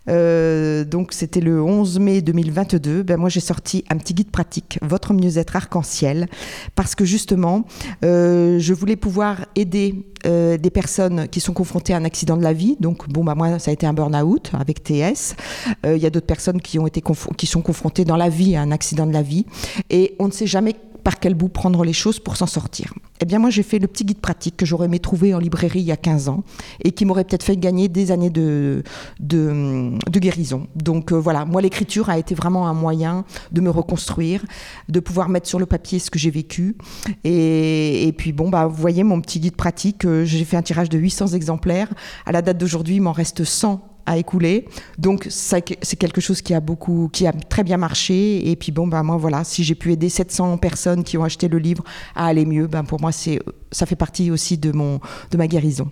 euh, 0.09 0.85
donc 0.85 1.13
c'était 1.13 1.41
le 1.41 1.63
11 1.63 1.99
mai 1.99 2.23
2022. 2.23 3.03
Ben 3.03 3.17
moi 3.17 3.29
j'ai 3.29 3.41
sorti 3.41 3.85
un 3.91 3.97
petit 3.97 4.15
guide 4.15 4.31
pratique, 4.31 4.79
votre 4.83 5.13
mieux-être 5.13 5.57
arc-en-ciel, 5.57 6.29
parce 6.75 6.95
que 6.95 7.05
justement 7.05 7.65
euh, 8.05 8.59
je 8.59 8.75
voulais 8.75 8.97
pouvoir 8.97 9.47
aider 9.57 10.07
euh, 10.27 10.57
des 10.57 10.71
personnes 10.71 11.29
qui 11.29 11.41
sont 11.41 11.53
confrontées 11.53 11.95
à 11.95 11.97
un 11.97 12.05
accident 12.05 12.37
de 12.37 12.43
la 12.43 12.53
vie. 12.53 12.77
Donc 12.81 13.09
bon 13.09 13.25
bah 13.25 13.35
moi 13.35 13.59
ça 13.59 13.71
a 13.71 13.75
été 13.75 13.87
un 13.87 13.93
burn-out 13.93 14.51
avec 14.59 14.83
TS. 14.83 15.37
Il 15.85 15.99
y 15.99 16.07
a 16.07 16.11
d'autres 16.11 16.27
personnes 16.27 16.61
qui 16.61 16.79
ont 16.79 16.87
été 16.87 17.03
qui 17.37 17.47
sont 17.47 17.63
confrontées 17.63 18.05
dans 18.05 18.17
la 18.17 18.29
vie 18.29 18.57
à 18.57 18.63
un 18.63 18.71
accident 18.71 19.07
de 19.07 19.13
la 19.13 19.23
vie 19.23 19.47
et 19.91 20.15
on 20.19 20.27
ne 20.27 20.33
sait 20.33 20.47
jamais 20.47 20.75
par 21.03 21.21
quel 21.21 21.35
bout 21.35 21.49
prendre 21.49 21.85
les 21.85 21.93
choses 21.93 22.19
pour 22.19 22.37
s'en 22.37 22.47
sortir. 22.47 22.95
Eh 23.25 23.27
bien, 23.27 23.39
moi, 23.39 23.49
j'ai 23.49 23.63
fait 23.63 23.79
le 23.79 23.87
petit 23.87 24.05
guide 24.05 24.19
pratique 24.19 24.55
que 24.55 24.67
j'aurais 24.67 24.85
aimé 24.85 24.99
trouver 24.99 25.33
en 25.33 25.39
librairie 25.39 25.81
il 25.81 25.87
y 25.87 25.93
a 25.93 25.97
15 25.97 26.29
ans 26.29 26.45
et 26.83 26.93
qui 26.93 27.07
m'aurait 27.07 27.25
peut-être 27.25 27.43
fait 27.43 27.57
gagner 27.57 27.89
des 27.89 28.11
années 28.11 28.29
de, 28.29 28.83
de, 29.19 29.99
guérison. 30.11 30.67
Donc 30.77 31.11
euh, 31.11 31.17
voilà, 31.17 31.47
moi, 31.47 31.63
l'écriture 31.63 32.11
a 32.11 32.19
été 32.19 32.35
vraiment 32.35 32.69
un 32.69 32.75
moyen 32.75 33.25
de 33.51 33.63
me 33.63 33.71
reconstruire, 33.71 34.45
de 34.91 35.01
pouvoir 35.01 35.31
mettre 35.31 35.49
sur 35.49 35.59
le 35.59 35.65
papier 35.65 36.01
ce 36.01 36.11
que 36.11 36.19
j'ai 36.19 36.31
vécu. 36.31 36.77
Et, 37.25 38.13
puis, 38.19 38.33
bon, 38.33 38.51
bah, 38.51 38.67
vous 38.67 38.77
voyez, 38.77 39.05
mon 39.05 39.19
petit 39.23 39.41
guide 39.41 39.57
pratique, 39.57 40.05
euh, 40.05 40.27
j'ai 40.27 40.45
fait 40.45 40.59
un 40.59 40.63
tirage 40.63 40.91
de 40.91 40.99
800 40.99 41.29
exemplaires. 41.29 41.89
À 42.27 42.33
la 42.33 42.43
date 42.43 42.59
d'aujourd'hui, 42.59 42.97
il 42.97 43.01
m'en 43.01 43.13
reste 43.13 43.43
100 43.43 43.94
à 44.07 44.19
écouler. 44.19 44.67
Donc 44.99 45.27
c'est 45.31 45.63
quelque 45.63 46.21
chose 46.21 46.43
qui 46.43 46.55
a 46.55 46.61
beaucoup, 46.61 47.09
qui 47.13 47.27
a 47.27 47.33
très 47.33 47.65
bien 47.65 47.77
marché. 47.77 48.51
Et 48.51 48.57
puis 48.57 48.73
bon, 48.73 48.87
ben 48.87 49.03
moi 49.03 49.17
voilà, 49.17 49.45
si 49.45 49.65
j'ai 49.65 49.75
pu 49.75 49.93
aider 49.93 50.09
700 50.09 50.59
personnes 50.59 51.05
qui 51.05 51.19
ont 51.19 51.25
acheté 51.25 51.49
le 51.49 51.59
livre 51.59 51.85
à 52.15 52.27
aller 52.27 52.45
mieux, 52.45 52.67
ben 52.67 52.85
pour 52.85 53.01
moi 53.01 53.13
c'est, 53.13 53.41
ça 53.71 53.87
fait 53.87 53.97
partie 53.97 54.31
aussi 54.31 54.59
de 54.59 54.73
mon, 54.73 55.01
de 55.31 55.37
ma 55.37 55.47
guérison. 55.47 55.91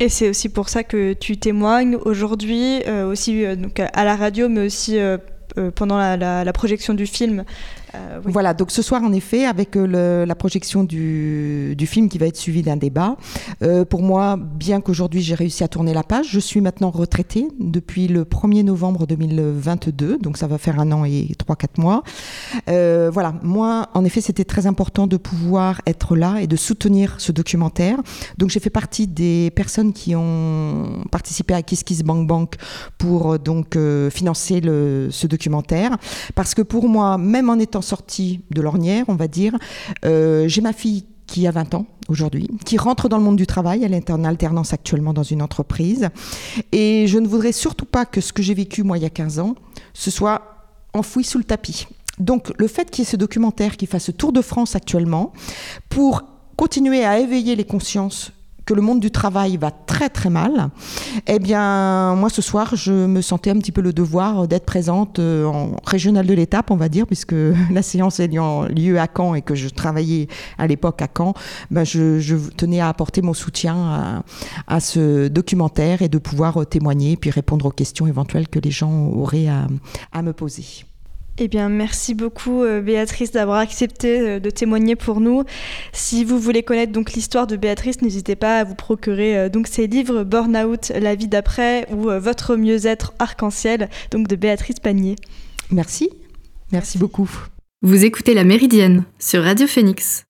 Et 0.00 0.08
c'est 0.08 0.28
aussi 0.28 0.48
pour 0.48 0.68
ça 0.68 0.82
que 0.82 1.12
tu 1.12 1.36
témoignes 1.36 1.96
aujourd'hui, 1.96 2.82
euh, 2.86 3.08
aussi 3.08 3.44
euh, 3.44 3.54
donc 3.54 3.78
à 3.78 4.04
la 4.04 4.16
radio, 4.16 4.48
mais 4.48 4.66
aussi 4.66 4.98
euh, 4.98 5.18
pendant 5.76 5.98
la, 5.98 6.52
projection 6.52 6.94
du 6.94 7.06
film 7.06 7.44
euh, 7.94 8.20
voilà, 8.24 8.54
donc 8.54 8.70
ce 8.70 8.82
soir, 8.82 9.02
en 9.02 9.12
effet, 9.12 9.44
avec 9.44 9.76
euh, 9.76 10.26
la 10.26 10.34
projection 10.34 10.84
du, 10.84 11.76
film 11.84 12.08
qui 12.08 12.16
va 12.16 12.26
être 12.26 12.36
suivi 12.36 12.62
d'un 12.62 12.76
débat, 12.76 13.16
euh, 13.62 13.84
pour 13.84 14.02
moi, 14.02 14.38
bien 14.38 14.80
qu'aujourd'hui 14.80 15.20
j'ai 15.20 15.34
réussi 15.34 15.62
à 15.62 15.68
tourner 15.68 15.92
la 15.92 16.02
page, 16.02 16.28
je 16.30 16.40
suis 16.40 16.62
maintenant 16.62 16.90
retraitée 16.90 17.46
depuis 17.60 18.08
le 18.08 18.24
1er 18.24 18.64
novembre 18.64 19.06
2022, 19.06 20.16
donc 20.18 20.38
ça 20.38 20.46
va 20.46 20.56
faire 20.56 20.80
un 20.80 20.90
an 20.92 21.04
et 21.04 21.28
3-4 21.46 21.78
mois. 21.78 22.02
voilà, 22.66 23.34
moi, 23.42 23.88
en 23.92 24.04
effet, 24.04 24.22
c'était 24.22 24.44
très 24.44 24.66
important 24.66 25.06
de 25.06 25.18
pouvoir 25.18 25.82
être 25.86 26.16
là 26.16 26.40
et 26.40 26.46
de 26.46 26.56
soutenir 26.56 27.16
ce 27.18 27.32
documentaire. 27.32 27.98
Donc 28.38 28.48
j'ai 28.48 28.60
fait 28.60 28.70
partie 28.70 29.06
des 29.06 29.50
personnes 29.54 29.92
qui 29.92 30.14
ont 30.16 31.04
participé 31.10 31.52
à 31.52 31.62
Kiss 31.62 31.84
Kiss 31.84 32.02
Bank 32.02 32.26
Bank 32.26 32.54
pour 32.96 33.38
donc 33.38 33.76
financer 34.10 34.60
le, 34.60 35.08
ce 35.10 35.26
documentaire, 35.26 35.96
parce 36.34 36.54
que 36.54 36.62
pour 36.62 36.88
moi, 36.88 37.18
même 37.18 37.50
en 37.50 37.58
étant 37.58 37.82
sortie 37.84 38.40
de 38.50 38.60
l'ornière, 38.60 39.04
on 39.08 39.14
va 39.14 39.28
dire. 39.28 39.56
Euh, 40.04 40.48
j'ai 40.48 40.60
ma 40.60 40.72
fille 40.72 41.04
qui 41.26 41.46
a 41.46 41.50
20 41.50 41.74
ans 41.74 41.86
aujourd'hui, 42.08 42.48
qui 42.64 42.76
rentre 42.76 43.08
dans 43.08 43.16
le 43.16 43.24
monde 43.24 43.36
du 43.36 43.46
travail. 43.46 43.82
Elle 43.84 43.94
est 43.94 44.10
en 44.10 44.24
alternance 44.24 44.72
actuellement 44.72 45.12
dans 45.12 45.22
une 45.22 45.42
entreprise. 45.42 46.08
Et 46.72 47.06
je 47.06 47.18
ne 47.18 47.26
voudrais 47.26 47.52
surtout 47.52 47.86
pas 47.86 48.04
que 48.04 48.20
ce 48.20 48.32
que 48.32 48.42
j'ai 48.42 48.54
vécu, 48.54 48.82
moi, 48.82 48.98
il 48.98 49.02
y 49.02 49.06
a 49.06 49.10
15 49.10 49.38
ans, 49.38 49.54
ce 49.94 50.10
soit 50.10 50.42
enfoui 50.92 51.24
sous 51.24 51.38
le 51.38 51.44
tapis. 51.44 51.86
Donc, 52.18 52.52
le 52.58 52.68
fait 52.68 52.90
qu'il 52.90 53.04
y 53.04 53.06
ait 53.06 53.10
ce 53.10 53.16
documentaire 53.16 53.76
qui 53.76 53.86
fasse 53.86 54.10
tour 54.16 54.32
de 54.32 54.42
France 54.42 54.76
actuellement, 54.76 55.32
pour 55.88 56.22
continuer 56.56 57.04
à 57.04 57.18
éveiller 57.18 57.56
les 57.56 57.64
consciences 57.64 58.32
que 58.66 58.74
le 58.74 58.82
monde 58.82 59.00
du 59.00 59.10
travail 59.10 59.56
va 59.56 59.70
très 59.70 60.08
très 60.08 60.30
mal, 60.30 60.70
eh 61.26 61.38
bien 61.38 62.14
moi 62.14 62.30
ce 62.30 62.42
soir 62.42 62.76
je 62.76 62.92
me 62.92 63.20
sentais 63.20 63.50
un 63.50 63.58
petit 63.58 63.72
peu 63.72 63.80
le 63.80 63.92
devoir 63.92 64.48
d'être 64.48 64.64
présente 64.64 65.18
euh, 65.18 65.44
en 65.44 65.76
régionale 65.84 66.26
de 66.26 66.34
l'étape 66.34 66.70
on 66.70 66.76
va 66.76 66.88
dire 66.88 67.06
puisque 67.06 67.34
la 67.70 67.82
séance 67.82 68.20
ayant 68.20 68.62
lieu 68.64 68.98
à 68.98 69.08
Caen 69.14 69.34
et 69.34 69.42
que 69.42 69.54
je 69.54 69.68
travaillais 69.68 70.28
à 70.58 70.66
l'époque 70.66 71.02
à 71.02 71.08
Caen, 71.14 71.34
ben 71.70 71.84
je, 71.84 72.36
tenais 72.56 72.80
à 72.80 72.88
apporter 72.88 73.22
mon 73.22 73.34
soutien 73.34 74.22
à, 74.66 74.80
ce 74.80 75.28
documentaire 75.28 76.02
et 76.02 76.08
de 76.08 76.18
pouvoir 76.18 76.62
euh, 76.62 76.64
témoigner 76.64 77.16
puis 77.16 77.30
répondre 77.30 77.66
aux 77.66 77.70
questions 77.70 78.06
éventuelles 78.06 78.48
que 78.48 78.58
les 78.58 78.70
gens 78.70 79.08
auraient 79.08 79.48
à 79.48 80.22
me 80.22 80.32
poser. 80.32 80.84
Eh 81.36 81.48
bien, 81.48 81.68
merci 81.68 82.14
beaucoup 82.14 82.62
euh, 82.62 82.80
Béatrice 82.80 83.32
d'avoir 83.32 83.58
accepté 83.58 84.20
euh, 84.20 84.40
de 84.40 84.50
témoigner 84.50 84.94
pour 84.94 85.20
nous. 85.20 85.42
Si 85.92 86.24
vous 86.24 86.38
voulez 86.38 86.62
connaître 86.62 86.92
donc 86.92 87.12
l'histoire 87.12 87.48
de 87.48 87.56
Béatrice, 87.56 88.02
n'hésitez 88.02 88.36
pas 88.36 88.60
à 88.60 88.64
vous 88.64 88.76
procurer 88.76 89.36
euh, 89.36 89.48
donc 89.48 89.66
ses 89.66 89.88
livres 89.88 90.22
Burnout, 90.22 90.90
la 90.90 91.16
vie 91.16 91.26
d'après 91.26 91.88
ou 91.90 92.04
Votre 92.04 92.54
mieux-être 92.54 93.14
arc-en-ciel, 93.18 93.88
donc 94.12 94.28
de 94.28 94.36
Béatrice 94.36 94.78
Panier. 94.78 95.16
Merci. 95.70 96.04
merci, 96.04 96.10
merci 96.70 96.98
beaucoup. 96.98 97.30
Vous 97.82 98.04
écoutez 98.04 98.32
La 98.34 98.44
Méridienne 98.44 99.04
sur 99.18 99.42
Radio 99.42 99.66
Phoenix. 99.66 100.24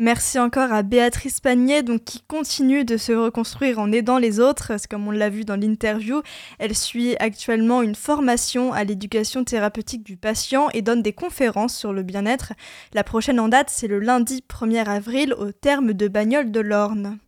Merci 0.00 0.40
encore 0.40 0.72
à 0.72 0.82
Béatrice 0.82 1.38
Panier, 1.40 1.84
donc 1.84 2.02
qui 2.02 2.20
continue 2.22 2.84
de 2.84 2.96
se 2.96 3.12
reconstruire 3.12 3.78
en 3.78 3.92
aidant 3.92 4.18
les 4.18 4.40
autres, 4.40 4.72
comme 4.90 5.06
on 5.06 5.12
l'a 5.12 5.28
vu 5.28 5.44
dans 5.44 5.54
l'interview. 5.54 6.20
Elle 6.58 6.74
suit 6.74 7.14
actuellement 7.20 7.80
une 7.80 7.94
formation 7.94 8.72
à 8.72 8.82
l'éducation 8.82 9.44
thérapeutique 9.44 10.02
du 10.02 10.16
patient 10.16 10.68
et 10.74 10.82
donne 10.82 11.00
des 11.00 11.12
conférences 11.12 11.76
sur 11.76 11.92
le 11.92 12.02
bien-être. 12.02 12.54
La 12.92 13.04
prochaine 13.04 13.38
en 13.38 13.46
date, 13.46 13.70
c'est 13.70 13.86
le 13.86 14.00
lundi 14.00 14.42
1er 14.48 14.84
avril 14.84 15.32
au 15.34 15.52
terme 15.52 15.92
de 15.92 16.08
Bagnole 16.08 16.50
de 16.50 16.60
l'Orne. 16.60 17.18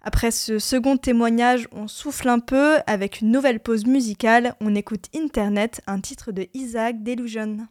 Après 0.00 0.30
ce 0.30 0.58
second 0.58 0.96
témoignage, 0.96 1.68
on 1.72 1.88
souffle 1.88 2.30
un 2.30 2.38
peu 2.38 2.76
avec 2.86 3.20
une 3.20 3.30
nouvelle 3.30 3.60
pause 3.60 3.84
musicale. 3.84 4.54
On 4.62 4.74
écoute 4.74 5.10
Internet, 5.14 5.82
un 5.86 6.00
titre 6.00 6.32
de 6.32 6.46
Isaac 6.54 7.02
Delusion. 7.02 7.68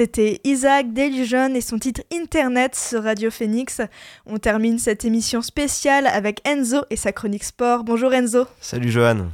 C'était 0.00 0.40
Isaac 0.44 0.94
Delusion 0.94 1.54
et 1.54 1.60
son 1.60 1.78
titre 1.78 2.00
Internet 2.10 2.74
sur 2.74 3.02
Radio 3.02 3.30
Phoenix. 3.30 3.82
On 4.24 4.38
termine 4.38 4.78
cette 4.78 5.04
émission 5.04 5.42
spéciale 5.42 6.06
avec 6.06 6.40
Enzo 6.48 6.86
et 6.88 6.96
sa 6.96 7.12
chronique 7.12 7.44
sport. 7.44 7.84
Bonjour 7.84 8.14
Enzo. 8.14 8.46
Salut 8.62 8.90
Johan. 8.90 9.26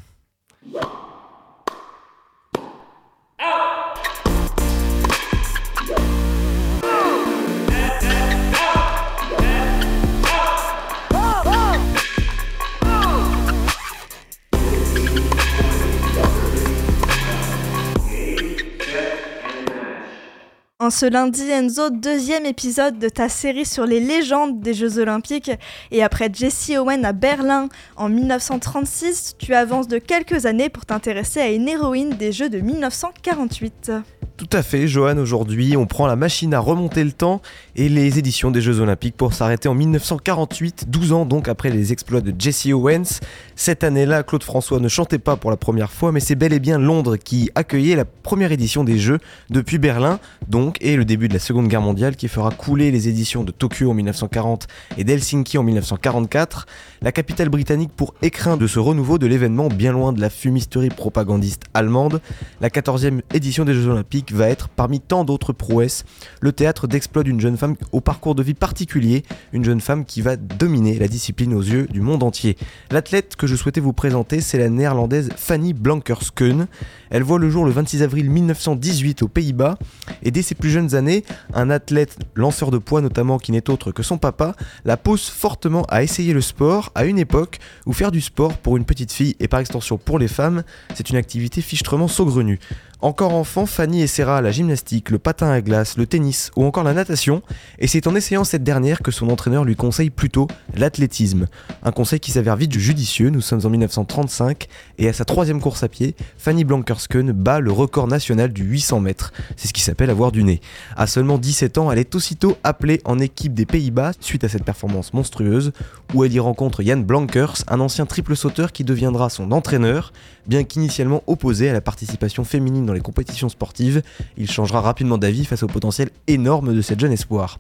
En 20.79 20.91
ce 20.91 21.07
lundi, 21.07 21.51
Enzo, 21.51 21.89
deuxième 21.89 22.45
épisode 22.45 22.99
de 22.99 23.09
ta 23.09 23.31
série 23.31 23.65
sur 23.65 23.87
les 23.87 23.99
légendes 23.99 24.61
des 24.61 24.75
Jeux 24.75 24.99
Olympiques. 24.99 25.51
Et 25.91 26.03
après 26.03 26.29
Jesse 26.31 26.71
Owen 26.77 27.03
à 27.07 27.15
Berlin 27.15 27.71
en 27.97 28.11
1936, 28.11 29.37
tu 29.39 29.55
avances 29.55 29.89
de 29.89 29.97
quelques 29.97 30.45
années 30.45 30.69
pour 30.69 30.85
t'intéresser 30.85 31.41
à 31.41 31.49
une 31.49 31.67
héroïne 31.67 32.11
des 32.11 32.31
Jeux 32.31 32.51
de 32.51 32.59
1948. 32.59 33.91
Tout 34.37 34.51
à 34.53 34.63
fait, 34.63 34.87
Johan, 34.87 35.17
aujourd'hui 35.17 35.79
on 35.79 35.87
prend 35.87 36.07
la 36.07 36.15
machine 36.17 36.53
à 36.53 36.61
remonter 36.61 37.05
le 37.05 37.13
temps 37.13 37.41
et 37.77 37.91
les 37.91 38.19
éditions 38.19 38.51
des 38.51 38.63
Jeux 38.63 38.81
Olympiques 38.81 39.17
pour 39.17 39.35
s'arrêter 39.35 39.69
en 39.69 39.75
1948, 39.75 40.87
12 40.89 41.13
ans 41.13 41.27
donc 41.27 41.47
après 41.47 41.69
les 41.71 41.93
exploits 41.93 42.23
de 42.23 42.35
Jesse 42.37 42.67
Owens. 42.67 43.21
Cette 43.55 43.85
année-là, 43.85 44.23
Claude 44.23 44.43
François 44.43 44.81
ne 44.81 44.89
chantait 44.89 45.19
pas 45.19 45.37
pour 45.37 45.51
la 45.51 45.59
première 45.59 45.93
fois, 45.93 46.11
mais 46.11 46.21
c'est 46.21 46.35
bel 46.35 46.55
et 46.55 46.59
bien 46.59 46.79
Londres 46.79 47.17
qui 47.17 47.51
accueillait 47.55 47.95
la 47.95 48.07
première 48.07 48.51
édition 48.51 48.83
des 48.83 48.99
Jeux 48.99 49.19
depuis 49.51 49.77
Berlin, 49.77 50.19
donc, 50.49 50.79
et 50.81 50.97
le 50.97 51.05
début 51.05 51.29
de 51.29 51.35
la 51.35 51.39
Seconde 51.39 51.69
Guerre 51.69 51.83
mondiale 51.83 52.17
qui 52.17 52.29
fera 52.29 52.51
couler 52.51 52.91
les 52.91 53.09
éditions 53.09 53.45
de 53.45 53.53
Tokyo 53.53 53.91
en 53.91 53.95
1940 53.95 54.67
et 54.97 55.05
d'Helsinki 55.05 55.59
en 55.59 55.63
1944. 55.63 56.67
La 57.03 57.13
capitale 57.13 57.51
britannique 57.51 57.91
pour 57.95 58.15
écrin 58.23 58.57
de 58.57 58.67
ce 58.67 58.79
renouveau 58.79 59.19
de 59.19 59.27
l'événement 59.27 59.69
bien 59.69 59.93
loin 59.93 60.15
de 60.15 60.21
la 60.21 60.31
fumisterie 60.31 60.89
propagandiste 60.89 61.65
allemande. 61.75 62.23
La 62.63 62.71
14e 62.71 63.21
édition 63.35 63.67
des 63.67 63.75
Jeux 63.75 63.89
Olympiques 63.89 64.33
va 64.33 64.49
être, 64.49 64.69
parmi 64.69 65.01
tant 65.01 65.25
d'autres 65.25 65.53
prouesses, 65.53 66.05
le 66.41 66.53
théâtre 66.53 66.87
d'exploit 66.87 67.23
d'une 67.23 67.41
jeune 67.41 67.59
femme 67.59 67.66
au 67.93 68.01
parcours 68.01 68.35
de 68.35 68.43
vie 68.43 68.55
particulier, 68.55 69.25
une 69.53 69.65
jeune 69.65 69.81
femme 69.81 70.05
qui 70.05 70.23
va 70.23 70.37
dominer 70.37 70.99
la 70.99 71.09
discipline 71.09 71.55
aux 71.55 71.63
yeux 71.63 71.87
du 71.87 72.01
monde 72.01 72.23
entier. 72.23 72.57
L'athlète 72.91 73.37
que 73.37 73.47
je 73.47 73.57
souhaitais 73.57 73.81
vous 73.81 73.93
présenter, 73.93 74.41
c'est 74.41 74.59
la 74.59 74.69
néerlandaise 74.69 75.31
Fanny 75.37 75.73
Blankerskeun. 75.73 76.69
Elle 77.11 77.23
voit 77.23 77.39
le 77.39 77.51
jour 77.51 77.65
le 77.65 77.71
26 77.71 78.03
avril 78.03 78.31
1918 78.31 79.23
aux 79.23 79.29
Pays-Bas 79.29 79.79
et 80.23 80.31
dès 80.31 80.43
ses 80.43 80.55
plus 80.55 80.71
jeunes 80.71 80.95
années, 80.95 81.25
un 81.55 81.71
athlète 81.71 82.19
lanceur 82.35 82.71
de 82.71 82.79
poids 82.79 83.01
notamment 83.01 83.39
qui 83.39 83.53
n'est 83.53 83.71
autre 83.71 83.93
que 83.93 84.03
son 84.03 84.19
papa 84.19 84.55
la 84.85 84.97
pousse 84.97 85.29
fortement 85.29 85.83
à 85.89 86.03
essayer 86.03 86.33
le 86.33 86.41
sport 86.41 86.93
à 86.95 87.05
une 87.05 87.19
époque 87.19 87.59
où 87.87 87.93
faire 87.93 88.11
du 88.11 88.21
sport 88.21 88.57
pour 88.59 88.77
une 88.77 88.85
petite 88.85 89.13
fille 89.13 89.37
et 89.41 89.49
par 89.49 89.61
extension 89.61 89.99
pour 89.99 90.19
les 90.19 90.29
femmes, 90.29 90.63
c'est 90.95 91.11
une 91.11 91.17
activité 91.17 91.61
fichtrement 91.61 92.09
saugrenue. 92.09 92.59
Encore 93.03 93.35
enfant, 93.35 93.67
Fanny 93.67 94.01
essaiera 94.01 94.41
la 94.41 94.51
gymnastique, 94.51 95.11
le 95.11 95.19
patin 95.19 95.51
à 95.51 95.61
glace, 95.61 95.99
le 95.99 96.07
tennis 96.07 96.51
ou 96.57 96.65
encore 96.65 96.83
la 96.83 96.95
natation, 96.95 97.43
et 97.79 97.89
c'est 97.89 98.07
en 98.07 98.15
essayant 98.15 98.43
cette 98.43 98.65
dernière 98.65 99.03
que 99.03 99.11
son 99.11 99.29
entraîneur 99.29 99.65
lui 99.65 99.77
conseille 99.77 100.09
plutôt 100.09 100.49
l'athlétisme. 100.75 101.47
Un 101.83 101.93
conseil 101.93 102.21
qui 102.21 102.31
s'avère 102.31 102.57
vite 102.57 102.73
judicieux, 102.73 103.29
nous 103.29 103.43
sommes 103.43 103.61
en 103.65 103.69
1935, 103.69 104.67
et 104.97 105.11
à 105.11 105.13
sa 105.13 105.27
troisième 105.27 105.61
course 105.61 105.83
à 105.83 105.89
pied, 105.89 106.17
Fanny 106.39 106.65
Blankersken 106.65 107.33
bat 107.33 107.61
le 107.61 107.71
record 107.71 108.09
national 108.09 108.55
du 108.55 108.65
800 108.65 109.01
mètres. 109.01 109.35
C'est 109.57 109.69
ce 109.69 109.75
qui 109.75 109.83
s'appelle 109.83 110.09
avoir 110.09 110.33
du 110.33 110.43
nez. 110.43 110.63
À 110.97 111.07
seulement 111.07 111.37
17 111.37 111.77
ans, 111.77 111.93
elle 111.93 111.99
est 111.99 112.15
aussitôt 112.15 112.57
appelée 112.65 113.03
en 113.05 113.19
équipe 113.19 113.53
des 113.53 113.67
Pays-Bas 113.67 114.13
suite 114.21 114.43
à 114.45 114.49
cette 114.49 114.65
performance 114.65 115.13
monstrueuse, 115.13 115.73
où 116.15 116.25
elle 116.25 116.33
y 116.33 116.41
rencontre 116.41 116.83
Jan 116.83 116.97
Blankers, 116.97 117.57
un 117.69 117.81
ancien 117.81 118.07
triple 118.07 118.37
sauteur 118.37 118.73
qui 118.73 118.85
deviendra 118.85 119.29
son 119.29 119.53
entraîneur, 119.53 120.15
bien 120.47 120.65
qu'initialement 120.65 121.23
opposé 121.27 121.69
à 121.69 121.75
la 121.75 121.83
participation 121.83 122.45
féminine 122.45 122.86
dans 122.87 122.93
les 122.93 123.01
compétitions 123.01 123.49
sportives, 123.49 124.03
il 124.37 124.51
changera 124.51 124.81
rapidement 124.81 125.19
d'avis 125.19 125.45
face 125.45 125.63
au 125.63 125.67
potentiel 125.67 126.11
énorme 126.27 126.75
de 126.75 126.81
cette 126.81 127.01
jeune 127.01 127.13
espoir. 127.13 127.59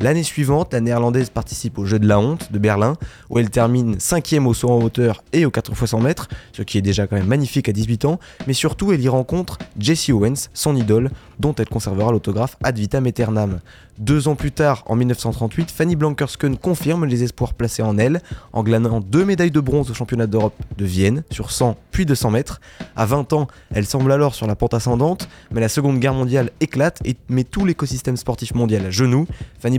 L'année 0.00 0.22
suivante, 0.22 0.72
la 0.72 0.80
néerlandaise 0.80 1.28
participe 1.28 1.76
aux 1.76 1.84
Jeux 1.84 1.98
de 1.98 2.06
la 2.06 2.20
honte 2.20 2.52
de 2.52 2.58
Berlin, 2.60 2.94
où 3.30 3.40
elle 3.40 3.50
termine 3.50 3.98
5 3.98 4.34
au 4.46 4.54
saut 4.54 4.70
en 4.70 4.80
hauteur 4.80 5.24
et 5.32 5.44
au 5.44 5.50
4 5.50 5.72
x 5.72 5.86
100 5.86 6.00
mètres, 6.00 6.28
ce 6.52 6.62
qui 6.62 6.78
est 6.78 6.82
déjà 6.82 7.08
quand 7.08 7.16
même 7.16 7.26
magnifique 7.26 7.68
à 7.68 7.72
18 7.72 8.04
ans, 8.04 8.20
mais 8.46 8.52
surtout 8.52 8.92
elle 8.92 9.00
y 9.00 9.08
rencontre 9.08 9.58
Jessie 9.76 10.12
Owens, 10.12 10.50
son 10.54 10.76
idole, 10.76 11.10
dont 11.40 11.54
elle 11.56 11.68
conservera 11.68 12.12
l'autographe 12.12 12.56
ad 12.62 12.78
vitam 12.78 13.06
aeternam. 13.06 13.58
Deux 13.98 14.28
ans 14.28 14.36
plus 14.36 14.52
tard, 14.52 14.84
en 14.86 14.94
1938, 14.94 15.72
Fanny 15.72 15.96
Blankersken 15.96 16.56
confirme 16.56 17.04
les 17.04 17.24
espoirs 17.24 17.52
placés 17.52 17.82
en 17.82 17.98
elle, 17.98 18.22
en 18.52 18.62
glanant 18.62 19.00
deux 19.00 19.24
médailles 19.24 19.50
de 19.50 19.58
bronze 19.58 19.90
au 19.90 19.94
championnat 19.94 20.28
d'Europe 20.28 20.54
de 20.76 20.84
Vienne, 20.84 21.24
sur 21.32 21.50
100 21.50 21.76
puis 21.90 22.06
200 22.06 22.30
mètres. 22.30 22.60
À 22.94 23.06
20 23.06 23.32
ans, 23.32 23.48
elle 23.74 23.86
semble 23.86 24.12
alors 24.12 24.36
sur 24.36 24.46
la 24.46 24.54
pente 24.54 24.74
ascendante, 24.74 25.28
mais 25.50 25.60
la 25.60 25.68
Seconde 25.68 25.98
Guerre 25.98 26.14
mondiale 26.14 26.52
éclate 26.60 27.00
et 27.04 27.16
met 27.28 27.42
tout 27.42 27.66
l'écosystème 27.66 28.16
sportif 28.16 28.54
mondial 28.54 28.86
à 28.86 28.90
genoux. 28.90 29.26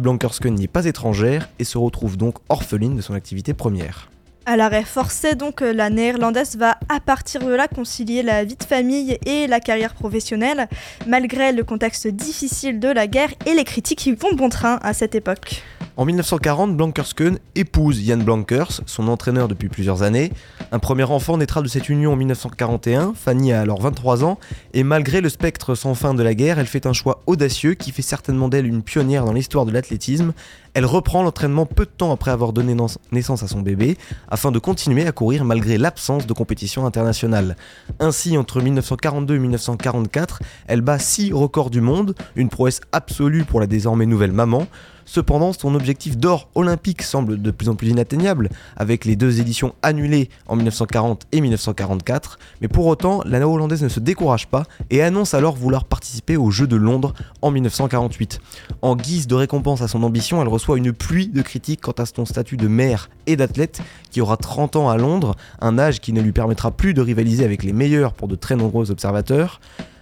Blankersken 0.10 0.55
n'y 0.55 0.64
est 0.64 0.68
pas 0.68 0.86
étrangère 0.86 1.49
et 1.60 1.64
se 1.64 1.78
retrouve 1.78 2.18
donc 2.18 2.38
orpheline 2.49 2.95
de 2.95 3.01
son 3.01 3.14
activité 3.14 3.53
première. 3.53 4.10
À 4.47 4.57
l'arrêt 4.57 4.84
forcé, 4.84 5.36
donc, 5.36 5.62
euh, 5.62 5.72
la 5.72 5.91
néerlandaise 5.91 6.55
va 6.55 6.80
à 6.89 6.99
partir 6.99 7.41
de 7.45 7.53
là 7.53 7.68
concilier 7.68 8.24
la 8.24 8.43
vie 8.43 8.55
de 8.55 8.64
famille 8.64 9.20
et 9.28 9.45
la 9.45 9.60
carrière 9.60 9.93
professionnelle, 9.93 10.68
malgré 11.05 11.51
le 11.51 11.64
contexte 11.64 12.07
difficile 12.07 12.80
de 12.80 12.88
la 12.88 13.05
guerre 13.05 13.30
et 13.45 13.53
les 13.53 13.64
critiques 13.64 13.99
qui 13.99 14.14
vont 14.14 14.34
bon 14.34 14.49
train 14.49 14.80
à 14.82 14.93
cette 14.93 15.14
époque. 15.14 15.62
En 16.00 16.06
1940, 16.06 16.78
Blankersken 16.78 17.39
épouse 17.56 18.02
Jan 18.02 18.20
Blankers, 18.20 18.80
son 18.86 19.10
entraîneur 19.10 19.50
depuis 19.50 19.68
plusieurs 19.68 20.02
années. 20.02 20.32
Un 20.72 20.80
premier 20.80 21.04
enfant 21.04 21.36
naîtra 21.36 21.62
de 21.62 21.68
cette 21.68 21.89
union 21.89 22.14
en 22.14 22.16
1941, 22.16 23.12
Fanny 23.14 23.52
a 23.52 23.60
alors 23.60 23.82
23 23.82 24.24
ans, 24.24 24.39
et 24.74 24.84
malgré 24.84 25.20
le 25.20 25.28
spectre 25.28 25.76
sans 25.76 25.95
fin 25.95 26.14
de 26.14 26.24
la 26.24 26.36
guerre, 26.36 26.58
elle 26.58 26.68
fait 26.68 26.86
un 26.86 26.93
choix 26.93 27.22
audacieux 27.28 27.74
qui 27.74 27.91
fait 27.91 28.02
certainement 28.02 28.47
d'elle 28.47 28.66
une 28.66 28.82
pionnière 28.82 29.26
dans 29.26 29.34
l'histoire 29.34 29.66
de 29.66 29.74
l'athlétisme. 29.74 30.32
Elle 30.74 30.86
reprend 30.86 31.22
l'entraînement 31.22 31.66
peu 31.66 31.84
de 31.84 31.91
temps 31.91 32.14
après 32.14 32.32
avoir 32.32 32.54
donné 32.54 32.78
naissance 33.12 33.43
à 33.43 33.50
son 33.50 33.60
bébé, 33.60 33.97
afin 34.30 34.54
de 34.54 34.60
continuer 34.60 35.06
à 35.06 35.12
courir 35.12 35.43
malgré 35.43 35.78
l'absence 35.78 36.26
de 36.26 36.32
compétition 36.32 36.86
internationale. 36.86 37.58
Ainsi, 38.00 38.38
entre 38.38 38.62
1942 38.62 39.36
et 39.36 39.39
1944, 39.39 40.39
elle 40.68 40.80
bat 40.80 40.97
6 40.97 41.34
records 41.34 41.72
du 41.72 41.82
monde, 41.82 42.16
une 42.38 42.47
prouesse 42.47 42.80
absolue 42.93 43.43
pour 43.43 43.60
la 43.60 43.68
désormais 43.68 44.06
nouvelle 44.06 44.32
maman. 44.32 44.66
Cependant, 45.12 45.53
son 45.53 45.74
objectif 45.74 46.18
d'or 46.18 46.49
olympique 46.53 47.01
semble 47.01 47.41
de 47.41 47.49
plus 47.49 47.68
en 47.68 47.74
plus 47.74 47.89
inatteignable, 47.89 48.51
avec 48.78 49.05
les 49.05 49.16
deux 49.16 49.39
éditions 49.41 49.74
annulées 49.82 50.30
en 50.45 50.55
1940 50.55 51.26
et 51.32 51.41
1944, 51.41 52.38
mais 52.62 52.68
pour 52.68 52.86
autant, 52.86 53.24
la 53.26 53.47
hollandaise 53.47 53.82
ne 53.82 53.89
se 53.89 53.99
décourage 53.99 54.45
pas 54.45 54.66
et 54.91 55.01
annonce 55.01 55.34
alors 55.34 55.55
vouloir 55.55 55.86
participer 55.86 56.38
aux 56.38 56.51
Jeux 56.51 56.68
de 56.68 56.76
Londres 56.76 57.16
en 57.41 57.49
1948. 57.49 58.39
En 58.84 58.95
guise 58.95 59.26
de 59.26 59.34
récompense 59.34 59.82
à 59.82 59.88
son 59.88 60.03
ambition, 60.03 60.43
elle 60.43 60.47
reçoit 60.47 60.78
une 60.78 60.93
pluie 60.93 61.30
de 61.30 61.41
critiques 61.41 61.82
quant 61.82 61.91
à 61.93 62.05
son 62.05 62.26
statut 62.26 62.57
de 62.57 62.68
mère 62.68 63.10
et 63.26 63.36
d'athlète, 63.36 63.82
qui 64.12 64.22
aura 64.22 64.38
30 64.38 64.76
ans 64.76 64.89
à 64.91 64.97
Londres, 64.97 65.36
un 65.60 65.80
âge 65.80 66.01
qui 66.01 66.14
ne 66.14 66.22
lui 66.22 66.34
permettra 66.34 66.70
plus 66.70 66.93
de 66.93 67.01
rivaliser 67.01 67.43
avec 67.43 67.64
les 67.64 67.74
meilleurs 67.74 68.14
pour 68.14 68.28
de 68.28 68.36
très 68.36 68.55
nombreux 68.55 68.91
observateurs. 68.91 69.60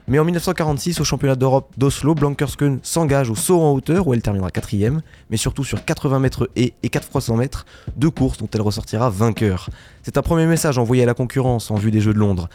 Mais 0.09 0.19
en 0.19 0.23
1946, 0.23 1.01
au 1.01 1.03
championnat 1.03 1.35
d'Europe 1.35 1.69
d'Oslo, 1.75 2.15
Blankersken 2.15 2.79
s'engage 2.81 3.29
au 3.29 3.35
saut 3.35 3.61
en 3.61 3.73
hauteur 3.73 4.07
où 4.07 4.13
elle 4.13 4.21
terminera 4.21 4.49
quatrième, 4.51 5.01
mais 5.29 5.35
surtout 5.35 5.65
sur 5.65 5.83
80 5.83 6.19
mètres 6.19 6.49
et 6.55 6.73
et 6.81 6.87
4 6.87 7.09
x 7.13 7.25
100 7.25 7.35
mètres, 7.35 7.65
deux 7.97 8.09
courses 8.09 8.37
dont 8.37 8.47
elle 8.53 8.61
ressortira 8.61 9.09
vainqueur. 9.09 9.69
C'est 10.03 10.17
un 10.17 10.21
premier 10.21 10.45
message 10.45 10.77
envoyé 10.77 11.03
à 11.03 11.05
la 11.05 11.13
concurrence 11.13 11.71
en 11.71 11.75
vue 11.75 11.91
des 11.91 11.99
Jeux 11.99 12.13
de 12.13 12.19
Londres. 12.19 12.47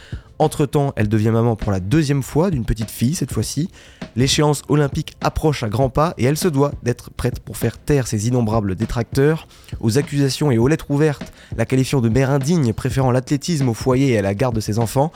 Entre-temps, 0.42 0.92
elle 0.96 1.08
devient 1.08 1.30
maman 1.30 1.54
pour 1.54 1.70
la 1.70 1.78
deuxième 1.78 2.24
fois 2.24 2.50
d'une 2.50 2.64
petite 2.64 2.90
fille 2.90 3.14
cette 3.14 3.32
fois-ci. 3.32 3.70
L'échéance 4.16 4.62
olympique 4.68 5.14
approche 5.20 5.62
à 5.62 5.68
grands 5.68 5.88
pas 5.88 6.14
et 6.18 6.24
elle 6.24 6.36
se 6.36 6.48
doit 6.48 6.72
d'être 6.82 7.12
prête 7.12 7.38
pour 7.38 7.56
faire 7.56 7.78
taire 7.78 8.08
ses 8.08 8.26
innombrables 8.26 8.74
détracteurs. 8.74 9.46
Aux 9.78 9.98
accusations 9.98 10.50
et 10.50 10.58
aux 10.58 10.66
lettres 10.66 10.90
ouvertes, 10.90 11.32
la 11.56 11.64
qualifiant 11.64 12.00
de 12.00 12.08
mère 12.08 12.28
indigne 12.28 12.72
préférant 12.72 13.12
l'athlétisme 13.12 13.68
au 13.68 13.74
foyer 13.74 14.14
et 14.14 14.18
à 14.18 14.22
la 14.22 14.34
garde 14.34 14.56
de 14.56 14.60
ses 14.60 14.80
enfants, 14.80 15.12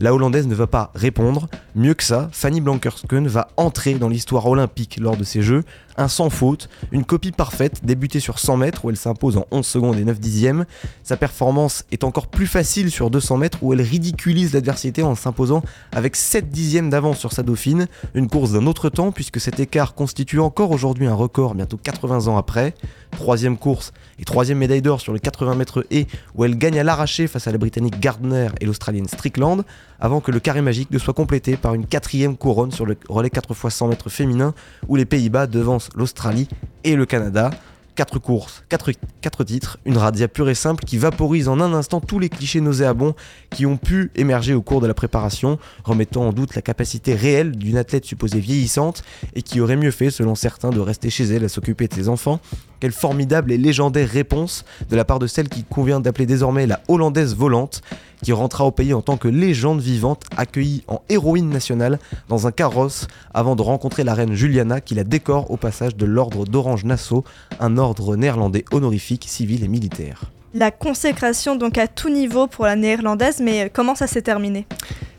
la 0.00 0.12
Hollandaise 0.12 0.48
ne 0.48 0.56
va 0.56 0.66
pas 0.66 0.90
répondre. 0.96 1.48
Mieux 1.76 1.94
que 1.94 2.02
ça, 2.02 2.28
Fanny 2.32 2.60
Blankersken 2.60 3.28
va 3.28 3.46
entrer 3.56 3.94
dans 3.94 4.08
l'histoire 4.08 4.46
olympique 4.46 4.98
lors 5.00 5.16
de 5.16 5.22
ces 5.22 5.40
Jeux, 5.40 5.62
un 5.96 6.08
sans 6.08 6.30
faute, 6.30 6.68
une 6.92 7.04
copie 7.04 7.32
parfaite, 7.32 7.84
débutée 7.84 8.20
sur 8.20 8.38
100 8.38 8.56
mètres 8.56 8.84
où 8.84 8.90
elle 8.90 8.96
s'impose 8.96 9.36
en 9.36 9.46
11 9.50 9.66
secondes 9.66 9.98
et 9.98 10.04
9 10.04 10.18
dixièmes. 10.20 10.64
Sa 11.02 11.16
performance 11.16 11.84
est 11.92 12.04
encore 12.04 12.26
plus 12.26 12.46
facile 12.46 12.90
sur 12.90 13.10
200 13.10 13.36
mètres 13.38 13.58
où 13.62 13.72
elle 13.72 13.82
ridiculise 13.82 14.52
l'adversité 14.52 15.02
en 15.02 15.14
s'imposant 15.14 15.62
avec 15.92 16.16
7 16.16 16.50
dixièmes 16.50 16.90
d'avance 16.90 17.18
sur 17.18 17.32
sa 17.32 17.42
dauphine, 17.42 17.86
une 18.14 18.28
course 18.28 18.52
d'un 18.52 18.66
autre 18.66 18.88
temps 18.88 19.12
puisque 19.12 19.40
cet 19.40 19.60
écart 19.60 19.94
constitue 19.94 20.40
encore 20.40 20.70
aujourd'hui 20.70 21.06
un 21.06 21.14
record 21.14 21.54
bientôt 21.54 21.76
80 21.76 22.28
ans 22.28 22.36
après. 22.36 22.74
Troisième 23.10 23.56
course 23.56 23.92
et 24.18 24.24
troisième 24.24 24.58
médaille 24.58 24.82
d'or 24.82 25.00
sur 25.00 25.12
le 25.12 25.18
80 25.18 25.54
mètres 25.54 25.86
et 25.90 26.06
où 26.34 26.44
elle 26.44 26.58
gagne 26.58 26.78
à 26.78 26.82
l'arraché 26.82 27.26
face 27.28 27.46
à 27.46 27.52
la 27.52 27.58
britannique 27.58 28.00
Gardner 28.00 28.48
et 28.60 28.66
l'australienne 28.66 29.06
Strickland, 29.06 29.64
avant 30.00 30.20
que 30.20 30.30
le 30.30 30.40
carré 30.40 30.60
magique 30.60 30.90
ne 30.90 30.98
soit 30.98 31.14
complété 31.14 31.56
par 31.56 31.74
une 31.74 31.86
quatrième 31.86 32.36
couronne 32.36 32.72
sur 32.72 32.86
le 32.86 32.96
relais 33.08 33.30
4 33.30 33.52
x 33.52 33.74
100 33.74 33.88
mètres 33.88 34.10
féminin 34.10 34.54
où 34.88 34.96
les 34.96 35.04
Pays-Bas 35.04 35.46
devancent 35.46 35.90
l'Australie 35.94 36.48
et 36.84 36.96
le 36.96 37.06
Canada. 37.06 37.50
4 37.94 38.18
courses, 38.18 38.64
4, 38.70 39.44
titres, 39.44 39.78
une 39.84 39.96
radia 39.96 40.26
pure 40.26 40.48
et 40.48 40.54
simple 40.54 40.84
qui 40.84 40.98
vaporise 40.98 41.48
en 41.48 41.60
un 41.60 41.72
instant 41.72 42.00
tous 42.00 42.18
les 42.18 42.28
clichés 42.28 42.60
nauséabonds 42.60 43.14
qui 43.50 43.66
ont 43.66 43.76
pu 43.76 44.10
émerger 44.16 44.52
au 44.52 44.62
cours 44.62 44.80
de 44.80 44.88
la 44.88 44.94
préparation, 44.94 45.58
remettant 45.84 46.26
en 46.26 46.32
doute 46.32 46.56
la 46.56 46.62
capacité 46.62 47.14
réelle 47.14 47.52
d'une 47.52 47.76
athlète 47.76 48.04
supposée 48.04 48.40
vieillissante 48.40 49.04
et 49.34 49.42
qui 49.42 49.60
aurait 49.60 49.76
mieux 49.76 49.92
fait, 49.92 50.10
selon 50.10 50.34
certains, 50.34 50.70
de 50.70 50.80
rester 50.80 51.08
chez 51.08 51.24
elle 51.24 51.44
à 51.44 51.48
s'occuper 51.48 51.86
de 51.86 51.94
ses 51.94 52.08
enfants. 52.08 52.40
Quelle 52.80 52.92
formidable 52.92 53.52
et 53.52 53.58
légendaire 53.58 54.08
réponse 54.08 54.64
de 54.90 54.96
la 54.96 55.04
part 55.04 55.20
de 55.20 55.28
celle 55.28 55.48
qui 55.48 55.62
convient 55.62 56.00
d'appeler 56.00 56.26
désormais 56.26 56.66
la 56.66 56.80
Hollandaise 56.88 57.36
volante, 57.36 57.80
qui 58.24 58.32
rentra 58.32 58.64
au 58.64 58.70
pays 58.70 58.94
en 58.94 59.02
tant 59.02 59.18
que 59.18 59.28
légende 59.28 59.82
vivante, 59.82 60.24
accueillie 60.38 60.82
en 60.88 61.02
héroïne 61.10 61.50
nationale 61.50 61.98
dans 62.30 62.46
un 62.46 62.52
carrosse 62.52 63.06
avant 63.34 63.54
de 63.54 63.60
rencontrer 63.60 64.02
la 64.02 64.14
reine 64.14 64.32
Juliana 64.32 64.80
qui 64.80 64.94
la 64.94 65.04
décore 65.04 65.50
au 65.50 65.58
passage 65.58 65.94
de 65.94 66.06
l'ordre 66.06 66.46
d'Orange-Nassau, 66.46 67.22
un 67.60 67.76
ordre 67.76 68.16
néerlandais 68.16 68.64
honorifique, 68.72 69.26
civil 69.28 69.62
et 69.62 69.68
militaire. 69.68 70.22
La 70.54 70.70
consécration 70.70 71.54
donc 71.54 71.76
à 71.76 71.86
tout 71.86 72.08
niveau 72.08 72.46
pour 72.46 72.64
la 72.64 72.76
néerlandaise, 72.76 73.40
mais 73.42 73.70
comment 73.70 73.94
ça 73.94 74.06
s'est 74.06 74.22
terminé? 74.22 74.66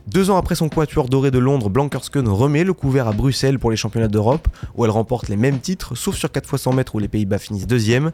Deux 0.07 0.29
ans 0.29 0.37
après 0.37 0.55
son 0.55 0.69
quatuor 0.69 1.09
doré 1.09 1.31
de 1.31 1.39
Londres, 1.39 1.69
Blankersken 1.69 2.27
remet 2.27 2.63
le 2.63 2.73
couvert 2.73 3.07
à 3.07 3.11
Bruxelles 3.11 3.59
pour 3.59 3.71
les 3.71 3.77
championnats 3.77 4.07
d'Europe, 4.07 4.47
où 4.75 4.85
elle 4.85 4.91
remporte 4.91 5.29
les 5.29 5.35
mêmes 5.35 5.59
titres, 5.59 5.95
sauf 5.95 6.15
sur 6.15 6.31
4 6.31 6.53
x 6.53 6.61
100 6.61 6.73
mètres 6.73 6.95
où 6.95 6.99
les 6.99 7.07
Pays-Bas 7.07 7.39
finissent 7.39 7.67
deuxième. 7.67 8.11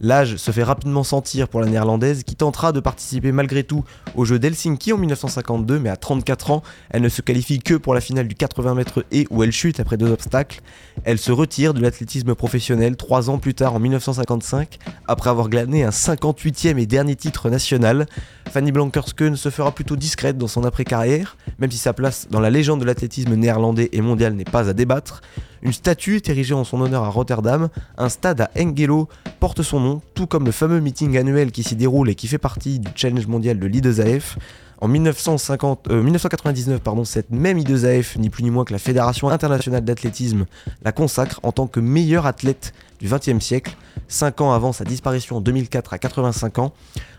L'âge 0.00 0.36
se 0.36 0.50
fait 0.50 0.62
rapidement 0.62 1.02
sentir 1.02 1.48
pour 1.48 1.60
la 1.60 1.66
néerlandaise, 1.66 2.24
qui 2.24 2.36
tentera 2.36 2.72
de 2.72 2.80
participer 2.80 3.32
malgré 3.32 3.64
tout 3.64 3.84
aux 4.16 4.24
Jeux 4.24 4.38
d'Helsinki 4.38 4.92
en 4.92 4.98
1952, 4.98 5.78
mais 5.78 5.88
à 5.88 5.96
34 5.96 6.50
ans, 6.50 6.62
elle 6.90 7.02
ne 7.02 7.08
se 7.08 7.22
qualifie 7.22 7.58
que 7.58 7.74
pour 7.74 7.94
la 7.94 8.00
finale 8.00 8.28
du 8.28 8.34
80 8.34 8.74
mètres 8.74 9.04
et 9.10 9.26
où 9.30 9.42
elle 9.42 9.52
chute 9.52 9.80
après 9.80 9.96
deux 9.96 10.10
obstacles. 10.10 10.60
Elle 11.04 11.18
se 11.18 11.32
retire 11.32 11.74
de 11.74 11.80
l'athlétisme 11.80 12.34
professionnel 12.34 12.96
trois 12.96 13.30
ans 13.30 13.38
plus 13.38 13.54
tard 13.54 13.74
en 13.74 13.78
1955, 13.78 14.78
après 15.06 15.30
avoir 15.30 15.48
glané 15.48 15.84
un 15.84 15.90
58e 15.90 16.78
et 16.78 16.86
dernier 16.86 17.16
titre 17.16 17.48
national. 17.48 18.06
Fanny 18.50 18.72
Blankersken 18.72 19.36
se 19.36 19.48
fera 19.48 19.72
plutôt 19.72 19.96
discrète 19.96 20.36
dans 20.36 20.48
son 20.48 20.64
après-carrière, 20.64 21.29
même 21.58 21.70
si 21.70 21.78
sa 21.78 21.92
place 21.92 22.28
dans 22.30 22.40
la 22.40 22.50
légende 22.50 22.80
de 22.80 22.84
l'athlétisme 22.84 23.34
néerlandais 23.34 23.88
et 23.92 24.00
mondial 24.00 24.34
n'est 24.34 24.44
pas 24.44 24.68
à 24.68 24.72
débattre. 24.72 25.20
Une 25.62 25.72
statue 25.72 26.16
est 26.16 26.28
érigée 26.28 26.54
en 26.54 26.64
son 26.64 26.80
honneur 26.80 27.04
à 27.04 27.08
Rotterdam, 27.08 27.68
un 27.98 28.08
stade 28.08 28.40
à 28.40 28.50
Engelo 28.58 29.08
porte 29.40 29.62
son 29.62 29.80
nom, 29.80 30.02
tout 30.14 30.26
comme 30.26 30.46
le 30.46 30.52
fameux 30.52 30.80
meeting 30.80 31.18
annuel 31.18 31.52
qui 31.52 31.62
s'y 31.62 31.76
déroule 31.76 32.08
et 32.08 32.14
qui 32.14 32.28
fait 32.28 32.38
partie 32.38 32.78
du 32.78 32.88
challenge 32.94 33.26
mondial 33.26 33.58
de 33.58 33.66
l'I2AF. 33.66 34.36
En 34.80 34.88
1950, 34.88 35.90
1999, 35.90 36.80
euh, 36.86 37.04
cette 37.04 37.30
même 37.30 37.58
I2AF, 37.58 38.18
ni 38.18 38.30
plus 38.30 38.42
ni 38.42 38.50
moins 38.50 38.64
que 38.64 38.72
la 38.72 38.78
Fédération 38.78 39.28
internationale 39.28 39.84
d'athlétisme, 39.84 40.46
la 40.82 40.92
consacre 40.92 41.38
en 41.42 41.52
tant 41.52 41.66
que 41.66 41.80
meilleure 41.80 42.24
athlète 42.24 42.72
du 42.98 43.06
XXe 43.06 43.44
siècle, 43.44 43.76
5 44.08 44.40
ans 44.40 44.52
avant 44.52 44.72
sa 44.72 44.84
disparition 44.84 45.36
en 45.36 45.40
2004 45.42 45.92
à 45.92 45.98
85 45.98 46.58
ans. 46.60 46.72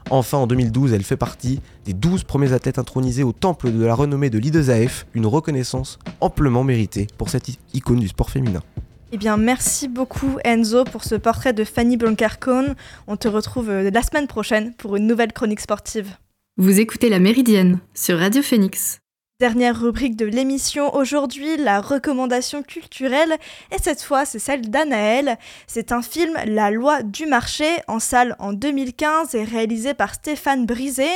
Enfin, 0.10 0.40
en 0.40 0.48
2012, 0.48 0.94
elle 0.94 1.04
fait 1.04 1.18
partie 1.18 1.62
des 1.86 1.94
12 1.94 2.24
premiers 2.24 2.52
athlètes 2.54 2.80
intronisés 2.80 3.24
au 3.24 3.32
temple 3.32 3.72
de 3.72 3.86
la 3.86 3.94
renommée 3.94 4.32
de 4.32 4.40
l'I2AF, 4.40 5.06
une 5.14 5.28
reconnaissance 5.28 6.00
amplement 6.20 6.64
méritée 6.64 7.08
pour 7.20 7.30
cette 7.30 7.46
icône 7.74 8.00
du 8.00 8.08
sport 8.08 8.32
féminin. 8.32 8.62
Eh 9.12 9.18
bien, 9.18 9.38
merci 9.38 9.88
beaucoup 9.88 10.40
Enzo 10.46 10.84
pour 10.86 11.04
ce 11.04 11.16
portrait 11.16 11.54
de 11.54 11.64
Fanny 11.64 11.98
Blancarcone. 11.98 12.76
On 13.08 13.18
te 13.18 13.28
retrouve 13.28 13.70
euh, 13.70 13.92
la 13.92 14.02
semaine 14.02 14.28
prochaine 14.28 14.74
pour 14.76 14.96
une 14.96 15.06
nouvelle 15.06 15.34
chronique 15.34 15.60
sportive. 15.60 16.16
Vous 16.58 16.82
écoutez 16.82 17.08
La 17.08 17.20
Méridienne 17.20 17.80
sur 17.94 18.20
Radio 18.20 18.42
Phoenix. 18.42 19.01
Dernière 19.42 19.82
rubrique 19.82 20.16
de 20.18 20.28
l'émission 20.28 20.94
aujourd'hui, 20.94 21.58
la 21.58 21.82
recommandation 21.82 22.62
culturelle, 22.62 23.36
et 23.72 23.82
cette 23.82 24.04
fois 24.04 24.24
c'est 24.24 24.38
celle 24.38 24.70
d'Anaël. 24.70 25.40
C'est 25.66 25.92
un 25.92 26.04
film 26.04 26.38
La 26.46 26.70
loi 26.70 27.02
du 27.02 27.26
marché, 27.26 27.66
en 27.88 27.98
salle 27.98 28.36
en 28.38 28.54
2015 28.54 29.34
et 29.34 29.44
réalisé 29.44 29.96
par 29.96 30.14
Stéphane 30.14 30.68
Brisé. 30.68 31.08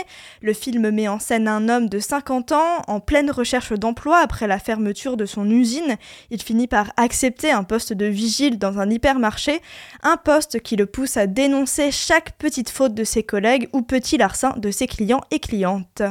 Le 0.41 0.53
film 0.53 0.89
met 0.89 1.07
en 1.07 1.19
scène 1.19 1.47
un 1.47 1.69
homme 1.69 1.88
de 1.88 1.99
50 1.99 2.51
ans 2.53 2.82
en 2.88 2.99
pleine 2.99 3.30
recherche 3.30 3.73
d'emploi 3.73 4.17
après 4.17 4.47
la 4.47 4.57
fermeture 4.57 5.17
de 5.17 5.28
son 5.28 5.47
usine. 5.47 5.95
Il 6.32 6.41
finit 6.41 6.65
par 6.65 6.93
accepter 6.97 7.51
un 7.51 7.63
poste 7.63 7.93
de 7.93 8.07
vigile 8.07 8.57
dans 8.57 8.80
un 8.80 8.89
hypermarché, 8.89 9.61
un 10.01 10.17
poste 10.17 10.61
qui 10.61 10.78
le 10.78 10.88
pousse 10.88 11.17
à 11.17 11.28
dénoncer 11.28 11.91
chaque 11.91 12.36
petite 12.39 12.71
faute 12.71 12.95
de 12.95 13.03
ses 13.03 13.21
collègues 13.21 13.69
ou 13.71 13.84
petit 13.84 14.17
larcin 14.17 14.55
de 14.57 14.71
ses 14.71 14.88
clients 14.88 15.21
et 15.30 15.38
clientes. 15.38 16.01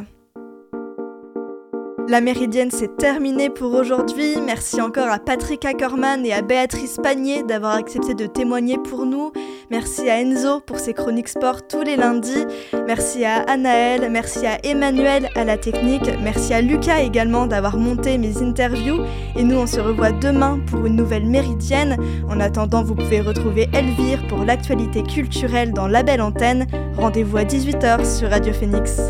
La 2.07 2.21
Méridienne, 2.21 2.71
c'est 2.71 2.97
terminé 2.99 3.49
pour 3.49 3.73
aujourd'hui. 3.73 4.37
Merci 4.45 4.81
encore 4.81 5.09
à 5.09 5.19
Patrick 5.19 5.65
Ackerman 5.65 6.25
et 6.27 6.33
à 6.33 6.43
Béatrice 6.43 6.99
Panier 7.03 7.43
d'avoir 7.43 7.77
accepté 7.77 8.15
de 8.15 8.27
témoigner 8.27 8.77
pour 8.77 9.07
nous. 9.07 9.33
Merci 9.71 10.11
à 10.11 10.21
Enzo 10.21 10.61
pour 10.61 10.79
ses 10.79 10.93
chroniques 10.93 11.29
sport 11.29 11.67
tous 11.67 11.83
les 11.83 11.97
lundis. 11.97 12.45
Merci 12.87 13.25
à 13.25 13.43
Anaël, 13.43 14.11
merci 14.11 14.47
à 14.47 14.59
Emmanuel 14.65 15.31
à 15.35 15.45
la 15.45 15.57
technique. 15.57 16.11
Merci 16.23 16.53
à 16.53 16.61
Lucas 16.61 17.01
également 17.01 17.47
d'avoir 17.47 17.79
monté 17.79 18.19
mes 18.19 18.43
interviews. 18.43 19.01
Et 19.37 19.43
nous, 19.43 19.57
on 19.57 19.67
se 19.67 19.81
revoit 19.81 20.13
demain 20.13 20.61
pour 20.67 20.85
une 20.85 20.97
nouvelle 20.97 21.27
Méridienne. 21.27 21.97
En 22.29 22.39
attendant, 22.39 22.85
vous 22.85 22.95
pouvez 22.95 23.23
retrouver 23.23 23.69
Elvire 23.73 24.27
pour 24.29 24.45
l'actualité 24.45 25.03
culturelle 25.03 25.73
dans 25.73 25.89
la 25.89 26.03
belle 26.03 26.21
antenne. 26.21 26.67
Rendez-vous 26.97 27.39
à 27.39 27.45
18h 27.45 28.05
sur 28.19 28.29
Radio 28.29 28.53
Phoenix. 28.53 29.01